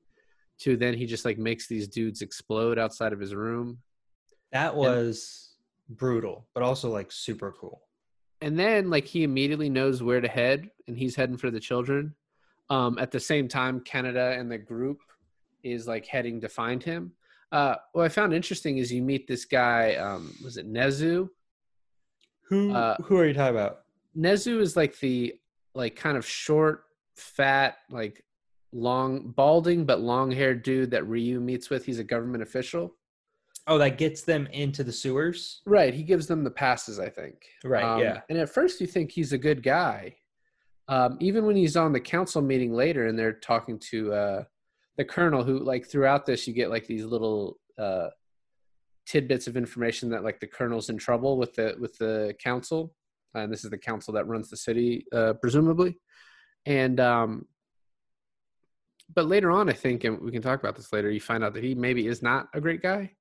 to 0.60 0.76
then 0.76 0.94
he 0.94 1.06
just 1.06 1.26
like 1.26 1.38
makes 1.38 1.68
these 1.68 1.88
dudes 1.88 2.22
explode 2.22 2.78
outside 2.78 3.14
of 3.14 3.20
his 3.20 3.34
room. 3.34 3.78
That 4.52 4.76
was 4.76 5.54
brutal, 5.90 6.48
but 6.54 6.64
also 6.64 6.90
like 6.90 7.12
super 7.12 7.54
cool. 7.60 7.82
and 8.42 8.58
then 8.58 8.90
like 8.90 9.06
he 9.06 9.24
immediately 9.24 9.70
knows 9.70 10.02
where 10.04 10.22
to 10.22 10.28
head 10.28 10.70
and 10.88 10.98
he's 10.98 11.16
heading 11.16 11.38
for 11.38 11.52
the 11.52 11.60
children 11.60 12.16
um 12.70 12.98
at 13.00 13.12
the 13.12 13.20
same 13.20 13.48
time 13.48 13.80
kaneda 13.82 14.40
and 14.40 14.50
the 14.52 14.58
group 14.58 15.00
is 15.64 15.88
like 15.88 16.06
heading 16.06 16.40
to 16.40 16.48
find 16.48 16.82
him 16.84 17.12
Uh, 17.52 17.76
what 17.94 18.06
I 18.06 18.10
found 18.10 18.34
interesting 18.34 18.78
is 18.78 18.92
you 18.92 19.02
meet 19.02 19.28
this 19.28 19.46
guy. 19.46 19.96
Um, 19.96 20.36
was 20.44 20.58
it 20.58 20.72
Nezu? 20.72 21.30
Who 22.50 22.74
Uh, 22.74 22.96
who 23.04 23.18
are 23.18 23.26
you 23.26 23.34
talking 23.34 23.56
about? 23.56 23.82
Nezu 24.18 24.60
is 24.60 24.76
like 24.76 25.00
the 25.00 25.36
like 25.76 25.96
kind 25.96 26.18
of 26.18 26.26
short, 26.26 26.84
fat, 27.16 27.78
like 27.90 28.24
long, 28.72 29.32
balding 29.32 29.86
but 29.86 30.02
long-haired 30.02 30.64
dude 30.64 30.92
that 30.92 31.08
Ryu 31.08 31.40
meets 31.40 31.70
with. 31.70 31.86
He's 31.86 32.00
a 32.00 32.04
government 32.04 32.44
official. 32.44 32.96
Oh, 33.68 33.78
that 33.78 33.98
gets 34.00 34.24
them 34.24 34.48
into 34.48 34.84
the 34.84 34.92
sewers. 34.92 35.62
Right. 35.66 35.94
He 35.94 36.02
gives 36.02 36.26
them 36.26 36.44
the 36.44 36.50
passes, 36.50 37.00
I 37.00 37.10
think. 37.10 37.46
Right. 37.64 37.84
Um, 37.84 38.00
yeah. 38.00 38.22
And 38.30 38.38
at 38.40 38.50
first, 38.50 38.82
you 38.82 38.88
think 38.88 39.12
he's 39.12 39.32
a 39.32 39.38
good 39.38 39.62
guy. 39.62 40.16
Um, 40.88 41.18
even 41.20 41.46
when 41.46 41.56
he's 41.56 41.78
on 41.78 41.94
the 41.94 42.00
council 42.00 42.42
meeting 42.42 42.74
later 42.74 43.06
and 43.08 43.18
they're 43.18 43.34
talking 43.34 43.78
to 43.92 44.12
uh, 44.12 44.44
the 45.00 45.06
colonel, 45.06 45.46
who, 45.46 45.60
like, 45.60 45.88
throughout 45.88 46.26
this, 46.26 46.46
you 46.46 46.54
get 46.54 46.70
like 46.70 46.86
these 46.86 47.06
little 47.06 47.58
uh, 47.78 48.10
tidbits 49.08 49.48
of 49.48 49.56
information 49.56 50.10
that, 50.10 50.26
like, 50.26 50.42
the 50.42 50.46
colonel's 50.48 50.90
in 50.90 50.98
trouble 50.98 51.38
with 51.38 51.56
the 51.56 51.76
with 51.80 51.98
the 51.98 52.36
council, 52.44 52.94
and 53.34 53.52
this 53.52 53.64
is 53.64 53.70
the 53.72 53.78
council 53.78 54.14
that 54.14 54.28
runs 54.28 54.50
the 54.50 54.58
city, 54.58 55.06
uh, 55.14 55.34
presumably. 55.42 55.98
And 56.66 57.00
um, 57.00 57.46
but 59.16 59.26
later 59.26 59.52
on, 59.52 59.70
I 59.70 59.74
think, 59.74 60.04
and 60.04 60.20
we 60.20 60.32
can 60.32 60.42
talk 60.42 60.60
about 60.60 60.76
this 60.76 60.92
later, 60.92 61.10
you 61.10 61.22
find 61.22 61.46
out 61.46 61.54
that 61.54 61.64
he 61.64 61.74
maybe 61.76 62.06
is 62.08 62.22
not 62.22 62.50
a 62.54 62.60
great 62.60 62.82
guy. 62.82 63.14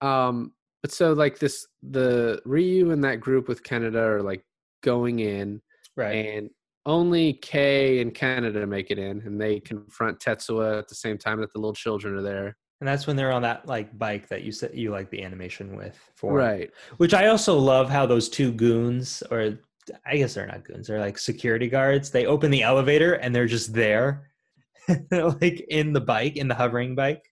Um, 0.00 0.54
but 0.80 0.90
so 0.90 1.12
like 1.12 1.38
this, 1.38 1.66
the 1.82 2.40
Ryu 2.46 2.92
and 2.92 3.04
that 3.04 3.20
group 3.20 3.46
with 3.46 3.62
Kaneda 3.62 3.94
are 3.96 4.22
like 4.22 4.42
going 4.82 5.18
in, 5.18 5.60
Right. 5.96 6.14
and 6.14 6.50
only 6.88 7.34
Kei 7.34 8.00
and 8.00 8.14
Kaneda 8.14 8.66
make 8.66 8.90
it 8.90 8.98
in, 8.98 9.20
and 9.20 9.40
they 9.40 9.60
confront 9.60 10.18
Tetsuo 10.18 10.78
at 10.78 10.88
the 10.88 10.94
same 10.94 11.18
time 11.18 11.40
that 11.40 11.52
the 11.52 11.58
little 11.58 11.74
children 11.74 12.16
are 12.16 12.22
there. 12.22 12.56
And 12.80 12.88
that's 12.88 13.06
when 13.06 13.16
they're 13.16 13.32
on 13.32 13.42
that 13.42 13.66
like 13.66 13.96
bike 13.98 14.28
that 14.28 14.42
you 14.42 14.52
said 14.52 14.70
you 14.72 14.90
like 14.90 15.10
the 15.10 15.22
animation 15.22 15.76
with 15.76 15.98
for 16.14 16.32
Right. 16.32 16.70
Which 16.96 17.12
I 17.12 17.26
also 17.26 17.58
love 17.58 17.90
how 17.90 18.06
those 18.06 18.28
two 18.28 18.52
goons, 18.52 19.22
or 19.30 19.58
I 20.06 20.16
guess 20.16 20.34
they're 20.34 20.46
not 20.46 20.64
goons, 20.64 20.86
they're 20.86 21.00
like 21.00 21.18
security 21.18 21.68
guards. 21.68 22.10
They 22.10 22.26
open 22.26 22.50
the 22.50 22.62
elevator 22.62 23.14
and 23.14 23.34
they're 23.34 23.46
just 23.46 23.72
there, 23.74 24.30
like 25.10 25.60
in 25.68 25.92
the 25.92 26.00
bike, 26.00 26.36
in 26.36 26.48
the 26.48 26.54
hovering 26.54 26.94
bike. 26.94 27.24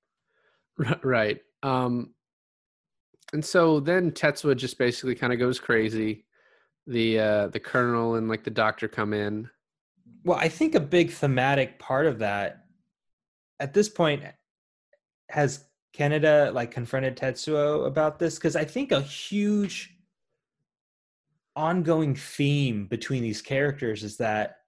Right. 1.02 1.38
Um, 1.62 2.12
and 3.32 3.44
so 3.44 3.80
then 3.80 4.10
Tetsuo 4.12 4.54
just 4.54 4.78
basically 4.78 5.14
kind 5.14 5.32
of 5.32 5.38
goes 5.38 5.58
crazy. 5.58 6.25
The 6.86 7.18
uh, 7.18 7.46
the 7.48 7.60
colonel 7.60 8.14
and 8.14 8.28
like 8.28 8.44
the 8.44 8.50
doctor 8.50 8.86
come 8.88 9.12
in. 9.12 9.48
Well, 10.24 10.38
I 10.38 10.48
think 10.48 10.74
a 10.74 10.80
big 10.80 11.10
thematic 11.10 11.78
part 11.78 12.06
of 12.06 12.18
that 12.20 12.64
at 13.60 13.74
this 13.74 13.88
point 13.88 14.22
has 15.30 15.64
Kaneda 15.96 16.52
like 16.52 16.70
confronted 16.70 17.16
Tetsuo 17.16 17.86
about 17.86 18.18
this 18.18 18.36
because 18.36 18.54
I 18.56 18.64
think 18.64 18.92
a 18.92 19.00
huge 19.00 19.96
ongoing 21.56 22.14
theme 22.14 22.86
between 22.86 23.22
these 23.22 23.40
characters 23.40 24.04
is 24.04 24.18
that 24.18 24.58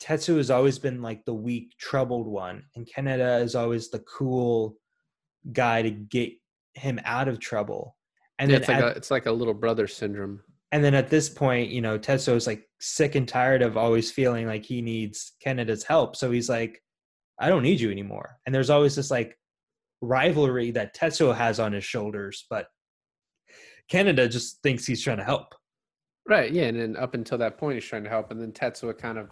Tetsuo 0.00 0.36
has 0.36 0.50
always 0.50 0.78
been 0.78 1.00
like 1.00 1.24
the 1.24 1.34
weak, 1.34 1.76
troubled 1.78 2.26
one, 2.26 2.64
and 2.76 2.86
Kaneda 2.86 3.42
is 3.42 3.54
always 3.54 3.88
the 3.88 4.00
cool 4.00 4.76
guy 5.52 5.82
to 5.82 5.90
get 5.90 6.32
him 6.74 7.00
out 7.04 7.28
of 7.28 7.40
trouble. 7.40 7.96
And 8.38 8.50
Yeah, 8.50 8.58
it's 8.58 8.68
like 8.68 8.78
at- 8.78 8.84
a 8.84 8.88
it's 8.88 9.10
like 9.10 9.26
a 9.26 9.32
little 9.32 9.54
brother 9.54 9.86
syndrome. 9.86 10.42
And 10.72 10.82
then 10.82 10.94
at 10.94 11.10
this 11.10 11.28
point, 11.28 11.70
you 11.70 11.82
know, 11.82 11.98
Tetsuo 11.98 12.34
is 12.34 12.46
like 12.46 12.66
sick 12.80 13.14
and 13.14 13.28
tired 13.28 13.60
of 13.60 13.76
always 13.76 14.10
feeling 14.10 14.46
like 14.46 14.64
he 14.64 14.80
needs 14.80 15.32
Kaneda's 15.44 15.84
help. 15.84 16.16
So 16.16 16.30
he's 16.30 16.48
like, 16.48 16.82
I 17.38 17.48
don't 17.48 17.62
need 17.62 17.78
you 17.78 17.90
anymore. 17.90 18.38
And 18.46 18.54
there's 18.54 18.70
always 18.70 18.96
this 18.96 19.10
like 19.10 19.38
rivalry 20.00 20.70
that 20.72 20.96
Tetsuo 20.96 21.34
has 21.36 21.60
on 21.60 21.72
his 21.72 21.84
shoulders, 21.84 22.46
but 22.48 22.68
Kaneda 23.90 24.30
just 24.30 24.62
thinks 24.62 24.86
he's 24.86 25.02
trying 25.02 25.18
to 25.18 25.24
help. 25.24 25.54
Right. 26.26 26.50
Yeah. 26.50 26.64
And 26.64 26.80
then 26.80 26.96
up 26.96 27.14
until 27.14 27.38
that 27.38 27.58
point, 27.58 27.74
he's 27.74 27.84
trying 27.84 28.04
to 28.04 28.10
help, 28.10 28.30
and 28.30 28.40
then 28.40 28.52
Tetsuo 28.52 28.96
kind 28.96 29.18
of 29.18 29.28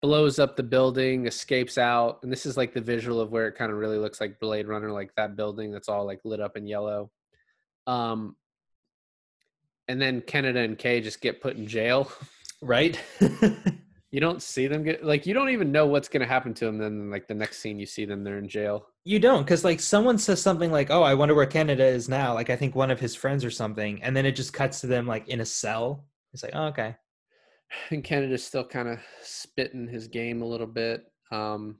blows 0.00 0.38
up 0.38 0.56
the 0.56 0.62
building, 0.62 1.26
escapes 1.26 1.78
out, 1.78 2.20
and 2.22 2.32
this 2.32 2.46
is 2.46 2.56
like 2.56 2.72
the 2.72 2.80
visual 2.80 3.20
of 3.20 3.30
where 3.30 3.48
it 3.48 3.56
kind 3.56 3.70
of 3.70 3.78
really 3.78 3.98
looks 3.98 4.20
like 4.20 4.40
Blade 4.40 4.68
Runner, 4.68 4.90
like 4.90 5.10
that 5.16 5.36
building 5.36 5.70
that's 5.70 5.88
all 5.88 6.06
like 6.06 6.20
lit 6.24 6.40
up 6.40 6.56
in 6.56 6.66
yellow. 6.66 7.10
Um, 7.86 8.36
and 9.92 10.00
then 10.00 10.22
Kaneda 10.22 10.64
and 10.64 10.76
Kei 10.78 11.00
just 11.00 11.20
get 11.20 11.40
put 11.40 11.56
in 11.56 11.66
jail. 11.66 12.10
Right? 12.60 12.98
You 14.12 14.20
don't 14.20 14.42
see 14.42 14.66
them 14.66 14.82
get 14.84 15.02
like 15.02 15.24
you 15.24 15.32
don't 15.32 15.48
even 15.48 15.72
know 15.72 15.86
what's 15.86 16.06
gonna 16.06 16.26
happen 16.26 16.52
to 16.52 16.66
them. 16.66 16.76
Then 16.76 17.10
like 17.10 17.26
the 17.28 17.34
next 17.34 17.60
scene, 17.60 17.78
you 17.78 17.86
see 17.86 18.04
them 18.04 18.22
they're 18.22 18.36
in 18.36 18.46
jail. 18.46 18.86
you 19.04 19.18
don't, 19.18 19.42
because 19.42 19.64
like 19.64 19.80
someone 19.80 20.18
says 20.18 20.40
something 20.40 20.70
like, 20.70 20.90
Oh, 20.90 21.02
I 21.02 21.14
wonder 21.14 21.34
where 21.34 21.46
Kaneda 21.46 21.80
is 21.80 22.10
now. 22.10 22.34
Like 22.34 22.50
I 22.50 22.56
think 22.56 22.74
one 22.74 22.90
of 22.90 23.00
his 23.00 23.14
friends 23.16 23.42
or 23.42 23.50
something. 23.50 24.02
And 24.02 24.14
then 24.14 24.26
it 24.26 24.32
just 24.32 24.52
cuts 24.52 24.82
to 24.82 24.86
them 24.86 25.06
like 25.06 25.28
in 25.28 25.40
a 25.40 25.46
cell. 25.46 26.04
It's 26.34 26.42
like, 26.42 26.52
oh, 26.54 26.66
okay. 26.66 26.94
and 27.90 28.04
Kaneda's 28.04 28.44
still 28.44 28.64
kind 28.64 28.88
of 28.88 28.98
spitting 29.22 29.88
his 29.88 30.08
game 30.08 30.42
a 30.42 30.46
little 30.46 30.66
bit. 30.66 31.04
Um, 31.30 31.78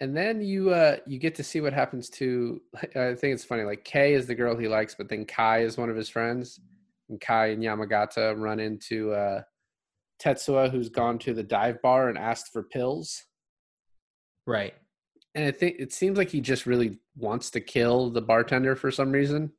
and 0.00 0.16
then 0.16 0.40
you 0.40 0.70
uh, 0.70 0.96
you 1.06 1.18
get 1.18 1.34
to 1.36 1.44
see 1.44 1.60
what 1.60 1.72
happens 1.72 2.08
to. 2.10 2.60
I 2.76 3.14
think 3.14 3.34
it's 3.34 3.44
funny. 3.44 3.64
Like 3.64 3.84
Kei 3.84 4.14
is 4.14 4.26
the 4.26 4.34
girl 4.34 4.56
he 4.56 4.68
likes, 4.68 4.94
but 4.94 5.08
then 5.08 5.24
Kai 5.24 5.62
is 5.62 5.76
one 5.76 5.90
of 5.90 5.96
his 5.96 6.08
friends, 6.08 6.60
and 7.08 7.20
Kai 7.20 7.48
and 7.48 7.62
Yamagata 7.62 8.38
run 8.38 8.60
into 8.60 9.12
uh, 9.12 9.42
Tetsuo, 10.22 10.70
who's 10.70 10.88
gone 10.88 11.18
to 11.20 11.34
the 11.34 11.42
dive 11.42 11.82
bar 11.82 12.08
and 12.08 12.18
asked 12.18 12.52
for 12.52 12.62
pills. 12.62 13.24
Right. 14.46 14.74
And 15.34 15.44
I 15.44 15.50
think 15.50 15.76
it 15.78 15.92
seems 15.92 16.16
like 16.16 16.30
he 16.30 16.40
just 16.40 16.66
really 16.66 16.98
wants 17.16 17.50
to 17.50 17.60
kill 17.60 18.10
the 18.10 18.22
bartender 18.22 18.74
for 18.74 18.90
some 18.90 19.12
reason. 19.12 19.52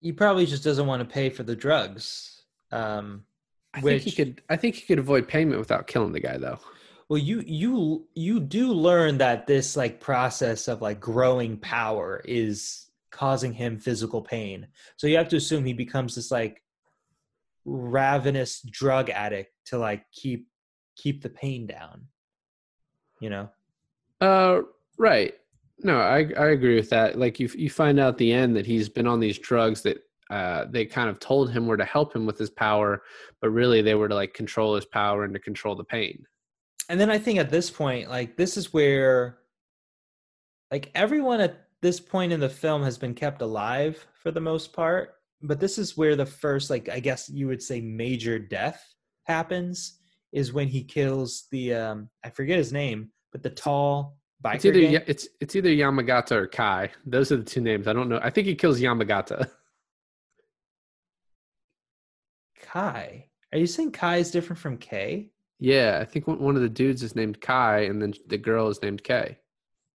He 0.00 0.10
probably 0.12 0.46
just 0.46 0.64
doesn't 0.64 0.86
want 0.86 1.00
to 1.00 1.14
pay 1.14 1.30
for 1.30 1.44
the 1.44 1.56
drugs. 1.56 2.42
Um 2.72 3.24
I 3.74 3.80
think 3.80 4.02
he 4.02 4.10
could. 4.10 4.42
I 4.50 4.56
think 4.56 4.74
he 4.74 4.82
could 4.82 4.98
avoid 4.98 5.26
payment 5.26 5.58
without 5.58 5.86
killing 5.86 6.12
the 6.12 6.20
guy, 6.20 6.36
though. 6.36 6.58
Well, 7.12 7.20
you 7.20 7.44
you 7.46 8.08
you 8.14 8.40
do 8.40 8.72
learn 8.72 9.18
that 9.18 9.46
this 9.46 9.76
like 9.76 10.00
process 10.00 10.66
of 10.66 10.80
like 10.80 10.98
growing 10.98 11.58
power 11.58 12.22
is 12.24 12.86
causing 13.10 13.52
him 13.52 13.78
physical 13.78 14.22
pain. 14.22 14.68
So 14.96 15.06
you 15.06 15.18
have 15.18 15.28
to 15.28 15.36
assume 15.36 15.66
he 15.66 15.74
becomes 15.74 16.14
this 16.14 16.30
like 16.30 16.62
ravenous 17.66 18.62
drug 18.62 19.10
addict 19.10 19.52
to 19.66 19.76
like 19.76 20.06
keep 20.10 20.48
keep 20.96 21.22
the 21.22 21.28
pain 21.28 21.66
down. 21.66 22.06
You 23.20 23.28
know. 23.28 23.50
Uh, 24.22 24.62
right. 24.96 25.34
No, 25.80 26.00
I 26.00 26.30
I 26.38 26.46
agree 26.52 26.76
with 26.76 26.88
that. 26.88 27.18
Like 27.18 27.38
you 27.38 27.50
you 27.54 27.68
find 27.68 28.00
out 28.00 28.14
at 28.14 28.16
the 28.16 28.32
end 28.32 28.56
that 28.56 28.64
he's 28.64 28.88
been 28.88 29.06
on 29.06 29.20
these 29.20 29.38
drugs 29.38 29.82
that 29.82 29.98
uh 30.30 30.64
they 30.70 30.86
kind 30.86 31.10
of 31.10 31.20
told 31.20 31.50
him 31.50 31.66
were 31.66 31.76
to 31.76 31.84
help 31.84 32.16
him 32.16 32.24
with 32.24 32.38
his 32.38 32.48
power, 32.48 33.02
but 33.42 33.50
really 33.50 33.82
they 33.82 33.96
were 33.96 34.08
to 34.08 34.14
like 34.14 34.32
control 34.32 34.76
his 34.76 34.86
power 34.86 35.24
and 35.24 35.34
to 35.34 35.40
control 35.40 35.76
the 35.76 35.84
pain. 35.84 36.24
And 36.92 37.00
then 37.00 37.10
I 37.10 37.16
think 37.16 37.38
at 37.38 37.48
this 37.48 37.70
point 37.70 38.10
like 38.10 38.36
this 38.36 38.58
is 38.58 38.74
where 38.74 39.38
like 40.70 40.90
everyone 40.94 41.40
at 41.40 41.68
this 41.80 41.98
point 41.98 42.34
in 42.34 42.40
the 42.40 42.50
film 42.50 42.82
has 42.82 42.98
been 42.98 43.14
kept 43.14 43.40
alive 43.40 44.06
for 44.22 44.30
the 44.30 44.42
most 44.42 44.74
part, 44.74 45.14
but 45.40 45.58
this 45.58 45.78
is 45.78 45.96
where 45.96 46.16
the 46.16 46.26
first 46.26 46.68
like 46.68 46.90
I 46.90 47.00
guess 47.00 47.30
you 47.30 47.46
would 47.46 47.62
say 47.62 47.80
major 47.80 48.38
death 48.38 48.84
happens 49.24 50.00
is 50.32 50.52
when 50.52 50.68
he 50.68 50.84
kills 50.84 51.46
the 51.50 51.72
um 51.72 52.10
I 52.24 52.28
forget 52.28 52.58
his 52.58 52.74
name, 52.74 53.08
but 53.32 53.42
the 53.42 53.48
tall 53.48 54.18
biker 54.44 54.56
It's 54.56 54.64
either 54.66 54.80
gang. 54.82 55.02
It's 55.06 55.28
it's 55.40 55.56
either 55.56 55.70
Yamagata 55.70 56.32
or 56.32 56.46
Kai. 56.46 56.90
Those 57.06 57.32
are 57.32 57.38
the 57.38 57.42
two 57.42 57.62
names. 57.62 57.88
I 57.88 57.94
don't 57.94 58.10
know. 58.10 58.20
I 58.22 58.28
think 58.28 58.46
he 58.46 58.54
kills 58.54 58.78
Yamagata. 58.78 59.48
Kai. 62.60 63.30
Are 63.50 63.58
you 63.58 63.66
saying 63.66 63.92
Kai 63.92 64.18
is 64.18 64.30
different 64.30 64.60
from 64.60 64.76
Kei? 64.76 65.31
Yeah, 65.62 66.00
I 66.02 66.04
think 66.04 66.26
one 66.26 66.56
of 66.56 66.62
the 66.62 66.68
dudes 66.68 67.04
is 67.04 67.14
named 67.14 67.40
Kai, 67.40 67.82
and 67.82 68.02
then 68.02 68.14
the 68.26 68.36
girl 68.36 68.66
is 68.66 68.82
named 68.82 69.04
Kei. 69.04 69.38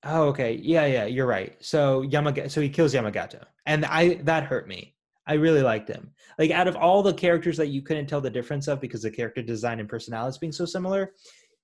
Oh, 0.06 0.28
okay. 0.30 0.54
Yeah, 0.64 0.86
yeah, 0.86 1.06
you're 1.06 1.26
right. 1.26 1.58
So 1.60 2.04
Yamagata 2.04 2.50
so 2.50 2.62
he 2.62 2.70
kills 2.70 2.94
Yamagata. 2.94 3.44
And 3.66 3.84
I 3.84 4.16
that 4.24 4.46
hurt 4.46 4.70
me. 4.70 4.96
I 5.28 5.34
really 5.34 5.62
liked 5.62 5.90
him. 5.90 6.12
Like 6.40 6.52
out 6.52 6.70
of 6.70 6.78
all 6.78 7.04
the 7.04 7.14
characters 7.14 7.58
that 7.58 7.68
you 7.68 7.82
couldn't 7.82 8.08
tell 8.08 8.22
the 8.22 8.30
difference 8.30 8.70
of 8.70 8.80
because 8.80 9.02
the 9.02 9.12
character 9.12 9.42
design 9.42 9.82
and 9.82 9.90
personalities 9.90 10.38
being 10.38 10.54
so 10.54 10.64
similar, 10.64 11.12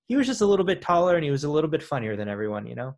he 0.06 0.16
was 0.16 0.26
just 0.26 0.42
a 0.42 0.46
little 0.46 0.66
bit 0.66 0.82
taller 0.82 1.14
and 1.14 1.24
he 1.24 1.30
was 1.30 1.44
a 1.44 1.50
little 1.50 1.70
bit 1.70 1.82
funnier 1.82 2.14
than 2.14 2.28
everyone, 2.28 2.66
you 2.66 2.74
know? 2.74 2.94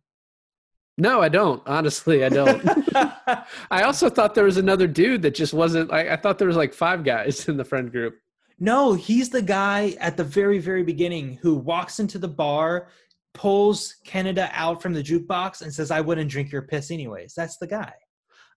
No, 0.97 1.21
I 1.21 1.29
don't. 1.29 1.63
Honestly, 1.65 2.25
I 2.25 2.29
don't. 2.29 2.61
I 3.71 3.83
also 3.83 4.09
thought 4.09 4.35
there 4.35 4.43
was 4.43 4.57
another 4.57 4.87
dude 4.87 5.21
that 5.21 5.35
just 5.35 5.53
wasn't. 5.53 5.89
Like, 5.89 6.09
I 6.09 6.17
thought 6.17 6.37
there 6.37 6.47
was 6.47 6.57
like 6.57 6.73
five 6.73 7.05
guys 7.05 7.47
in 7.47 7.55
the 7.55 7.63
friend 7.63 7.89
group. 7.91 8.15
No, 8.59 8.93
he's 8.93 9.29
the 9.29 9.41
guy 9.41 9.95
at 9.99 10.17
the 10.17 10.23
very, 10.23 10.59
very 10.59 10.83
beginning 10.83 11.37
who 11.41 11.55
walks 11.55 11.99
into 11.99 12.17
the 12.17 12.27
bar, 12.27 12.89
pulls 13.33 13.95
Kaneda 14.05 14.49
out 14.53 14.81
from 14.81 14.93
the 14.93 15.03
jukebox, 15.03 15.61
and 15.61 15.73
says, 15.73 15.91
I 15.91 16.01
wouldn't 16.01 16.31
drink 16.31 16.51
your 16.51 16.63
piss 16.63 16.89
anyways. 16.89 17.33
That's 17.35 17.57
the 17.57 17.67
guy. 17.67 17.93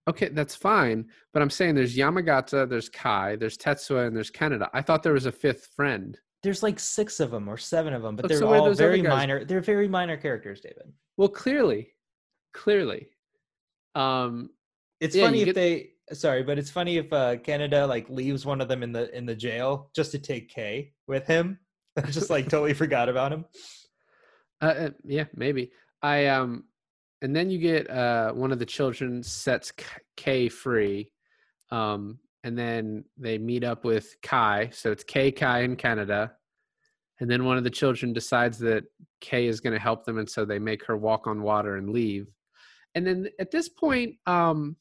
Okay, 0.09 0.29
that's 0.29 0.55
fine. 0.55 1.07
But 1.35 1.43
I'm 1.43 1.51
saying 1.51 1.75
there's 1.75 1.97
Yamagata, 1.97 2.69
there's 2.69 2.89
Kai, 2.89 3.37
there's 3.37 3.59
Tetsuo, 3.59 4.07
and 4.07 4.17
there's 4.17 4.31
Kaneda. 4.31 4.69
I 4.73 4.81
thought 4.81 5.03
there 5.03 5.13
was 5.13 5.27
a 5.27 5.33
fifth 5.33 5.69
friend. 5.77 6.19
there's 6.43 6.63
like 6.63 6.81
six 6.81 7.21
of 7.21 7.31
them 7.31 7.47
or 7.47 7.59
seven 7.59 7.93
of 7.93 8.01
them, 8.01 8.17
but 8.17 8.23
Look, 8.25 8.31
they're 8.31 8.39
so 8.39 8.49
all 8.55 8.73
very 8.73 9.03
minor. 9.03 9.45
They're 9.45 9.61
very 9.61 9.87
minor 9.89 10.17
characters, 10.17 10.63
David. 10.63 10.91
Well, 11.19 11.29
clearly, 11.29 11.93
clearly. 12.55 13.09
Um, 13.95 14.49
It's 15.01 15.15
Yeah, 15.15 15.27
funny 15.27 15.41
if 15.41 15.47
get- 15.47 15.55
they 15.55 15.91
sorry, 16.13 16.43
but 16.43 16.59
it's 16.59 16.71
funny 16.71 16.97
if 16.97 17.13
uh, 17.13 17.37
Kaneda 17.37 17.89
like 17.89 18.09
leaves 18.09 18.45
one 18.45 18.61
of 18.61 18.69
them 18.69 18.83
in 18.83 18.93
the 18.93 19.15
in 19.17 19.27
the 19.27 19.35
jail 19.35 19.91
just 19.95 20.13
to 20.13 20.19
take 20.19 20.49
Kei 20.49 20.93
with 21.07 21.27
him. 21.27 21.59
just 22.11 22.31
like 22.31 22.49
totally 22.49 22.75
forgot 22.75 23.09
about 23.09 23.33
him. 23.33 23.45
uh, 24.61 24.65
uh, 24.67 24.91
yeah, 25.05 25.25
maybe. 25.35 25.73
I 26.03 26.27
um, 26.27 26.65
and 27.23 27.35
then 27.35 27.51
you 27.51 27.59
get 27.59 27.91
uh 27.91 28.33
one 28.33 28.53
of 28.53 28.59
the 28.59 28.67
children 28.67 29.23
sets 29.23 29.73
K- 30.17 30.49
free, 30.49 31.13
um, 31.71 32.19
and 32.45 32.57
then 32.59 33.05
they 33.17 33.39
meet 33.39 33.65
up 33.65 33.85
with 33.85 34.17
Kai. 34.23 34.71
So 34.73 34.91
it's 34.91 35.05
Kei, 35.05 35.33
Kai 35.33 35.61
in 35.61 35.77
Kaneda, 35.77 36.31
and 37.21 37.31
then 37.31 37.45
one 37.45 37.59
of 37.59 37.65
the 37.65 37.71
children 37.71 38.13
decides 38.13 38.59
that 38.61 38.85
Kei 39.21 39.47
is 39.47 39.61
going 39.61 39.75
to 39.75 39.81
help 39.81 40.05
them, 40.05 40.19
and 40.19 40.29
so 40.29 40.45
they 40.45 40.59
make 40.59 40.85
her 40.87 40.97
walk 40.97 41.27
on 41.27 41.43
water 41.43 41.77
and 41.77 41.91
leave. 41.91 42.29
And 42.95 43.07
then 43.07 43.29
at 43.39 43.51
this 43.51 43.69
point, 43.69 44.17
um, 44.27 44.77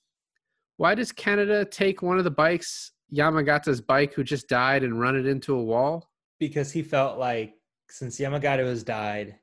why 0.79 0.95
does 0.95 1.11
Kaneda 1.11 1.69
take 1.69 2.01
one 2.01 2.17
of 2.17 2.23
the 2.23 2.31
bikes, 2.31 2.91
Yamagata's 3.13 3.81
bike, 3.81 4.13
who 4.13 4.23
just 4.23 4.47
died, 4.47 4.83
and 4.83 4.99
run 4.99 5.15
it 5.15 5.27
into 5.27 5.53
a 5.53 5.63
wall? 5.63 6.09
because 6.39 6.71
he 6.71 6.81
felt 6.81 7.19
like 7.19 7.53
since 7.89 8.19
Yamagata 8.19 8.65
has 8.65 8.83
died, 8.83 9.35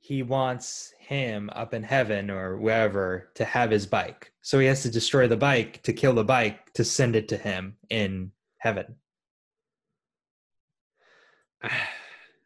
he 0.00 0.22
wants 0.22 0.92
him 0.98 1.50
up 1.54 1.74
in 1.74 1.82
heaven 1.82 2.30
or 2.30 2.56
wherever 2.56 3.30
to 3.34 3.44
have 3.44 3.70
his 3.70 3.86
bike. 3.86 4.32
So 4.42 4.58
he 4.58 4.66
has 4.66 4.82
to 4.82 4.90
destroy 4.90 5.26
the 5.26 5.36
bike 5.36 5.82
to 5.82 5.92
kill 5.92 6.14
the 6.14 6.24
bike 6.24 6.72
to 6.74 6.84
send 6.84 7.16
it 7.16 7.28
to 7.28 7.36
him 7.36 7.76
in 7.90 8.32
heaven. 8.58 8.96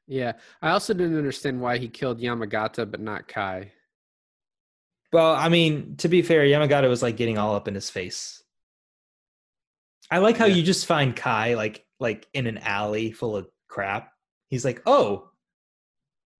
yeah, 0.06 0.32
I 0.62 0.70
also 0.70 0.94
didn't 0.94 1.18
understand 1.18 1.60
why 1.60 1.78
he 1.78 1.88
killed 1.88 2.20
Yamagata 2.20 2.90
but 2.90 3.00
not 3.00 3.28
Kai. 3.28 3.72
Well, 5.12 5.34
I 5.34 5.48
mean, 5.48 5.96
to 5.98 6.08
be 6.08 6.22
fair, 6.22 6.42
Yamagata 6.44 6.88
was 6.88 7.02
like 7.02 7.16
getting 7.16 7.38
all 7.38 7.54
up 7.54 7.68
in 7.68 7.74
his 7.74 7.88
face. 7.90 8.42
I 10.10 10.18
like 10.18 10.36
how 10.36 10.46
Yeah. 10.46 10.54
you 10.56 10.62
just 10.62 10.86
find 10.86 11.14
Kai 11.16 11.54
like 11.54 11.84
like 12.00 12.26
in 12.34 12.46
an 12.46 12.58
alley 12.58 13.10
full 13.10 13.36
of 13.36 13.48
crap. 13.68 14.12
He's 14.48 14.64
like, 14.64 14.82
"Oh, 14.86 15.30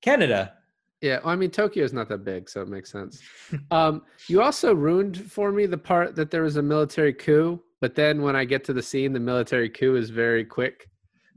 Kaneda." 0.05 0.53
Yeah, 1.01 1.19
well, 1.21 1.29
I 1.31 1.37
mean 1.37 1.51
Tokyo's 1.51 1.93
not 1.93 2.09
that 2.09 2.25
big, 2.25 2.49
so 2.49 2.61
it 2.63 2.69
makes 2.69 2.91
sense. 2.91 3.21
um, 3.71 4.03
you 4.27 4.43
also 4.43 4.75
ruined 4.75 5.17
for 5.31 5.53
me 5.53 5.67
the 5.67 5.79
part 5.79 6.15
that 6.17 6.31
there 6.31 6.43
was 6.43 6.57
a 6.57 6.63
military 6.63 7.13
coup, 7.13 7.63
but 7.81 7.95
then 7.95 8.23
when 8.23 8.35
I 8.37 8.45
get 8.45 8.65
to 8.65 8.73
the 8.73 8.83
scene, 8.83 9.13
the 9.13 9.21
military 9.21 9.69
coup 9.69 9.97
is 9.97 10.11
very 10.11 10.45
quick. 10.45 10.89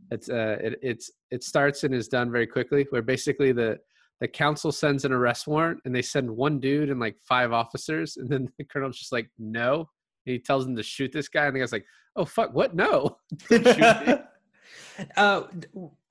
It's 0.10 0.30
uh, 0.30 0.58
it, 0.62 0.80
it's 0.82 1.12
it 1.32 1.44
starts 1.44 1.84
and 1.84 1.94
is 1.94 2.08
done 2.08 2.32
very 2.32 2.48
quickly. 2.48 2.86
Where 2.90 3.02
basically 3.02 3.52
the 3.52 3.80
the 4.22 4.28
council 4.28 4.72
sends 4.72 5.04
an 5.04 5.12
arrest 5.12 5.48
warrant, 5.48 5.82
and 5.84 5.94
they 5.94 6.04
send 6.04 6.30
one 6.30 6.60
dude 6.60 6.90
and 6.90 7.00
like 7.00 7.18
five 7.28 7.52
officers, 7.52 8.16
and 8.18 8.30
then 8.30 8.48
the 8.58 8.64
colonel's 8.64 8.98
just 8.98 9.12
like, 9.12 9.30
no, 9.38 9.90
and 10.26 10.34
he 10.34 10.40
tells 10.40 10.66
them 10.66 10.76
to 10.78 10.84
shoot 10.84 11.12
this 11.12 11.28
guy, 11.28 11.48
and 11.48 11.56
the 11.56 11.60
guy's 11.60 11.74
like, 11.74 11.86
oh 12.16 12.24
fuck, 12.24 12.54
what? 12.54 12.76
No, 12.76 13.18
uh, 15.18 15.44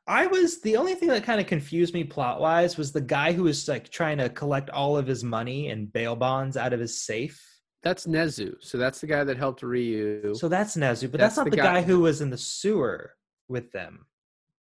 I 0.07 0.27
was 0.27 0.61
the 0.61 0.77
only 0.77 0.97
thing 0.97 1.09
that 1.11 1.23
kind 1.23 1.41
of 1.41 1.47
confused 1.47 1.95
me 1.95 2.03
plot 2.03 2.41
wise 2.41 2.77
was 2.77 2.91
the 2.91 3.01
guy 3.01 3.33
who 3.33 3.45
was 3.45 3.69
like 3.69 3.89
trying 3.91 4.19
to 4.19 4.29
collect 4.29 4.69
all 4.71 4.97
of 4.97 5.07
his 5.07 5.23
money 5.23 5.69
and 5.71 5.93
bail 5.93 6.17
bonds 6.17 6.57
out 6.57 6.73
of 6.73 6.81
his 6.81 7.01
safe. 7.01 7.41
That's 7.83 8.07
Nezu. 8.07 8.57
So 8.61 8.77
that's 8.77 9.01
the 9.01 9.07
guy 9.07 9.25
that 9.25 9.39
helped 9.39 9.63
Ryu. 9.63 10.35
So 10.35 10.49
that's 10.49 10.77
Nezu, 10.77 11.11
but 11.11 11.21
That's 11.21 11.37
that's, 11.37 11.37
not 11.37 11.45
the 11.45 11.51
the, 11.51 11.57
guy- 11.57 11.81
guy, 11.81 11.83
who 11.83 12.01
was 12.01 12.21
in 12.21 12.29
the 12.29 12.37
sewer 12.37 13.15
with 13.49 13.71
them. 13.73 14.07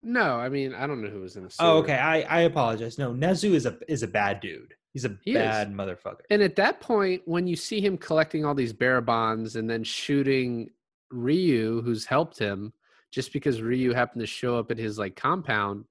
No, 0.05 0.37
I 0.37 0.49
mean 0.49 0.75
I 0.75 0.87
don't 0.87 1.03
know 1.03 1.09
who 1.11 1.21
was 1.21 1.37
in 1.37 1.45
the. 1.45 1.55
Oh, 1.59 1.79
okay. 1.79 1.97
I, 1.97 2.21
I 2.23 2.41
apologize. 2.43 2.99
No, 2.99 3.13
Nezu 3.13 3.53
is 3.53 3.67
a 3.67 3.79
is 3.89 4.03
a 4.03 4.09
bad 4.09 4.41
dude. 4.41 4.75
He's 4.93 5.05
a 5.05 5.17
He 5.23 5.33
is. 5.33 5.39
bad 5.39 5.73
motherfucker. 5.73 6.21
And 6.31 6.41
at 6.43 6.57
that 6.57 6.81
point, 6.81 7.23
when 7.25 7.47
you 7.47 7.57
see 7.57 7.81
him 7.81 7.99
collecting 7.99 8.45
all 8.45 8.55
these 8.55 8.73
bearer 8.73 9.01
bonds 9.01 9.57
and 9.57 9.69
then 9.69 9.83
shooting 9.83 10.71
Ryu, 11.11 11.83
who's 11.83 12.05
helped 12.05 12.39
him, 12.39 12.73
just 13.11 13.33
because 13.33 13.61
Ryu 13.61 13.93
happened 13.93 14.21
to 14.21 14.27
show 14.27 14.57
up 14.57 14.71
at 14.71 14.79
his 14.79 14.99
like 14.99 15.17
compound, 15.17 15.85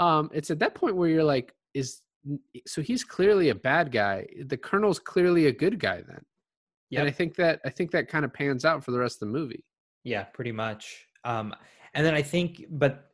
um, 0.00 0.30
it's 0.32 0.50
at 0.50 0.60
that 0.60 0.74
point 0.74 0.96
where 0.96 1.08
you're 1.08 1.24
like, 1.24 1.54
is 1.74 2.00
so 2.66 2.80
he's 2.82 3.04
clearly 3.04 3.50
a 3.50 3.54
bad 3.54 3.92
guy. 3.92 4.26
The 4.46 4.56
Colonel's 4.56 4.98
clearly 4.98 5.46
a 5.46 5.52
good 5.52 5.78
guy 5.78 6.02
then. 6.06 6.24
Yep. 6.90 7.00
And 7.00 7.08
I 7.08 7.12
think 7.12 7.34
that 7.36 7.60
I 7.66 7.70
think 7.70 7.90
that 7.90 8.08
kind 8.08 8.24
of 8.24 8.32
pans 8.32 8.64
out 8.64 8.82
for 8.84 8.92
the 8.92 8.98
rest 8.98 9.16
of 9.16 9.28
the 9.28 9.38
movie. 9.38 9.64
Yeah, 10.04 10.24
pretty 10.24 10.52
much. 10.52 11.06
Um, 11.24 11.54
and 11.94 12.04
then 12.06 12.14
I 12.14 12.22
think, 12.22 12.64
but 12.70 13.07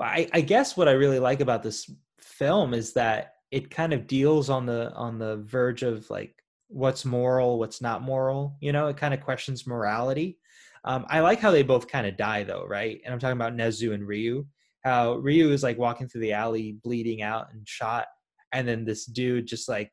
I, 0.00 0.28
I 0.32 0.40
guess 0.40 0.76
what 0.76 0.88
I 0.88 0.92
really 0.92 1.18
like 1.18 1.40
about 1.40 1.62
this 1.62 1.90
film 2.18 2.74
is 2.74 2.92
that 2.94 3.34
it 3.50 3.70
kind 3.70 3.92
of 3.92 4.06
deals 4.06 4.48
on 4.48 4.66
the 4.66 4.92
on 4.92 5.18
the 5.18 5.38
verge 5.38 5.82
of 5.82 6.08
like 6.10 6.34
what's 6.68 7.04
moral, 7.04 7.58
what's 7.58 7.80
not 7.80 8.02
moral. 8.02 8.56
You 8.60 8.72
know, 8.72 8.88
it 8.88 8.96
kind 8.96 9.12
of 9.12 9.20
questions 9.20 9.66
morality. 9.66 10.38
Um, 10.84 11.04
I 11.08 11.20
like 11.20 11.40
how 11.40 11.50
they 11.50 11.62
both 11.62 11.88
kind 11.88 12.06
of 12.06 12.16
die 12.16 12.44
though, 12.44 12.64
right? 12.66 13.00
And 13.04 13.12
I'm 13.12 13.20
talking 13.20 13.36
about 13.36 13.54
Nezu 13.56 13.92
and 13.92 14.06
Ryu. 14.06 14.46
How 14.84 15.16
Ryu 15.16 15.50
is 15.50 15.62
like 15.62 15.78
walking 15.78 16.08
through 16.08 16.22
the 16.22 16.32
alley, 16.32 16.78
bleeding 16.82 17.22
out 17.22 17.48
and 17.52 17.68
shot, 17.68 18.06
and 18.52 18.66
then 18.66 18.84
this 18.84 19.04
dude 19.04 19.46
just 19.46 19.68
like 19.68 19.92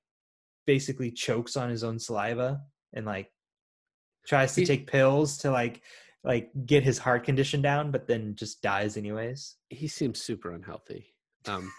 basically 0.65 1.11
chokes 1.11 1.57
on 1.57 1.69
his 1.69 1.83
own 1.83 1.99
saliva 1.99 2.61
and 2.93 3.05
like 3.05 3.31
tries 4.27 4.53
to 4.55 4.61
He- 4.61 4.67
take 4.67 4.87
pills 4.87 5.37
to 5.39 5.51
like 5.51 5.81
like 6.23 6.49
get 6.65 6.83
his 6.83 6.97
heart 6.97 7.23
condition 7.23 7.61
down, 7.61 7.91
but 7.91 8.07
then 8.07 8.35
just 8.35 8.61
dies 8.61 8.97
anyways. 8.97 9.55
He 9.69 9.87
seems 9.87 10.21
super 10.21 10.51
unhealthy. 10.51 11.13
Um, 11.47 11.71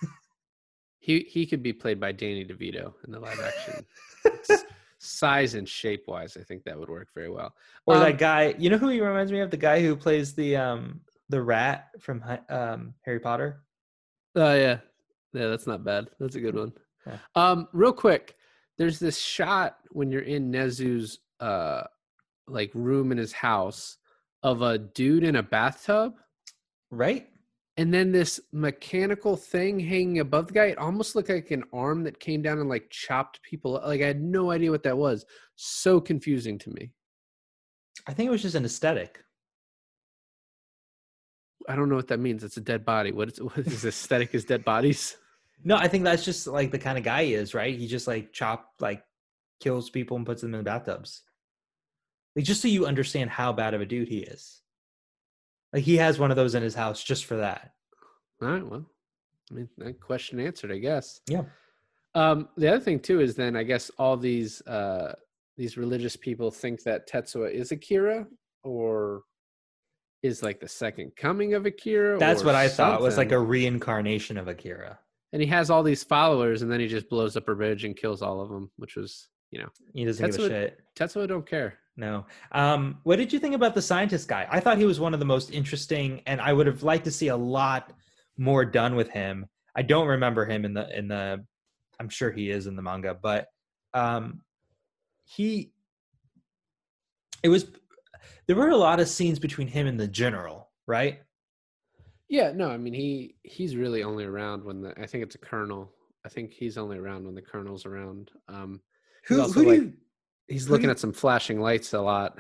he 0.99 1.21
he 1.29 1.47
could 1.47 1.63
be 1.63 1.73
played 1.73 2.01
by 2.01 2.13
Danny 2.13 2.45
DeVito 2.45 2.95
in 3.07 3.13
the 3.13 3.21
live 3.21 3.41
action. 3.41 3.85
Size 5.01 5.55
and 5.55 5.69
shape 5.69 6.05
wise, 6.09 6.37
I 6.37 6.43
think 6.43 6.65
that 6.65 6.77
would 6.79 6.89
work 6.89 7.09
very 7.15 7.31
well. 7.31 7.55
Or 7.87 7.95
Um, 7.97 8.01
that 8.03 8.19
guy, 8.19 8.57
you 8.59 8.69
know 8.69 8.79
who 8.79 8.89
he 8.89 9.01
reminds 9.01 9.31
me 9.31 9.39
of? 9.41 9.51
The 9.51 9.57
guy 9.57 9.81
who 9.81 9.95
plays 9.95 10.35
the 10.35 10.57
um 10.57 11.01
the 11.29 11.41
rat 11.41 11.89
from 12.01 12.25
um 12.49 12.95
Harry 13.03 13.21
Potter. 13.21 13.63
Oh 14.35 14.55
yeah, 14.55 14.79
yeah, 15.33 15.47
that's 15.47 15.67
not 15.69 15.85
bad. 15.85 16.09
That's 16.19 16.35
a 16.35 16.41
good 16.41 16.57
one. 16.57 16.73
Yeah. 17.07 17.19
Um, 17.37 17.69
real 17.73 17.93
quick, 17.93 18.35
there's 18.77 18.99
this 18.99 19.19
shot 19.19 19.77
when 19.91 20.11
you're 20.11 20.23
in 20.23 20.51
Nezu's 20.51 21.19
uh 21.39 21.85
like 22.49 22.71
room 22.75 23.13
in 23.13 23.19
his 23.19 23.33
house 23.33 23.98
of 24.43 24.63
a 24.63 24.79
dude 24.79 25.25
in 25.25 25.37
a 25.37 25.43
bathtub, 25.43 26.15
Right? 26.91 27.29
and 27.77 27.95
then 27.95 28.11
this 28.11 28.41
mechanical 28.53 29.37
thing 29.37 29.79
hanging 29.79 30.19
above 30.19 30.49
the 30.49 30.53
guy. 30.53 30.65
It 30.67 30.79
almost 30.79 31.15
looked 31.15 31.29
like 31.29 31.53
an 31.53 31.63
arm 31.73 32.03
that 32.05 32.19
came 32.19 32.43
down 32.43 32.59
and 32.59 32.69
like 32.69 32.91
chopped 32.91 33.41
people. 33.43 33.81
Like 33.85 34.03
I 34.03 34.07
had 34.07 34.21
no 34.21 34.51
idea 34.51 34.73
what 34.73 34.83
that 34.83 34.99
was. 34.99 35.25
So 35.55 36.01
confusing 36.01 36.59
to 36.59 36.71
me. 36.71 36.91
I 38.09 38.15
think 38.15 38.27
it 38.27 38.31
was 38.33 38.43
just 38.43 38.57
an 38.57 38.65
aesthetic. 38.65 39.23
I 41.69 41.77
don't 41.77 41.89
know 41.89 41.97
what 41.97 42.09
that 42.09 42.19
means. 42.19 42.43
It's 42.43 42.57
a 42.57 42.61
dead 42.63 42.85
body. 42.85 43.13
What 43.13 43.29
is 43.29 43.39
what 43.41 43.59
is 43.59 43.85
aesthetic 43.85 44.35
as 44.35 44.45
dead 44.45 44.65
bodies? 44.65 45.17
No, 45.65 45.75
I 45.77 45.89
think 45.89 46.05
that's 46.05 46.25
just 46.25 46.47
like 46.47 46.71
the 46.71 46.79
kind 46.79 46.97
of 46.97 47.03
guy 47.03 47.25
he 47.25 47.35
is, 47.35 47.53
right? 47.53 47.77
He 47.77 47.89
just 47.89 48.07
like 48.07 48.33
chop 48.33 48.75
like 48.79 49.03
kills 49.59 49.91
people 49.91 50.17
and 50.17 50.25
puts 50.25 50.41
them 50.41 50.55
in 50.55 50.59
the 50.59 50.65
bathtubs. 50.65 51.25
Like 52.39 52.45
just 52.45 52.63
so 52.63 52.69
you 52.69 52.87
understand 52.87 53.31
how 53.31 53.53
bad 53.53 53.75
of 53.75 53.81
a 53.81 53.85
dude 53.85 54.07
he 54.07 54.19
is. 54.19 54.63
Like 55.73 55.83
he 55.83 55.97
has 55.97 56.21
one 56.21 56.31
of 56.31 56.37
those 56.37 56.55
in 56.55 56.63
his 56.63 56.77
house 56.77 57.03
just 57.03 57.25
for 57.25 57.39
that. 57.39 57.73
All 58.41 58.49
right. 58.49 58.65
Well, 58.65 58.87
I 59.51 59.55
mean, 59.55 59.69
that 59.79 60.01
question 60.01 60.39
answered, 60.39 60.71
I 60.71 60.79
guess. 60.79 61.21
Yeah. 61.27 61.43
Um, 62.15 62.49
the 62.57 62.69
other 62.69 62.79
thing 62.79 63.01
too 63.01 63.19
is 63.19 63.35
then 63.35 63.57
I 63.57 63.65
guess 63.65 63.91
all 63.99 64.17
these 64.17 64.65
uh, 64.69 65.15
these 65.57 65.77
religious 65.77 66.15
people 66.15 66.53
think 66.53 66.85
that 66.85 67.09
Tetsuo 67.09 67.53
is 67.53 67.73
Akira 67.73 68.25
or 68.63 69.23
is 70.23 70.41
like 70.41 70.61
the 70.61 70.69
second 70.69 71.17
coming 71.17 71.55
of 71.55 71.67
Akira. 71.67 72.21
That's 72.21 72.45
what 72.45 72.55
I 72.55 72.69
thought 72.69 73.03
was 73.03 73.17
like 73.17 73.33
a 73.33 73.41
reincarnation 73.41 74.39
of 74.39 74.47
Akira. 74.47 75.01
And 75.33 75.43
he 75.43 75.49
has 75.49 75.71
all 75.71 75.83
these 75.83 76.05
followers, 76.05 76.63
and 76.63 76.71
then 76.71 76.79
he 76.79 76.87
just 76.87 77.11
blows 77.11 77.37
up 77.37 77.49
a 77.49 77.55
bridge 77.57 77.85
and 77.85 77.97
kills 77.97 78.23
all 78.23 78.41
of 78.41 78.49
them, 78.49 78.71
which 78.77 78.95
was 78.95 79.29
you 79.51 79.59
know 79.59 79.71
He 79.93 80.05
doesn't 80.05 80.25
That's 80.25 80.37
give 80.37 80.47
a 80.47 80.49
shit. 80.49 80.81
Tetsuo 80.97 81.27
don't 81.27 81.45
care. 81.45 81.81
No. 81.99 82.27
Um, 82.53 82.99
what 83.03 83.17
did 83.17 83.33
you 83.33 83.41
think 83.41 83.57
about 83.57 83.75
the 83.75 83.83
scientist 83.83 84.29
guy? 84.29 84.47
I 84.49 84.61
thought 84.61 84.79
he 84.79 84.85
was 84.85 85.01
one 85.01 85.15
of 85.15 85.21
the 85.21 85.27
most 85.27 85.51
interesting, 85.51 86.23
and 86.27 86.41
I 86.41 86.53
would 86.53 86.69
have 86.69 86.85
liked 86.85 87.05
to 87.07 87.11
see 87.11 87.27
a 87.27 87.37
lot 87.37 87.93
more 88.39 88.65
done 88.65 88.95
with 88.95 89.11
him. 89.11 89.47
I 89.75 89.83
don't 89.83 90.07
remember 90.07 90.45
him 90.47 90.65
in 90.65 90.75
the 90.75 90.97
in 90.97 91.09
the. 91.09 91.45
I'm 91.99 92.09
sure 92.09 92.31
he 92.31 92.51
is 92.51 92.69
in 92.69 92.77
the 92.77 92.83
manga, 92.83 93.19
but 93.21 93.49
um, 93.95 94.43
he. 95.25 95.73
It 97.43 97.49
was. 97.49 97.67
There 98.47 98.55
were 98.55 98.71
a 98.71 98.77
lot 98.77 99.01
of 99.01 99.09
scenes 99.09 99.41
between 99.41 99.67
him 99.67 99.89
and 99.89 99.99
the 99.99 100.09
general, 100.09 100.71
right? 100.87 101.21
Yeah, 102.29 102.53
no, 102.53 102.71
I 102.71 102.77
mean 102.77 102.95
he 102.95 103.35
he's 103.43 103.75
really 103.75 104.05
only 104.05 104.25
around 104.25 104.63
when 104.63 104.83
the 104.83 104.95
I 105.01 105.07
think 105.07 105.25
it's 105.25 105.35
a 105.35 105.39
colonel. 105.39 105.91
I 106.25 106.29
think 106.29 106.53
he's 106.53 106.79
only 106.79 106.97
around 106.99 107.25
when 107.25 107.35
the 107.35 107.43
colonel's 107.43 107.87
around. 107.87 108.31
Um, 108.49 108.81
Who 109.27 109.43
who 109.43 109.63
do 109.63 109.69
like- 109.69 109.81
you 109.81 109.93
he's 110.49 110.69
looking 110.69 110.91
at 110.91 110.99
some 110.99 111.13
flashing 111.13 111.61
lights 111.61 111.93
a 111.93 112.01
lot. 112.01 112.39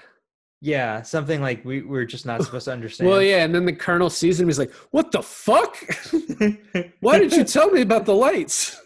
Yeah, 0.61 1.03
something 1.03 1.41
like 1.41 1.65
we 1.65 1.83
we're 1.83 2.05
just 2.05 2.27
not 2.27 2.43
supposed 2.45 2.65
to 2.65 2.73
understand. 2.73 3.09
Well, 3.09 3.23
yeah, 3.23 3.45
and 3.45 3.55
then 3.55 3.65
the 3.65 3.73
colonel 3.73 4.11
sees 4.11 4.41
him. 4.41 4.49
He's 4.49 4.59
like, 4.59 4.73
"What 4.91 5.13
the 5.13 5.23
fuck? 5.23 5.77
Why 7.01 7.19
didn't 7.19 7.39
you 7.39 7.45
tell 7.53 7.71
me 7.71 7.83
about 7.83 8.07
the 8.07 8.15
lights?" 8.15 8.81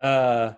uh, 0.00 0.52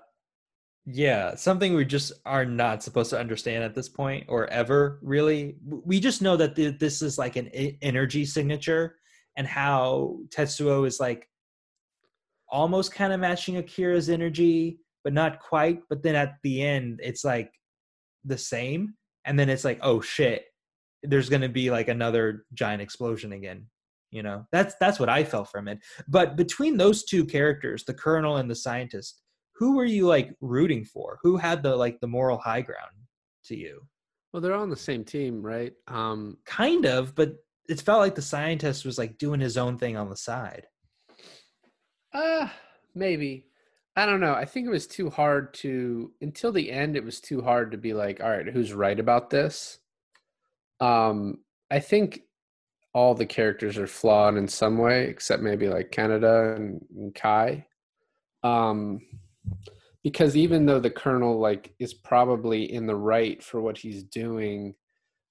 yeah, 0.86 1.34
something 1.34 1.74
we 1.74 1.84
just 1.84 2.12
are 2.24 2.44
not 2.44 2.82
supposed 2.82 3.10
to 3.10 3.18
understand 3.18 3.64
at 3.64 3.74
this 3.74 3.88
point 3.88 4.26
or 4.28 4.46
ever 4.48 5.00
really. 5.02 5.56
We 5.64 5.98
just 5.98 6.22
know 6.22 6.36
that 6.36 6.54
the, 6.54 6.68
this 6.68 7.02
is 7.02 7.18
like 7.18 7.36
an 7.36 7.48
energy 7.48 8.24
signature, 8.24 8.96
and 9.36 9.46
how 9.46 10.18
Tetsuo 10.28 10.86
is 10.86 11.00
like 11.00 11.28
almost 12.48 12.94
kind 12.94 13.12
of 13.12 13.18
matching 13.18 13.56
Akira's 13.56 14.08
energy, 14.08 14.78
but 15.04 15.12
not 15.12 15.38
quite. 15.38 15.80
But 15.88 16.02
then 16.02 16.16
at 16.16 16.36
the 16.42 16.62
end, 16.62 17.00
it's 17.02 17.24
like 17.24 17.52
the 18.24 18.38
same, 18.38 18.94
and 19.24 19.38
then 19.38 19.48
it's 19.48 19.64
like, 19.64 19.78
oh 19.82 20.00
shit, 20.00 20.46
there's 21.02 21.28
gonna 21.28 21.48
be 21.48 21.70
like 21.70 21.88
another 21.88 22.46
giant 22.54 22.82
explosion 22.82 23.32
again. 23.32 23.66
You 24.10 24.22
know, 24.22 24.46
that's 24.50 24.74
that's 24.80 24.98
what 24.98 25.08
I 25.08 25.24
felt 25.24 25.50
from 25.50 25.68
it. 25.68 25.78
But 26.08 26.36
between 26.36 26.76
those 26.76 27.04
two 27.04 27.24
characters, 27.24 27.84
the 27.84 27.94
colonel 27.94 28.38
and 28.38 28.50
the 28.50 28.54
scientist, 28.54 29.20
who 29.56 29.76
were 29.76 29.84
you 29.84 30.06
like 30.06 30.34
rooting 30.40 30.84
for? 30.84 31.18
Who 31.22 31.36
had 31.36 31.62
the 31.62 31.76
like 31.76 32.00
the 32.00 32.06
moral 32.06 32.38
high 32.38 32.62
ground 32.62 32.92
to 33.46 33.56
you? 33.56 33.82
Well, 34.32 34.40
they're 34.40 34.54
all 34.54 34.62
on 34.62 34.70
the 34.70 34.76
same 34.76 35.04
team, 35.04 35.42
right? 35.42 35.72
Um, 35.86 36.38
kind 36.44 36.86
of, 36.86 37.14
but 37.14 37.34
it 37.68 37.80
felt 37.80 38.00
like 38.00 38.14
the 38.14 38.22
scientist 38.22 38.84
was 38.84 38.98
like 38.98 39.18
doing 39.18 39.40
his 39.40 39.56
own 39.56 39.78
thing 39.78 39.96
on 39.96 40.10
the 40.10 40.16
side. 40.16 40.66
Uh, 42.12 42.48
maybe. 42.94 43.46
I 43.96 44.06
don't 44.06 44.20
know. 44.20 44.34
I 44.34 44.44
think 44.44 44.66
it 44.66 44.70
was 44.70 44.86
too 44.86 45.08
hard 45.08 45.54
to 45.54 46.12
until 46.20 46.50
the 46.50 46.70
end 46.70 46.96
it 46.96 47.04
was 47.04 47.20
too 47.20 47.40
hard 47.40 47.70
to 47.72 47.78
be 47.78 47.94
like, 47.94 48.20
all 48.20 48.30
right, 48.30 48.48
who's 48.48 48.72
right 48.72 48.98
about 48.98 49.30
this? 49.30 49.78
Um, 50.80 51.38
I 51.70 51.78
think 51.78 52.22
all 52.92 53.14
the 53.14 53.26
characters 53.26 53.78
are 53.78 53.86
flawed 53.86 54.36
in 54.36 54.48
some 54.48 54.78
way, 54.78 55.04
except 55.04 55.42
maybe 55.42 55.68
like 55.68 55.92
Kaneda 55.92 56.56
and, 56.56 56.84
and 56.96 57.14
Kai. 57.14 57.66
Um, 58.42 59.00
because 60.02 60.36
even 60.36 60.66
though 60.66 60.80
the 60.80 60.90
colonel 60.90 61.38
like 61.38 61.74
is 61.78 61.94
probably 61.94 62.72
in 62.72 62.86
the 62.86 62.96
right 62.96 63.42
for 63.42 63.60
what 63.60 63.78
he's 63.78 64.02
doing, 64.02 64.74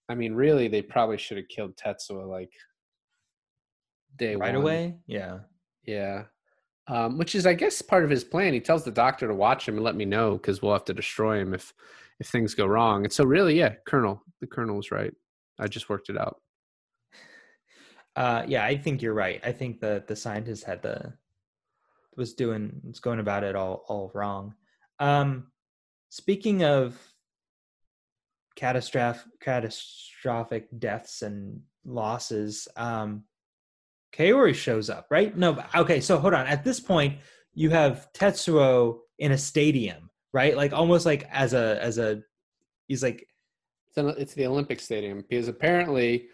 I 0.09 0.15
mean, 0.15 0.33
really, 0.33 0.67
they 0.67 0.81
probably 0.81 1.17
should 1.17 1.37
have 1.37 1.47
killed 1.47 1.77
Tetsuo 1.77 2.27
like 2.27 2.51
day 4.17 4.35
right 4.35 4.53
one. 4.53 4.61
away. 4.61 4.95
Yeah, 5.05 5.39
Yeah. 5.85 6.23
Um, 6.87 7.17
which 7.17 7.33
is, 7.33 7.45
I 7.45 7.53
guess, 7.53 7.81
part 7.81 8.03
of 8.03 8.09
his 8.09 8.25
plan. 8.25 8.53
He 8.53 8.59
tells 8.59 8.83
the 8.83 8.91
doctor 8.91 9.25
to 9.27 9.33
watch 9.33 9.67
him 9.67 9.75
and 9.75 9.85
let 9.85 9.95
me 9.95 10.03
know 10.03 10.33
because 10.33 10.61
we'll 10.61 10.73
have 10.73 10.83
to 10.85 10.93
destroy 10.93 11.39
him 11.39 11.53
if 11.53 11.73
if 12.19 12.27
things 12.27 12.55
go 12.55 12.65
wrong. 12.65 13.05
And 13.05 13.13
so, 13.13 13.23
really, 13.23 13.57
yeah, 13.57 13.75
Colonel, 13.87 14.21
the 14.41 14.47
Colonel's 14.47 14.91
right. 14.91 15.13
I 15.57 15.67
just 15.67 15.89
worked 15.89 16.09
it 16.09 16.17
out. 16.17 16.41
uh, 18.15 18.43
yeah, 18.47 18.65
I 18.65 18.77
think 18.77 19.01
you're 19.01 19.13
right. 19.13 19.39
I 19.43 19.51
think 19.51 19.79
the 19.79 20.03
the 20.07 20.15
scientist 20.15 20.65
had 20.65 20.81
the 20.81 21.13
was 22.17 22.33
doing 22.33 22.81
was 22.85 22.99
going 22.99 23.19
about 23.19 23.43
it 23.43 23.55
all 23.55 23.85
all 23.87 24.11
wrong. 24.13 24.53
Um, 24.99 25.51
speaking 26.09 26.63
of 26.63 26.99
catastrophic 28.55 29.39
catastrophic 29.39 30.67
deaths 30.77 31.21
and 31.21 31.61
losses, 31.85 32.67
um, 32.75 33.23
Kaori 34.13 34.53
shows 34.53 34.89
up, 34.89 35.07
right? 35.09 35.35
No, 35.35 35.63
okay. 35.75 35.99
So 35.99 36.17
hold 36.17 36.33
on. 36.33 36.47
At 36.47 36.63
this 36.63 36.79
point, 36.79 37.17
you 37.53 37.69
have 37.71 38.07
Tetsuo 38.13 38.99
in 39.19 39.31
a 39.31 39.37
stadium, 39.37 40.09
right? 40.33 40.55
Like 40.55 40.73
almost 40.73 41.05
like 41.05 41.27
as 41.31 41.53
a 41.53 41.81
as 41.81 41.97
a 41.97 42.21
he's 42.87 43.03
like 43.03 43.27
It's, 43.89 43.97
an, 43.97 44.13
it's 44.17 44.33
the 44.33 44.45
Olympic 44.45 44.79
Stadium 44.79 45.23
because 45.27 45.47
apparently 45.47 46.27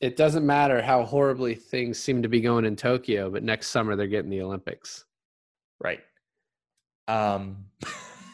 it 0.00 0.16
doesn't 0.16 0.46
matter 0.46 0.80
how 0.80 1.04
horribly 1.04 1.54
things 1.54 1.98
seem 1.98 2.22
to 2.22 2.28
be 2.28 2.40
going 2.40 2.64
in 2.64 2.76
Tokyo, 2.76 3.30
but 3.30 3.42
next 3.42 3.68
summer 3.68 3.96
they're 3.96 4.06
getting 4.06 4.30
the 4.30 4.42
Olympics. 4.42 5.04
Right. 5.82 6.00
Um 7.08 7.66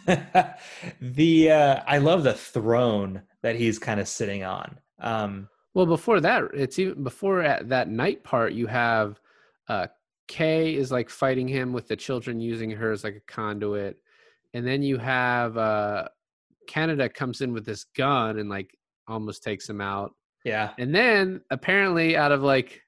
the 1.01 1.51
uh 1.51 1.81
I 1.87 1.99
love 1.99 2.23
the 2.23 2.35
throne 2.35 3.23
that 3.43 3.57
he's 3.57 3.79
kind 3.79 3.99
of 3.99 4.07
sitting 4.07 4.45
on. 4.45 4.79
Um 5.01 5.49
Well, 5.77 5.85
before 5.85 6.23
that, 6.23 6.43
it's 6.55 6.79
even 6.79 7.05
before 7.05 7.43
at 7.43 7.69
that 7.69 7.91
night 7.91 8.25
part, 8.25 8.55
you 8.55 8.67
have 8.67 9.21
uh 9.69 9.89
Kei 10.27 10.75
is 10.75 10.91
like 10.91 11.11
fighting 11.11 11.47
him 11.47 11.75
with 11.75 11.87
the 11.87 11.97
children 11.97 12.41
using 12.41 12.71
her 12.71 12.93
as 12.93 13.05
like 13.05 13.17
a 13.17 13.33
conduit. 13.33 13.99
And 14.55 14.67
then 14.67 14.83
you 14.83 14.97
have 14.97 15.59
uh 15.59 16.09
Kaneda 16.67 17.13
comes 17.13 17.43
in 17.43 17.53
with 17.53 17.67
this 17.67 17.85
gun 17.95 18.39
and 18.39 18.49
like 18.49 18.75
almost 19.07 19.43
takes 19.43 19.69
him 19.69 19.83
out. 19.83 20.13
yeah. 20.47 20.71
And 20.79 20.95
then 20.95 21.43
apparently 21.51 22.17
out 22.17 22.33
of 22.33 22.43
like 22.43 22.81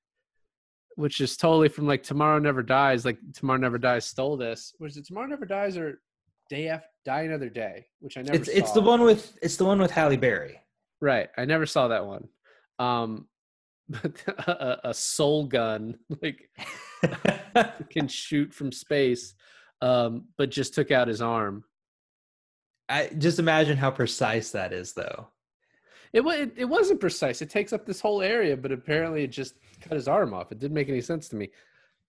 which 0.97 1.21
is 1.21 1.37
totally 1.37 1.69
from 1.69 1.87
like 1.87 2.03
Tomorrow 2.03 2.39
Never 2.39 2.63
Dies, 2.63 3.05
like 3.05 3.19
Tomorrow 3.35 3.59
Never 3.59 3.77
Dies 3.77 4.07
stole 4.07 4.39
this. 4.39 4.73
Was 4.81 4.97
it 4.97 5.05
Tomorrow 5.05 5.27
Never 5.27 5.45
Dies 5.45 5.77
or 5.77 6.01
Day 6.49 6.69
After 6.69 6.89
Die 7.05 7.21
Another 7.21 7.51
Day? 7.51 7.85
Which 8.01 8.17
I 8.17 8.23
never 8.23 8.35
It's 8.35 8.49
it's 8.49 8.73
the 8.73 8.81
one 8.81 9.03
with 9.03 9.37
it's 9.43 9.59
the 9.59 9.67
one 9.67 9.79
with 9.79 9.91
Halle 9.91 10.17
Berry. 10.17 10.59
Right. 11.03 11.29
I 11.37 11.45
never 11.45 11.67
saw 11.67 11.89
that 11.89 12.07
one. 12.07 12.29
Um, 12.79 13.27
but 13.89 14.23
a, 14.27 14.91
a 14.91 14.95
soul 14.95 15.47
gun 15.47 15.99
like 16.23 16.51
can 17.91 18.07
shoot 18.09 18.53
from 18.53 18.71
space, 18.71 19.35
um, 19.81 20.25
but 20.37 20.51
just 20.51 20.75
took 20.75 20.91
out 20.91 21.09
his 21.09 21.23
arm. 21.23 21.65
I 22.89 23.11
just 23.19 23.39
imagine 23.39 23.77
how 23.77 23.91
precise 23.91 24.51
that 24.53 24.73
is 24.73 24.93
though. 24.93 25.29
It, 26.13 26.23
it 26.23 26.53
it 26.57 26.65
wasn't 26.65 27.01
precise. 27.01 27.43
It 27.43 27.51
takes 27.51 27.73
up 27.73 27.87
this 27.87 28.01
whole 28.01 28.23
area, 28.23 28.57
but 28.57 28.73
apparently 28.73 29.25
it 29.25 29.29
just 29.29 29.55
cut 29.81 29.93
his 29.93 30.09
arm 30.09 30.35
off. 30.35 30.53
It 30.53 30.59
didn't 30.59 30.75
make 30.75 30.89
any 30.89 31.01
sense 31.01 31.29
to 31.31 31.37
me. 31.37 31.51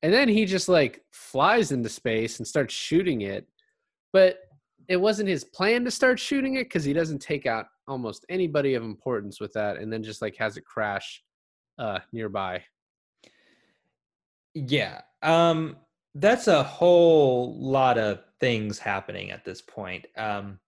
And 0.01 0.13
then 0.13 0.29
he 0.29 0.45
just 0.45 0.69
like 0.69 1.03
flies 1.11 1.71
into 1.71 1.89
space 1.89 2.39
and 2.39 2.47
starts 2.47 2.73
shooting 2.73 3.21
it, 3.21 3.47
but 4.13 4.48
it 4.89 4.97
wasn't 4.97 5.29
his 5.29 5.43
plan 5.43 5.85
to 5.85 5.91
start 5.91 6.19
shooting 6.19 6.55
it 6.55 6.63
because 6.63 6.83
he 6.83 6.93
doesn't 6.93 7.19
take 7.19 7.45
out 7.45 7.67
almost 7.87 8.25
anybody 8.27 8.73
of 8.73 8.83
importance 8.83 9.39
with 9.39 9.53
that, 9.53 9.77
and 9.77 9.93
then 9.93 10.03
just 10.03 10.21
like 10.21 10.35
has 10.37 10.57
it 10.57 10.65
crash 10.65 11.23
uh, 11.77 11.99
nearby. 12.11 12.61
Yeah. 14.53 15.01
Um 15.21 15.77
that's 16.15 16.47
a 16.47 16.63
whole 16.63 17.55
lot 17.61 17.99
of 17.99 18.19
things 18.39 18.79
happening 18.79 19.29
at 19.31 19.45
this 19.45 19.61
point. 19.61 20.07
Um 20.17 20.59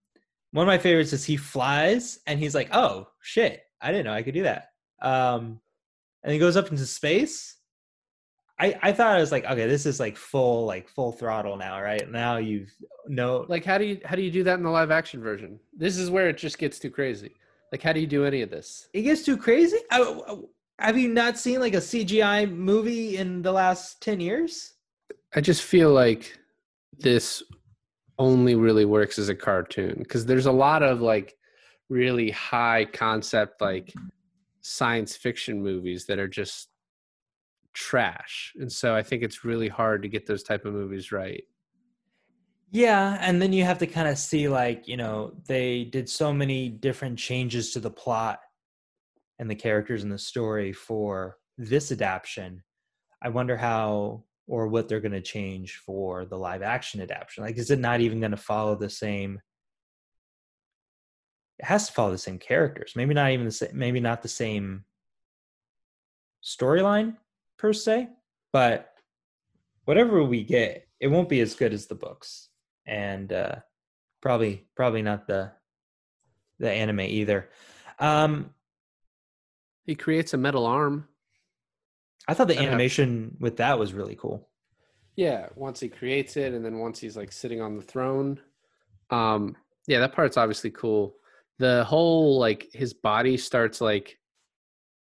one 0.52 0.64
of 0.64 0.68
my 0.68 0.78
favorites 0.78 1.14
is 1.14 1.26
he 1.26 1.38
flies 1.38 2.20
and 2.28 2.40
he's 2.40 2.54
like, 2.54 2.70
"Oh, 2.74 3.08
shit. 3.22 3.64
I 3.82 3.92
didn't 3.92 4.06
know 4.06 4.14
I 4.14 4.22
could 4.22 4.36
do 4.36 4.44
that." 4.44 4.68
Um 5.02 5.60
and 6.24 6.32
he 6.32 6.40
goes 6.40 6.56
up 6.56 6.70
into 6.70 6.86
space. 6.86 7.58
I 8.62 8.78
I 8.84 8.92
thought 8.94 9.16
I 9.16 9.20
was 9.20 9.32
like, 9.32 9.46
"Okay, 9.46 9.68
this 9.68 9.86
is 9.86 10.00
like 10.00 10.16
full 10.16 10.66
like 10.66 10.88
full 10.88 11.12
throttle 11.12 11.58
now, 11.58 11.82
right? 11.82 12.10
Now 12.10 12.38
you've 12.38 12.72
no 13.08 13.46
Like 13.50 13.66
how 13.66 13.78
do 13.78 13.86
you 13.86 14.00
how 14.06 14.16
do 14.16 14.22
you 14.22 14.32
do 14.32 14.44
that 14.44 14.58
in 14.58 14.64
the 14.64 14.70
live 14.70 14.92
action 14.92 15.22
version? 15.22 15.60
This 15.76 15.98
is 15.98 16.10
where 16.12 16.30
it 16.30 16.38
just 16.38 16.60
gets 16.60 16.78
too 16.78 16.92
crazy. 16.92 17.32
Like 17.72 17.82
how 17.82 17.92
do 17.92 18.00
you 18.00 18.08
do 18.08 18.24
any 18.24 18.42
of 18.42 18.50
this? 18.50 18.88
it 18.94 19.02
gets 19.02 19.24
too 19.24 19.38
crazy. 19.38 19.78
I, 19.90 20.38
have 20.80 20.98
you 20.98 21.10
not 21.10 21.38
seen 21.38 21.60
like 21.60 21.74
a 21.74 21.78
CGI 21.78 22.52
movie 22.52 23.18
in 23.18 23.42
the 23.42 23.52
last 23.52 24.02
10 24.02 24.20
years? 24.20 24.74
I 25.36 25.42
just 25.42 25.62
feel 25.64 25.92
like 25.92 26.38
this 27.00 27.44
only 28.18 28.56
really 28.56 28.86
works 28.86 29.18
as 29.18 29.30
a 29.30 29.36
cartoon 29.36 29.96
because 30.00 30.26
there's 30.26 30.48
a 30.48 30.52
lot 30.52 30.84
of 30.84 31.02
like 31.02 31.36
really 31.90 32.32
high 32.32 32.86
concept 32.86 33.62
like 33.62 33.94
science 34.62 35.16
fiction 35.16 35.62
movies 35.62 36.06
that 36.06 36.20
are 36.20 36.28
just 36.28 36.71
trash 37.74 38.54
and 38.60 38.72
so 38.72 38.96
i 38.96 39.02
think 39.02 39.24
it's 39.24 39.44
really 39.46 39.70
hard 39.70 40.02
to 40.02 40.10
get 40.10 40.26
those 40.28 40.44
type 40.44 40.66
of 40.66 40.74
movies 40.74 41.12
right 41.12 41.44
Yeah, 42.72 43.18
and 43.20 43.42
then 43.42 43.52
you 43.52 43.66
have 43.66 43.80
to 43.80 43.88
kind 43.88 44.08
of 44.08 44.18
see 44.18 44.48
like, 44.48 44.88
you 44.88 44.96
know, 44.98 45.34
they 45.48 45.84
did 45.86 46.10
so 46.10 46.34
many 46.34 46.70
different 46.70 47.20
changes 47.20 47.72
to 47.74 47.80
the 47.82 47.92
plot 47.92 48.40
and 49.40 49.50
the 49.50 49.56
characters 49.56 50.04
in 50.04 50.10
the 50.10 50.18
story 50.18 50.72
for 50.72 51.38
this 51.58 51.92
adaptation. 51.92 52.64
I 53.22 53.30
wonder 53.30 53.58
how 53.58 54.24
or 54.48 54.68
what 54.68 54.88
they're 54.88 55.02
going 55.02 55.12
to 55.14 55.22
change 55.22 55.78
for 55.86 56.26
the 56.26 56.38
live 56.38 56.62
action 56.62 57.02
adaptation. 57.02 57.44
Like 57.44 57.58
is 57.58 57.72
it 57.72 57.80
not 57.80 58.02
even 58.02 58.20
going 58.20 58.32
to 58.32 58.38
follow 58.38 58.76
the 58.76 58.90
same 58.90 59.42
It 61.60 61.66
has 61.66 61.88
to 61.88 61.94
follow 61.94 62.12
the 62.12 62.18
same 62.18 62.40
characters. 62.40 62.94
Maybe 62.96 63.14
not 63.14 63.32
even 63.32 63.46
the 63.46 63.52
same 63.52 63.72
maybe 63.74 64.00
not 64.00 64.22
the 64.22 64.28
same 64.28 64.86
storyline 66.44 67.18
per 67.62 67.74
se, 67.74 68.10
but 68.52 68.94
whatever 69.86 70.24
we 70.24 70.44
get, 70.44 70.88
it 71.00 71.08
won't 71.08 71.30
be 71.30 71.40
as 71.42 71.56
good 71.56 71.74
as 71.74 71.88
the 71.88 71.96
books 71.96 72.50
and 72.86 73.32
uh, 73.32 73.56
probably 74.22 74.66
probably 74.76 75.02
not 75.02 75.28
the 75.28 75.52
the 76.60 76.72
anime 76.72 77.02
either. 77.02 77.50
Um, 78.00 78.52
he 79.86 79.96
creates 79.96 80.34
a 80.34 80.38
metal 80.38 80.66
arm 80.66 81.08
I 82.28 82.34
thought 82.34 82.48
the 82.48 82.60
animation 82.60 83.36
with 83.40 83.58
that 83.58 83.80
was 83.80 83.94
really 83.94 84.16
cool. 84.16 84.48
yeah 85.16 85.48
once 85.56 85.80
he 85.80 85.90
creates 85.90 86.38
it 86.38 86.54
and 86.54 86.64
then 86.64 86.80
once 86.80 87.00
he's 87.00 87.18
like 87.18 87.32
sitting 87.32 87.62
on 87.62 87.76
the 87.76 87.82
throne 87.82 88.40
um 89.10 89.56
yeah 89.88 90.00
that 90.00 90.14
part's 90.14 90.38
obviously 90.38 90.72
cool 90.72 91.16
the 91.60 91.84
whole 91.84 92.40
like 92.40 92.70
his 92.74 92.94
body 92.94 93.38
starts 93.38 93.82
like 93.82 94.18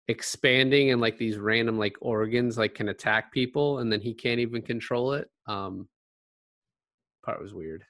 expanding 0.08 0.92
and 0.92 1.02
like 1.02 1.18
these 1.18 1.38
random 1.38 1.80
like 1.80 1.96
organs 2.00 2.58
like 2.58 2.76
can 2.76 2.90
attack 2.90 3.32
people 3.32 3.80
and 3.80 3.92
then 3.92 4.00
he 4.00 4.14
can't 4.14 4.40
even 4.40 4.62
control 4.62 5.14
it 5.14 5.30
um 5.48 5.88
part 7.26 7.42
was 7.42 7.54
weird 7.54 7.84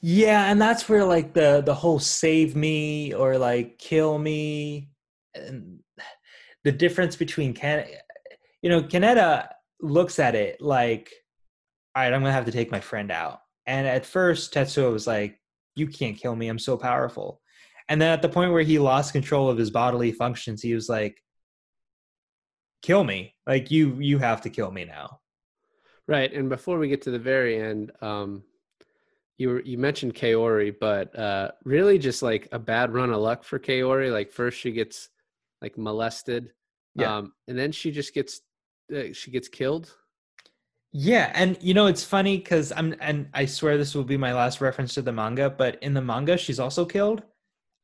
Yeah, 0.00 0.50
and 0.50 0.60
that's 0.60 0.88
where 0.88 1.04
like 1.04 1.34
the 1.34 1.62
the 1.64 1.74
whole 1.74 1.98
save 1.98 2.56
me 2.56 3.12
or 3.12 3.36
like 3.36 3.78
kill 3.78 4.18
me 4.18 4.88
and 5.34 5.80
the 6.64 6.72
difference 6.72 7.16
between 7.16 7.54
Can 7.54 7.86
you 8.62 8.68
know, 8.68 8.82
Kaneda 8.82 9.48
looks 9.80 10.18
at 10.18 10.34
it 10.34 10.60
like 10.60 11.10
all 11.96 12.02
right, 12.02 12.12
I'm 12.12 12.22
to 12.22 12.30
have 12.32 12.44
to 12.44 12.52
take 12.52 12.70
my 12.70 12.80
friend 12.80 13.10
out. 13.10 13.40
And 13.66 13.86
at 13.86 14.06
first 14.06 14.54
Tetsuo 14.54 14.92
was 14.92 15.06
like 15.06 15.38
you 15.74 15.86
can't 15.86 16.16
kill 16.16 16.36
me, 16.36 16.48
I'm 16.48 16.58
so 16.58 16.76
powerful. 16.76 17.40
And 17.90 18.00
then 18.00 18.10
at 18.12 18.22
the 18.22 18.30
point 18.30 18.52
where 18.52 18.62
he 18.62 18.78
lost 18.78 19.12
control 19.12 19.50
of 19.50 19.58
his 19.58 19.70
bodily 19.70 20.12
functions, 20.12 20.62
he 20.62 20.74
was 20.74 20.88
like 20.88 21.22
kill 22.82 23.04
me. 23.04 23.34
Like 23.46 23.70
you 23.70 23.98
you 24.00 24.18
have 24.18 24.42
to 24.42 24.50
kill 24.50 24.70
me 24.70 24.84
now. 24.84 25.20
right 26.06 26.32
and 26.32 26.48
before 26.48 26.78
we 26.78 26.88
get 26.88 27.02
to 27.02 27.10
the 27.10 27.18
very 27.18 27.60
end 27.60 27.92
um 28.00 28.42
you 29.38 29.48
were 29.48 29.60
you 29.62 29.78
mentioned 29.78 30.14
kaori 30.14 30.74
but 30.78 31.16
uh 31.18 31.50
really 31.64 31.98
just 31.98 32.22
like 32.22 32.48
a 32.52 32.58
bad 32.58 32.92
run 32.92 33.10
of 33.10 33.20
luck 33.20 33.44
for 33.44 33.58
kaori 33.58 34.12
like 34.12 34.30
first 34.32 34.58
she 34.58 34.72
gets 34.72 35.08
like 35.62 35.76
molested 35.78 36.52
Yeah. 36.94 37.14
um 37.18 37.32
and 37.48 37.58
then 37.58 37.72
she 37.72 37.90
just 37.90 38.14
gets 38.14 38.40
uh, 38.94 39.12
she 39.12 39.30
gets 39.30 39.48
killed 39.48 39.94
Yeah, 40.92 41.30
and 41.34 41.56
you 41.62 41.74
know 41.74 41.86
it's 41.86 42.02
funny 42.04 42.36
because 42.38 42.72
I'm 42.72 42.94
and 43.00 43.28
I 43.32 43.46
swear 43.46 43.76
this 43.78 43.94
will 43.94 44.04
be 44.04 44.16
my 44.16 44.32
last 44.34 44.60
reference 44.60 44.94
to 44.94 45.02
the 45.02 45.12
manga, 45.12 45.48
but 45.50 45.80
in 45.82 45.94
the 45.94 46.02
manga 46.02 46.36
she's 46.36 46.58
also 46.60 46.84
killed, 46.84 47.22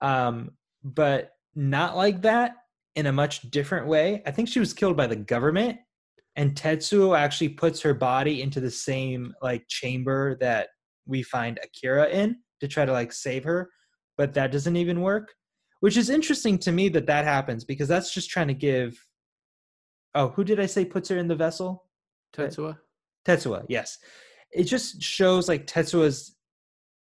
um, 0.01 0.51
but 0.82 1.32
not 1.55 1.97
like 1.97 2.22
that 2.22 2.57
in 2.94 3.07
a 3.07 3.12
much 3.12 3.42
different 3.51 3.86
way. 3.86 4.22
I 4.26 4.30
think 4.30 4.49
she 4.49 4.61
was 4.61 4.72
killed 4.72 4.97
by 4.97 5.07
the 5.07 5.16
government, 5.16 5.78
and 6.36 6.55
Tetsuo 6.55 7.18
actually 7.18 7.51
puts 7.51 7.80
her 7.82 7.94
body 7.94 8.42
into 8.42 8.61
the 8.61 8.70
same 8.70 9.34
like 9.42 9.66
chamber 9.68 10.36
that 10.40 10.68
we 11.07 11.22
find 11.22 11.59
Akira 11.62 12.09
in 12.09 12.36
to 12.61 12.68
try 12.68 12.84
to 12.84 12.92
like 12.92 13.12
save 13.12 13.44
her, 13.44 13.70
but 14.16 14.34
that 14.34 14.53
doesn't 14.53 14.76
even 14.76 15.01
work. 15.01 15.34
Which 15.80 15.97
is 15.97 16.09
interesting 16.11 16.59
to 16.61 16.72
me 16.72 16.88
that 16.90 17.07
that 17.07 17.24
happens 17.24 17.64
because 17.64 17.88
that's 17.88 18.12
just 18.12 18.30
trying 18.30 18.49
to 18.49 18.55
give. 18.55 18.99
Oh, 20.14 20.28
who 20.28 20.44
did 20.44 20.59
I 20.59 20.66
say 20.66 20.84
puts 20.84 21.11
her 21.11 21.18
in 21.18 21.28
the 21.28 21.36
vessel? 21.36 21.84
Tetsuo 22.34 22.78
Tetsuo, 23.26 23.64
yes. 23.68 23.99
It 24.53 24.64
just 24.64 25.03
shows 25.03 25.49
like 25.49 25.66
Tetsuo's 25.66 26.36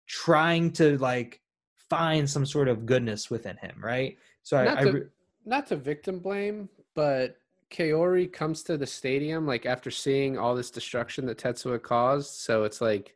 trying 0.08 0.72
to 0.74 0.98
like 0.98 1.42
find 1.90 2.30
some 2.30 2.46
sort 2.46 2.68
of 2.68 2.86
goodness 2.86 3.30
within 3.30 3.58
him, 3.58 3.76
right? 3.84 4.18
So 4.44 4.58
I, 4.58 4.66
Not 4.66 4.78
I 4.78 4.84
to- 4.84 4.92
re- 4.92 5.08
not 5.46 5.68
to 5.68 5.76
victim 5.76 6.20
blame, 6.20 6.70
but 6.96 7.38
Kaori 7.72 8.32
comes 8.32 8.64
to 8.64 8.78
the 8.78 8.86
stadium 8.88 9.46
like 9.46 9.66
after 9.66 9.92
seeing 9.92 10.38
all 10.38 10.56
this 10.56 10.72
destruction 10.72 11.26
that 11.28 11.38
Tetsuo 11.38 11.82
caused. 11.82 12.34
So 12.40 12.64
it's 12.64 12.82
like, 12.82 13.16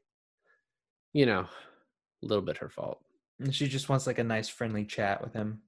you 1.14 1.26
know, 1.26 1.42
a 1.42 2.26
little 2.26 2.44
bit 2.44 2.58
her 2.58 2.70
fault. 2.70 3.02
and 3.40 3.54
she 3.56 3.68
just 3.68 3.90
wants 3.90 4.06
like 4.06 4.20
a 4.20 4.24
nice 4.24 4.50
friendly 4.50 4.86
chat 4.86 5.22
with 5.24 5.34
him. 5.34 5.62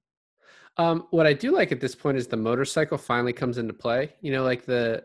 Um, 0.77 1.07
what 1.11 1.25
I 1.27 1.33
do 1.33 1.51
like 1.51 1.71
at 1.71 1.79
this 1.81 1.95
point 1.95 2.17
is 2.17 2.27
the 2.27 2.37
motorcycle 2.37 2.97
finally 2.97 3.33
comes 3.33 3.57
into 3.57 3.73
play. 3.73 4.13
You 4.21 4.31
know, 4.31 4.43
like 4.43 4.65
the 4.65 5.03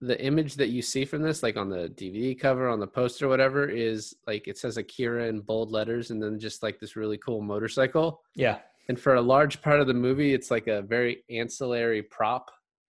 the 0.00 0.22
image 0.22 0.54
that 0.56 0.68
you 0.68 0.82
see 0.82 1.04
from 1.04 1.22
this, 1.22 1.42
like 1.42 1.56
on 1.56 1.70
the 1.70 1.88
DVD 1.88 2.38
cover, 2.38 2.68
on 2.68 2.80
the 2.80 2.86
poster, 2.86 3.28
whatever, 3.28 3.68
is 3.68 4.14
like 4.26 4.46
it 4.46 4.58
says 4.58 4.76
Akira 4.76 5.26
in 5.26 5.40
bold 5.40 5.72
letters, 5.72 6.10
and 6.10 6.22
then 6.22 6.38
just 6.38 6.62
like 6.62 6.78
this 6.78 6.96
really 6.96 7.18
cool 7.18 7.40
motorcycle. 7.40 8.20
Yeah. 8.34 8.58
And 8.88 9.00
for 9.00 9.14
a 9.14 9.20
large 9.20 9.62
part 9.62 9.80
of 9.80 9.86
the 9.86 9.94
movie, 9.94 10.32
it's 10.32 10.50
like 10.50 10.68
a 10.68 10.82
very 10.82 11.24
ancillary 11.28 12.02
prop 12.02 12.50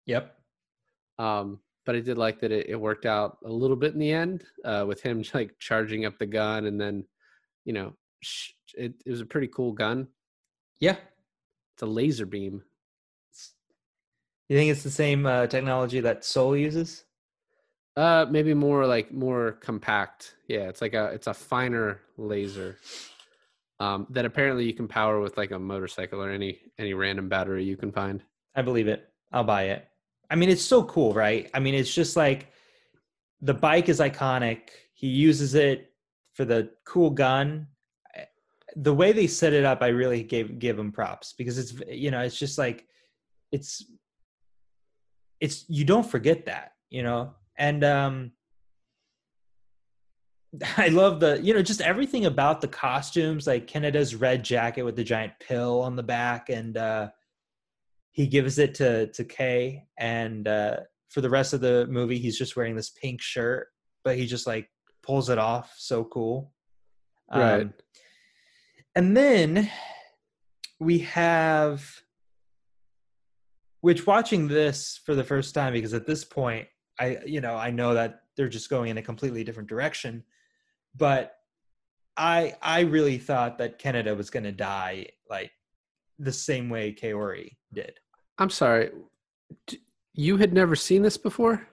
Yep. 0.06 0.36
Um, 1.18 1.60
but 1.84 1.96
I 1.96 2.00
did 2.00 2.18
like 2.18 2.40
that 2.40 2.52
it, 2.52 2.66
it 2.68 2.80
worked 2.80 3.06
out 3.06 3.38
a 3.44 3.50
little 3.50 3.76
bit 3.76 3.92
in 3.92 3.98
the 3.98 4.12
end 4.12 4.44
uh, 4.64 4.84
with 4.86 5.02
him 5.02 5.22
like 5.34 5.54
charging 5.58 6.06
up 6.06 6.18
the 6.18 6.26
gun 6.26 6.66
and 6.66 6.80
then, 6.80 7.04
you 7.64 7.72
know, 7.72 7.94
sh- 8.22 8.52
it, 8.74 8.94
it 9.04 9.10
was 9.10 9.20
a 9.20 9.26
pretty 9.26 9.48
cool 9.48 9.72
gun. 9.72 10.08
Yeah. 10.80 10.96
It's 11.74 11.82
a 11.82 11.86
laser 11.86 12.26
beam. 12.26 12.62
You 14.48 14.56
think 14.56 14.70
it's 14.70 14.82
the 14.84 14.90
same 14.90 15.26
uh, 15.26 15.46
technology 15.48 16.00
that 16.00 16.24
Soul 16.24 16.56
uses? 16.56 17.04
Uh, 17.96 18.26
maybe 18.30 18.54
more 18.54 18.86
like 18.86 19.12
more 19.12 19.52
compact. 19.52 20.36
Yeah, 20.48 20.68
it's 20.68 20.80
like 20.80 20.94
a 20.94 21.06
it's 21.06 21.26
a 21.26 21.34
finer 21.34 22.00
laser. 22.16 22.76
Um, 23.80 24.06
that 24.10 24.24
apparently 24.24 24.64
you 24.64 24.72
can 24.74 24.88
power 24.88 25.20
with 25.20 25.36
like 25.36 25.50
a 25.50 25.58
motorcycle 25.58 26.22
or 26.22 26.30
any 26.30 26.60
any 26.78 26.94
random 26.94 27.28
battery 27.28 27.64
you 27.64 27.76
can 27.76 27.92
find. 27.92 28.22
I 28.54 28.62
believe 28.62 28.88
it. 28.88 29.08
I'll 29.32 29.44
buy 29.44 29.64
it. 29.64 29.88
I 30.30 30.36
mean, 30.36 30.48
it's 30.48 30.62
so 30.62 30.84
cool, 30.84 31.12
right? 31.14 31.50
I 31.54 31.60
mean, 31.60 31.74
it's 31.74 31.92
just 31.92 32.16
like 32.16 32.52
the 33.40 33.54
bike 33.54 33.88
is 33.88 34.00
iconic. 34.00 34.70
He 34.94 35.08
uses 35.08 35.54
it 35.54 35.92
for 36.34 36.44
the 36.44 36.70
cool 36.84 37.10
gun. 37.10 37.66
Eh, 38.14 38.24
The 38.76 38.94
way 38.94 39.12
they 39.12 39.26
set 39.26 39.52
it 39.52 39.64
up, 39.64 39.82
I 39.82 39.88
really 39.88 40.22
gave 40.22 40.58
give 40.58 40.78
him 40.78 40.92
props 40.92 41.32
because 41.36 41.58
it's 41.58 41.72
you 41.88 42.10
know, 42.10 42.20
it's 42.20 42.38
just 42.38 42.58
like 42.58 42.86
it's 43.52 43.84
it's 45.40 45.64
you 45.68 45.84
don't 45.84 46.08
forget 46.08 46.46
that, 46.46 46.72
you 46.90 47.02
know. 47.02 47.34
And 47.56 47.84
um 47.84 48.32
I 50.76 50.88
love 50.88 51.20
the, 51.20 51.40
you 51.42 51.54
know, 51.54 51.62
just 51.62 51.80
everything 51.80 52.26
about 52.26 52.60
the 52.60 52.68
costumes, 52.68 53.46
like 53.46 53.66
Kaneda's 53.66 54.14
red 54.14 54.42
jacket 54.42 54.82
with 54.82 54.96
the 54.96 55.04
giant 55.04 55.32
pill 55.40 55.80
on 55.80 55.96
the 55.96 56.02
back, 56.02 56.48
and 56.48 56.76
uh, 56.76 57.08
he 58.12 58.26
gives 58.26 58.58
it 58.58 58.74
to 58.76 59.08
to 59.08 59.24
Kei, 59.24 59.84
and 59.98 60.46
uh, 60.48 60.76
for 61.08 61.20
the 61.20 61.30
rest 61.30 61.52
of 61.52 61.60
the 61.60 61.86
movie, 61.88 62.18
he's 62.18 62.38
just 62.38 62.56
wearing 62.56 62.76
this 62.76 62.90
pink 62.90 63.20
shirt, 63.20 63.68
but 64.04 64.16
he 64.16 64.26
just 64.26 64.46
like 64.46 64.70
pulls 65.02 65.30
it 65.30 65.38
off, 65.38 65.74
so 65.76 66.04
cool. 66.04 66.52
Right. 67.32 67.62
Um, 67.62 67.74
and 68.94 69.16
then 69.16 69.70
we 70.78 71.00
have, 71.00 72.02
which 73.80 74.06
watching 74.06 74.48
this 74.48 75.00
for 75.04 75.14
the 75.14 75.24
first 75.24 75.54
time, 75.54 75.72
because 75.72 75.94
at 75.94 76.06
this 76.06 76.24
point, 76.24 76.66
I 76.98 77.18
you 77.26 77.40
know 77.40 77.56
I 77.56 77.70
know 77.70 77.94
that 77.94 78.20
they're 78.36 78.48
just 78.48 78.70
going 78.70 78.90
in 78.90 78.98
a 78.98 79.02
completely 79.02 79.44
different 79.44 79.68
direction, 79.68 80.24
but 80.94 81.34
I 82.16 82.54
I 82.62 82.80
really 82.80 83.18
thought 83.18 83.58
that 83.58 83.78
Kaneda 83.78 84.16
was 84.16 84.30
going 84.30 84.44
to 84.44 84.52
die 84.52 85.06
like 85.28 85.50
the 86.18 86.32
same 86.32 86.68
way 86.70 86.94
Kaori 86.94 87.56
did. 87.72 87.98
I'm 88.38 88.50
sorry, 88.50 88.90
you 90.14 90.36
had 90.38 90.52
never 90.52 90.76
seen 90.76 91.02
this 91.02 91.16
before. 91.18 91.66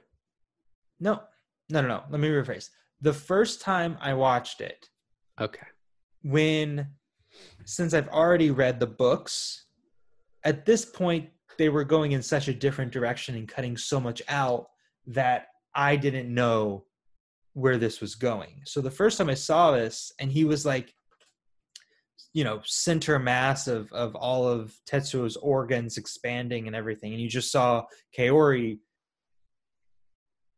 No, 0.99 1.22
no, 1.70 1.82
no, 1.82 1.88
no. 1.88 2.04
Let 2.10 2.20
me 2.20 2.28
rephrase. 2.30 2.70
The 3.01 3.14
first 3.14 3.62
time 3.62 3.97
I 3.99 4.14
watched 4.14 4.62
it, 4.62 4.89
Okay. 5.39 5.68
when 6.22 6.88
since 7.66 7.93
I've 7.93 8.08
already 8.10 8.51
read 8.51 8.80
the 8.80 8.88
books, 8.88 9.66
at 10.43 10.66
this 10.66 10.86
point 10.86 11.30
they 11.64 11.70
were 11.70 11.86
going 11.86 12.11
in 12.11 12.22
such 12.22 12.49
a 12.49 12.53
different 12.53 12.91
direction 12.91 13.36
and 13.36 13.47
cutting 13.47 13.78
so 13.78 13.97
much 13.97 14.22
out 14.28 14.68
that 15.07 15.45
I 15.74 15.95
didn't 15.95 16.28
know 16.28 16.84
where 17.53 17.78
this 17.78 18.01
was 18.01 18.16
going. 18.16 18.64
So 18.66 18.82
the 18.82 18.91
first 18.91 19.18
time 19.18 19.30
I 19.30 19.34
saw 19.34 19.72
this 19.72 20.11
and 20.20 20.30
he 20.30 20.43
was 20.43 20.66
like 20.66 20.93
you 22.34 22.43
know 22.43 22.59
center 22.66 23.18
mass 23.18 23.70
of 23.70 23.89
of 23.93 24.14
all 24.14 24.45
of 24.45 24.76
Tetsuo's 24.86 25.38
organs 25.38 25.97
expanding 25.97 26.68
and 26.68 26.76
everything 26.76 27.14
and 27.14 27.22
you 27.22 27.30
just 27.30 27.49
saw 27.49 27.86
Kaori 28.18 28.80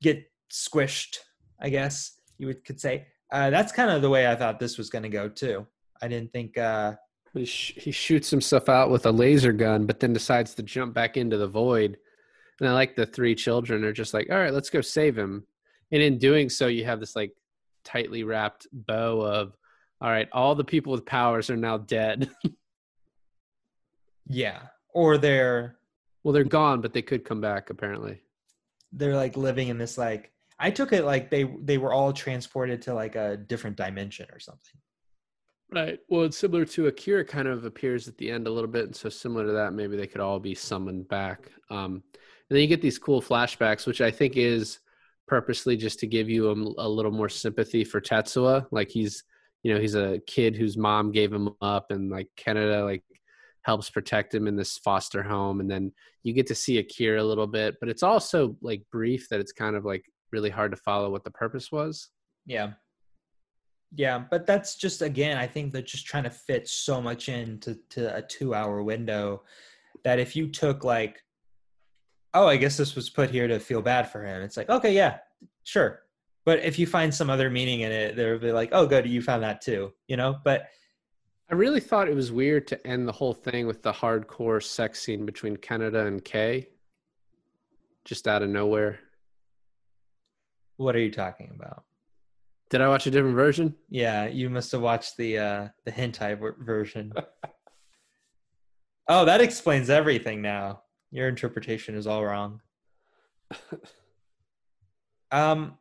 get 0.01 0.24
squished, 0.51 1.18
I 1.62 1.70
guess 1.70 2.14
you 2.39 2.47
would 2.47 2.66
could 2.66 2.82
say. 2.82 3.06
Uh, 3.32 3.51
that's 3.51 3.72
kind 3.72 3.91
of 3.91 4.01
the 4.01 4.10
way 4.10 4.28
I 4.28 4.36
thought 4.36 4.60
this 4.60 4.80
was 4.80 4.89
going 4.89 5.03
to 5.03 5.10
go 5.10 5.30
too. 5.30 5.68
I 6.01 6.08
didn't 6.08 6.32
think. 6.32 6.58
Uh, 6.58 6.95
He, 7.36 7.46
sh- 7.46 7.74
he 7.76 7.92
shoots 7.92 8.30
himself 8.30 8.70
out 8.70 8.90
with 8.90 9.06
a 9.06 9.12
laser 9.12 9.52
gun, 9.54 9.86
but 9.86 10.00
then 10.00 10.14
decides 10.14 10.56
to 10.56 10.64
jump 10.64 10.94
back 10.94 11.18
into 11.18 11.38
the 11.38 11.48
void. 11.48 11.98
And 12.60 12.70
I 12.70 12.74
like 12.74 12.96
the 12.96 13.06
three 13.06 13.36
children 13.36 13.84
are 13.84 13.92
just 13.94 14.14
like, 14.14 14.30
all 14.32 14.38
right, 14.38 14.54
let's 14.54 14.70
go 14.70 14.82
save 14.82 15.18
him. 15.18 15.46
And 15.92 16.02
in 16.02 16.18
doing 16.18 16.50
so, 16.50 16.68
you 16.68 16.86
have 16.86 17.00
this 17.00 17.16
like 17.16 17.34
tightly 17.84 18.24
wrapped 18.24 18.68
bow 18.72 19.20
of, 19.22 19.56
all 20.02 20.10
right, 20.10 20.30
all 20.32 20.56
the 20.56 20.64
people 20.64 20.92
with 20.94 21.06
powers 21.06 21.50
are 21.50 21.58
now 21.58 21.78
dead. 21.78 22.30
yeah, 24.28 24.62
or 24.94 25.18
they're 25.18 25.78
well, 26.24 26.34
they're 26.34 26.44
gone, 26.44 26.82
but 26.82 26.94
they 26.94 27.02
could 27.02 27.24
come 27.24 27.40
back 27.42 27.70
apparently. 27.70 28.22
they're 28.94 29.16
like 29.16 29.38
living 29.38 29.68
in 29.68 29.78
this 29.78 29.98
like. 29.98 30.32
I 30.58 30.72
took 30.72 30.94
it 30.94 31.04
like 31.04 31.30
they 31.30 31.44
they 31.62 31.78
were 31.78 31.94
all 31.94 32.14
transported 32.14 32.82
to 32.84 32.94
like 32.94 33.16
a 33.16 33.36
different 33.38 33.76
dimension 33.76 34.28
or 34.32 34.40
something. 34.40 34.80
Right. 35.72 35.99
Well, 36.09 36.24
it's 36.24 36.38
similar 36.38 36.66
to 36.66 36.88
Akira 36.88 37.26
kind 37.26 37.47
of 37.47 37.66
appears 37.66 38.07
at 38.07 38.18
the 38.18 38.32
end 38.32 38.47
a 38.47 38.51
little 38.51 38.70
bit. 38.70 38.86
And 38.86 38.95
so 38.95 39.09
similar 39.09 39.45
to 39.45 39.51
that, 39.53 39.74
maybe 39.74 39.97
they 39.97 40.07
could 40.07 40.22
all 40.22 40.39
be 40.39 40.55
summoned 40.55 41.07
back. 41.07 41.51
Um, 41.70 42.03
and 42.13 42.55
then 42.55 42.61
you 42.61 42.68
get 42.68 42.82
these 42.82 42.99
cool 42.99 43.22
flashbacks, 43.22 43.88
which 43.88 43.99
I 43.99 44.11
think 44.11 44.38
is 44.38 44.80
purposely 45.28 45.76
just 45.76 45.99
to 45.99 46.07
give 46.07 46.30
you 46.30 46.49
a, 46.49 46.86
a 46.86 46.88
little 46.88 47.11
more 47.11 47.30
sympathy 47.30 47.84
for 47.84 47.99
Tetsuo. 47.99 48.68
Like 48.72 48.91
he's, 48.91 49.24
you 49.66 49.74
know 49.74 49.80
he's 49.80 49.95
a 49.95 50.22
kid 50.28 50.55
whose 50.55 50.78
mom 50.78 51.11
gave 51.11 51.34
him 51.34 51.49
up 51.59 51.88
and 51.89 52.11
like 52.11 52.28
kaneda 52.38 52.86
like 52.86 53.03
helps 53.63 53.89
protect 53.89 54.32
him 54.32 54.45
in 54.47 54.55
this 54.55 54.78
foster 54.78 55.24
home 55.24 55.59
and 55.59 55.70
then 55.70 55.91
you 56.22 56.34
get 56.34 56.45
to 56.45 56.53
see 56.53 56.78
akira 56.78 57.20
a 57.20 57.24
little 57.24 57.47
bit 57.47 57.74
but 57.80 57.89
it's 57.89 58.03
also 58.03 58.55
like 58.61 58.84
brief 58.91 59.28
that 59.30 59.39
it's 59.39 59.51
kind 59.51 59.76
of 59.76 59.84
like 59.84 60.05
really 60.32 60.51
hard 60.51 60.70
to 60.70 60.78
follow 60.78 61.09
what 61.09 61.24
the 61.24 61.32
purpose 61.32 61.72
was 61.72 62.09
Yeah. 62.45 62.74
Yeah, 63.96 64.24
but 64.30 64.46
that's 64.46 64.76
just 64.76 65.02
again, 65.02 65.38
I 65.38 65.48
think 65.48 65.72
they're 65.72 65.82
just 65.82 66.06
trying 66.06 66.24
to 66.24 66.30
fit 66.30 66.68
so 66.68 67.02
much 67.02 67.30
into 67.30 67.76
to 67.91 68.16
a 68.16 68.22
two 68.22 68.54
hour 68.54 68.84
window 68.84 69.43
that 70.04 70.20
if 70.20 70.36
you 70.36 70.50
took 70.50 70.84
like, 70.84 71.24
oh, 72.34 72.48
I 72.48 72.58
guess 72.58 72.78
this 72.78 72.96
was 72.96 73.10
put 73.10 73.30
here 73.30 73.48
to 73.48 73.60
feel 73.60 73.82
bad 73.82 74.10
for 74.12 74.26
him, 74.26 74.41
it's 74.41 74.58
like, 74.58 74.70
okay, 74.70 74.93
yeah, 74.93 75.20
sure. 75.64 76.02
But 76.46 76.60
if 76.60 76.78
you 76.78 76.86
find 76.86 77.14
some 77.14 77.30
other 77.30 77.50
meaning 77.50 77.82
in 77.82 77.91
it, 77.91 78.16
they'll 78.16 78.38
be 78.38 78.52
like, 78.52 78.70
oh, 78.72 78.86
good, 78.86 79.08
you 79.08 79.22
found 79.22 79.43
that 79.43 79.62
too, 79.62 79.93
you 80.08 80.18
know? 80.18 80.38
But 80.43 80.68
i 81.50 81.54
really 81.54 81.80
thought 81.80 82.10
it 82.10 82.16
was 82.16 82.32
weird 82.32 82.68
to 82.68 82.88
end 82.88 83.08
the 83.08 83.12
whole 83.12 83.34
thing 83.34 83.68
with 83.68 83.84
the 83.84 83.93
hardcore 83.93 84.62
sex 84.62 85.02
scene 85.02 85.28
between 85.28 85.56
kaneda 85.56 86.08
and 86.08 86.26
kei 86.26 86.68
just 88.04 88.28
out 88.28 88.41
of 88.41 88.50
nowhere 88.50 89.00
what 90.78 90.96
are 90.96 91.00
you 91.00 91.12
talking 91.12 91.52
about? 91.56 91.84
Did 92.70 92.82
i 92.82 92.88
watch 92.88 93.07
a 93.07 93.11
different 93.11 93.36
version 93.36 93.76
Yeah, 93.89 94.26
you 94.28 94.49
must 94.49 94.72
have 94.72 94.82
watched 94.82 95.18
the 95.18 95.38
uh 95.38 95.68
the 95.86 95.91
hentai 95.91 96.39
ver- 96.39 96.57
version. 96.59 97.13
oh, 99.07 99.26
that 99.26 99.41
explains 99.41 99.89
everything 99.89 100.41
now. 100.41 100.82
Your 101.11 101.28
interpretation 101.28 101.95
is 101.95 102.07
all 102.07 102.26
wrong. 102.26 102.61
um 105.32 105.78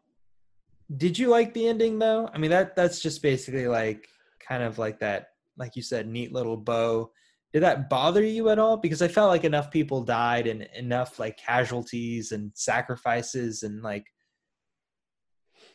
did 0.95 1.18
you 1.18 1.28
like 1.28 1.55
the 1.55 1.66
ending 1.66 1.99
though? 1.99 2.28
I 2.32 2.39
mean 2.39 2.51
that 2.51 2.76
that's 2.76 3.01
just 3.01 3.22
basically 3.22 3.66
like 3.66 4.07
kind 4.47 4.62
of 4.62 4.78
like 4.78 5.01
that 5.01 5.28
like 5.57 5.76
you 5.76 5.82
said 5.82 6.07
neat 6.07 6.32
little 6.32 6.57
bow. 6.57 7.11
Did 7.53 7.62
that 7.62 7.89
bother 7.89 8.22
you 8.22 8.49
at 8.49 8.59
all? 8.59 8.76
Because 8.76 9.01
I 9.01 9.07
felt 9.09 9.30
like 9.30 9.45
enough 9.45 9.70
people 9.70 10.03
died 10.03 10.49
and 10.49 10.68
enough 10.74 11.20
like 11.20 11.37
casualties 11.39 12.32
and 12.32 12.51
sacrifices 12.55 13.62
and 13.62 13.80
like 13.80 14.07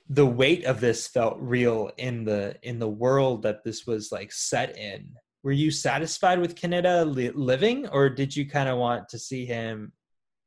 the 0.10 0.26
weight 0.26 0.66
of 0.66 0.82
this 0.82 1.08
felt 1.08 1.38
real 1.40 1.92
in 1.98 2.24
the 2.26 2.56
in 2.64 2.80
the 2.80 2.90
world 2.90 3.44
that 3.44 3.64
this 3.64 3.86
was 3.86 4.12
like 4.12 4.32
set 4.32 4.78
in 4.78 5.08
were 5.44 5.52
you 5.52 5.72
satisfied 5.72 6.40
with 6.40 6.56
Kaneda 6.56 7.06
li- 7.06 7.32
living 7.32 7.88
or 7.88 8.10
did 8.10 8.36
you 8.36 8.50
kind 8.50 8.68
of 8.68 8.78
want 8.78 9.08
to 9.10 9.20
see 9.20 9.46
him 9.46 9.92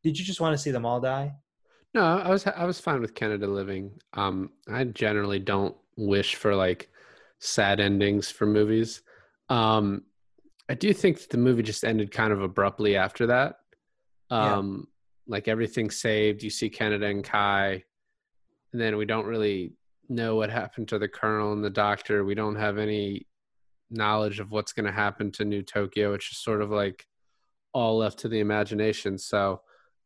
did 0.03 0.19
you 0.19 0.25
just 0.25 0.41
want 0.41 0.53
to 0.53 0.63
see 0.63 0.73
them 0.73 0.85
all 0.85 1.01
die 1.01 1.33
No, 1.95 2.03
I 2.03 2.31
was 2.31 2.47
I 2.47 2.65
was 2.65 2.81
fine 2.81 3.01
with 3.01 3.15
Kaneda 3.15 3.47
living. 3.47 3.93
Um, 4.15 4.51
I 4.67 4.85
generally 4.85 5.39
don't 5.39 5.77
wish 5.97 6.37
for 6.37 6.55
like 6.55 6.89
sad 7.39 7.81
endings 7.81 8.31
for 8.31 8.47
movies. 8.47 9.03
Um, 9.49 10.05
I 10.71 10.75
do 10.75 10.95
think 10.95 11.19
that 11.21 11.31
the 11.31 11.39
movie 11.39 11.63
just 11.63 11.85
ended 11.85 12.11
kind 12.11 12.33
of 12.33 12.41
abruptly 12.41 12.97
after 12.97 13.27
that. 13.27 13.57
Yeah. 14.31 14.57
Um, 14.57 14.89
like 15.27 15.49
everything 15.49 15.91
saved. 15.91 16.43
You 16.43 16.51
see 16.51 16.71
Kaneda 16.71 17.11
and 17.11 17.23
Kai, 17.23 17.85
then 18.81 18.97
we 18.97 19.05
don't 19.05 19.27
really 19.27 19.75
know 20.09 20.37
what 20.37 20.51
happened 20.51 20.89
to 20.89 20.99
the 20.99 21.09
colonel 21.09 21.53
and 21.53 21.65
the 21.65 21.71
doctor. 21.71 22.25
We 22.25 22.35
don't 22.35 22.57
have 22.57 22.79
any 22.79 23.27
knowledge 23.91 24.41
of 24.41 24.51
what's 24.51 24.73
going 24.73 24.87
to 24.87 24.93
happen 24.93 25.31
to 25.33 25.45
New 25.45 25.63
Tokyo. 25.63 26.15
It's 26.15 26.29
just 26.29 26.45
sort 26.45 26.63
of 26.63 26.71
like 26.71 27.07
all 27.73 27.99
left 27.99 28.21
to 28.21 28.29
the 28.29 28.41
imagination. 28.41 29.19
So, 29.19 29.61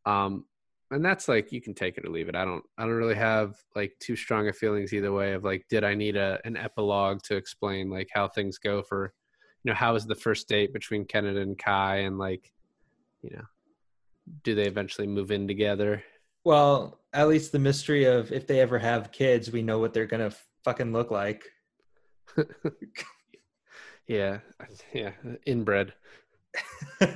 um, 0.05 0.45
and 0.91 1.03
that's 1.03 1.27
like 1.27 1.51
you 1.51 1.61
can 1.61 1.73
take 1.73 1.97
it 1.97 2.05
or 2.05 2.09
leave 2.09 2.29
it. 2.29 2.35
I 2.35 2.45
don't 2.45 2.63
I 2.77 2.83
don't 2.83 2.93
really 2.93 3.15
have 3.15 3.55
like 3.75 3.93
too 3.99 4.15
strong 4.15 4.47
of 4.47 4.55
feelings 4.57 4.93
either 4.93 5.11
way 5.11 5.33
of 5.33 5.43
like 5.43 5.65
did 5.69 5.83
I 5.83 5.95
need 5.95 6.15
a 6.15 6.39
an 6.45 6.55
epilogue 6.55 7.21
to 7.23 7.35
explain 7.35 7.89
like 7.89 8.07
how 8.13 8.29
things 8.29 8.57
go 8.57 8.81
for 8.81 9.13
you 9.63 9.71
know 9.71 9.75
how 9.75 9.93
was 9.93 10.05
the 10.05 10.15
first 10.15 10.47
date 10.47 10.71
between 10.71 11.05
Kennedy 11.05 11.41
and 11.41 11.57
Kai 11.57 11.97
and 11.97 12.17
like 12.17 12.53
you 13.21 13.35
know 13.35 13.43
do 14.43 14.55
they 14.55 14.65
eventually 14.65 15.07
move 15.07 15.31
in 15.31 15.47
together? 15.47 16.03
well 16.45 17.01
at 17.17 17.27
least 17.27 17.51
the 17.51 17.59
mystery 17.59 18.05
of 18.05 18.31
if 18.31 18.47
they 18.47 18.59
ever 18.59 18.79
have 18.79 19.11
kids 19.11 19.51
we 19.51 19.61
know 19.61 19.79
what 19.79 19.93
they're 19.93 20.05
gonna 20.05 20.31
fucking 20.63 20.93
look 20.93 21.11
like 21.11 21.43
Yeah, 24.07 24.39
yeah, 24.93 25.11
inbred. 25.45 25.93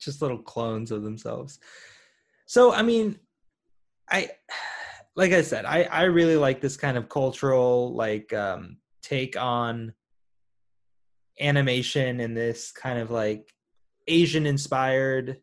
just 0.00 0.22
little 0.22 0.38
clones 0.38 0.90
of 0.90 1.02
themselves. 1.02 1.58
So 2.46 2.72
I 2.72 2.82
mean, 2.82 3.18
I 4.10 4.30
like 5.14 5.32
I 5.32 5.42
said, 5.42 5.66
I 5.66 5.82
I 5.84 6.04
really 6.04 6.36
like 6.36 6.60
this 6.60 6.78
kind 6.78 6.96
of 6.96 7.10
cultural 7.10 7.94
like 7.94 8.32
um 8.32 8.78
take 9.02 9.36
on 9.36 9.92
animation 11.38 12.20
and 12.20 12.34
this 12.34 12.72
kind 12.72 12.98
of 12.98 13.10
like 13.10 13.52
Asian 14.08 14.46
inspired 14.46 15.38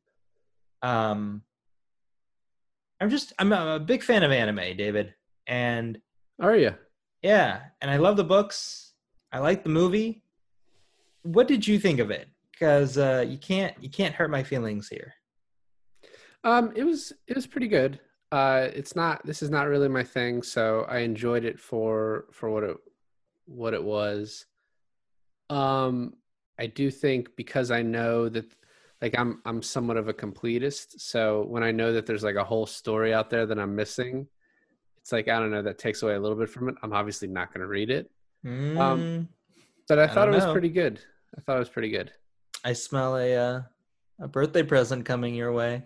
um 0.81 1.43
I'm 3.03 3.09
just 3.09 3.33
I'm 3.37 3.51
a, 3.51 3.81
big 3.81 4.01
fan 4.01 4.23
of 4.23 4.31
anime, 4.31 4.77
David. 4.77 5.13
And 5.45 5.99
Are 6.39 6.55
you? 6.55 6.73
yeah, 7.21 7.59
and 7.81 7.91
I 7.91 7.97
love 7.97 8.15
the 8.15 8.23
books. 8.23 8.93
I 9.33 9.39
like 9.39 9.61
the 9.61 9.69
movie. 9.69 10.23
What 11.23 11.49
did 11.49 11.67
you 11.67 11.79
think 11.79 11.99
of 11.99 12.11
it? 12.11 12.29
Because 12.53 12.97
uh, 12.97 13.25
you 13.27 13.37
can't 13.37 13.75
you 13.83 13.89
can't 13.89 14.15
hurt 14.15 14.31
my 14.31 14.41
feelings 14.41 14.87
here. 14.87 15.15
Um, 16.45 16.71
it 16.77 16.85
was 16.85 17.11
it 17.27 17.35
was 17.35 17.45
pretty 17.45 17.67
good. 17.67 17.99
Uh, 18.31 18.69
it's 18.73 18.95
not 18.95 19.25
this 19.25 19.43
is 19.43 19.49
not 19.49 19.67
really 19.67 19.89
my 19.89 20.03
thing, 20.05 20.41
so 20.41 20.85
I 20.87 20.99
enjoyed 20.99 21.43
it 21.43 21.59
for 21.59 22.27
for 22.31 22.49
what 22.49 22.63
it 22.63 22.77
what 23.47 23.73
it 23.73 23.83
was. 23.83 24.45
Um, 25.49 26.13
I 26.57 26.67
do 26.67 26.89
think 26.89 27.35
because 27.35 27.69
I 27.69 27.81
know 27.81 28.29
that 28.29 28.45
like 29.03 29.19
I'm 29.19 29.41
I'm 29.45 29.61
somewhat 29.61 29.97
of 29.97 30.07
a 30.07 30.13
completist, 30.13 31.01
so 31.01 31.43
when 31.43 31.61
I 31.61 31.71
know 31.71 31.91
that 31.91 32.05
there's 32.05 32.23
like 32.23 32.37
a 32.37 32.43
whole 32.43 32.65
story 32.65 33.13
out 33.13 33.29
there 33.29 33.45
that 33.45 33.59
I'm 33.59 33.75
missing, 33.75 34.25
it's 35.01 35.11
like 35.11 35.27
I 35.27 35.39
don't 35.39 35.51
know 35.51 35.61
that 35.61 35.77
takes 35.77 36.01
away 36.03 36.15
a 36.15 36.19
little 36.19 36.37
bit 36.37 36.49
from 36.49 36.69
it. 36.69 36.75
I'm 36.81 36.93
obviously 36.93 37.27
not 37.27 37.53
going 37.53 37.59
to 37.61 37.67
read 37.67 37.89
it, 37.89 38.09
Mm, 38.45 39.27
but 39.89 39.99
I 39.99 40.03
I 40.03 40.07
thought 40.07 40.29
it 40.29 40.35
was 40.35 40.45
know. 40.45 40.53
pretty 40.53 40.69
good. 40.69 41.01
I 41.37 41.41
thought 41.41 41.57
it 41.57 41.59
was 41.59 41.69
pretty 41.69 41.89
good. 41.89 42.11
I 42.63 42.71
smell 42.71 43.17
a 43.17 43.35
uh, 43.35 43.61
a 44.21 44.27
birthday 44.29 44.63
present 44.63 45.03
coming 45.05 45.35
your 45.35 45.51
way. 45.51 45.83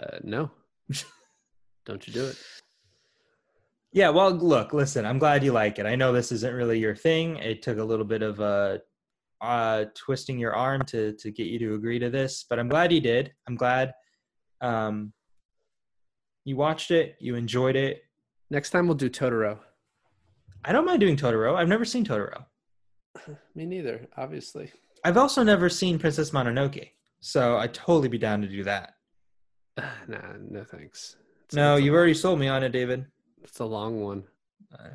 Uh, 0.00 0.18
no, 0.22 0.52
don't 1.86 2.06
you 2.06 2.12
do 2.12 2.26
it? 2.26 2.36
Yeah, 3.92 4.10
well, 4.10 4.30
look, 4.30 4.72
listen, 4.72 5.04
I'm 5.04 5.18
glad 5.18 5.42
you 5.42 5.50
like 5.50 5.80
it. 5.80 5.86
I 5.86 5.96
know 5.96 6.12
this 6.12 6.30
isn't 6.30 6.54
really 6.54 6.78
your 6.78 6.94
thing. 6.94 7.38
It 7.38 7.62
took 7.62 7.78
a 7.78 7.84
little 7.84 8.04
bit 8.04 8.22
of 8.22 8.40
uh, 8.40 8.78
uh, 9.40 9.86
twisting 9.94 10.38
your 10.38 10.54
arm 10.54 10.84
to 10.86 11.12
to 11.14 11.30
get 11.30 11.46
you 11.46 11.58
to 11.60 11.74
agree 11.74 11.98
to 11.98 12.10
this, 12.10 12.44
but 12.48 12.58
I'm 12.58 12.68
glad 12.68 12.92
you 12.92 13.00
did. 13.00 13.32
I'm 13.48 13.56
glad 13.56 13.94
um, 14.60 15.12
you 16.44 16.56
watched 16.56 16.90
it, 16.90 17.16
you 17.20 17.34
enjoyed 17.34 17.76
it. 17.76 18.02
Next 18.50 18.70
time 18.70 18.86
we'll 18.86 18.96
do 18.96 19.08
Totoro. 19.10 19.58
I 20.64 20.72
don't 20.72 20.84
mind 20.84 21.00
doing 21.00 21.16
Totoro. 21.16 21.54
I've 21.56 21.68
never 21.68 21.84
seen 21.84 22.04
Totoro. 22.04 22.44
Me 23.54 23.64
neither, 23.64 24.06
obviously. 24.16 24.72
I've 25.04 25.16
also 25.16 25.42
never 25.42 25.68
seen 25.68 25.98
Princess 25.98 26.30
Mononoke, 26.30 26.90
so 27.20 27.56
I'd 27.56 27.72
totally 27.72 28.08
be 28.08 28.18
down 28.18 28.42
to 28.42 28.48
do 28.48 28.64
that. 28.64 28.94
nah, 30.08 30.18
no 30.50 30.64
thanks. 30.64 31.16
It's, 31.46 31.54
No, 31.54 31.76
it's 31.76 31.84
you've 31.84 31.94
already 31.94 32.14
sold 32.14 32.38
me 32.38 32.48
on 32.48 32.62
it, 32.62 32.70
David. 32.70 33.06
It's 33.42 33.60
a 33.60 33.64
long 33.64 34.02
one. 34.02 34.24
Uh, 34.72 34.88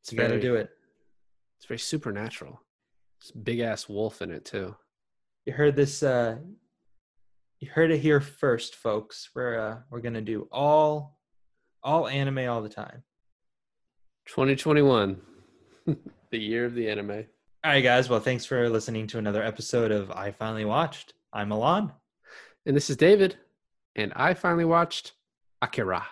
It's 0.00 0.12
you 0.12 0.18
got 0.18 0.28
to 0.28 0.40
do 0.40 0.56
it. 0.56 0.68
It's 1.56 1.66
very 1.66 1.78
supernatural. 1.78 2.60
Big 3.30 3.60
ass 3.60 3.88
wolf 3.88 4.22
in 4.22 4.30
it 4.30 4.44
too. 4.44 4.74
You 5.46 5.52
heard 5.52 5.76
this. 5.76 6.02
Uh, 6.02 6.38
you 7.60 7.68
heard 7.70 7.90
it 7.90 7.98
here 7.98 8.20
first, 8.20 8.74
folks. 8.74 9.30
We're 9.34 9.58
uh, 9.58 9.78
we're 9.90 10.00
gonna 10.00 10.20
do 10.20 10.48
all 10.50 11.18
all 11.82 12.08
anime 12.08 12.48
all 12.48 12.62
the 12.62 12.68
time. 12.68 13.02
2021, 14.26 15.20
the 16.30 16.38
year 16.38 16.64
of 16.64 16.74
the 16.74 16.88
anime. 16.88 17.10
All 17.64 17.70
right, 17.70 17.80
guys. 17.80 18.08
Well, 18.08 18.20
thanks 18.20 18.44
for 18.44 18.68
listening 18.68 19.06
to 19.08 19.18
another 19.18 19.42
episode 19.42 19.90
of 19.90 20.10
I 20.10 20.32
Finally 20.32 20.64
Watched. 20.64 21.14
I'm 21.32 21.48
Milan. 21.48 21.92
And 22.66 22.76
this 22.76 22.90
is 22.90 22.96
David, 22.96 23.36
and 23.96 24.12
I 24.14 24.34
finally 24.34 24.64
watched 24.64 25.12
Akira. 25.60 26.06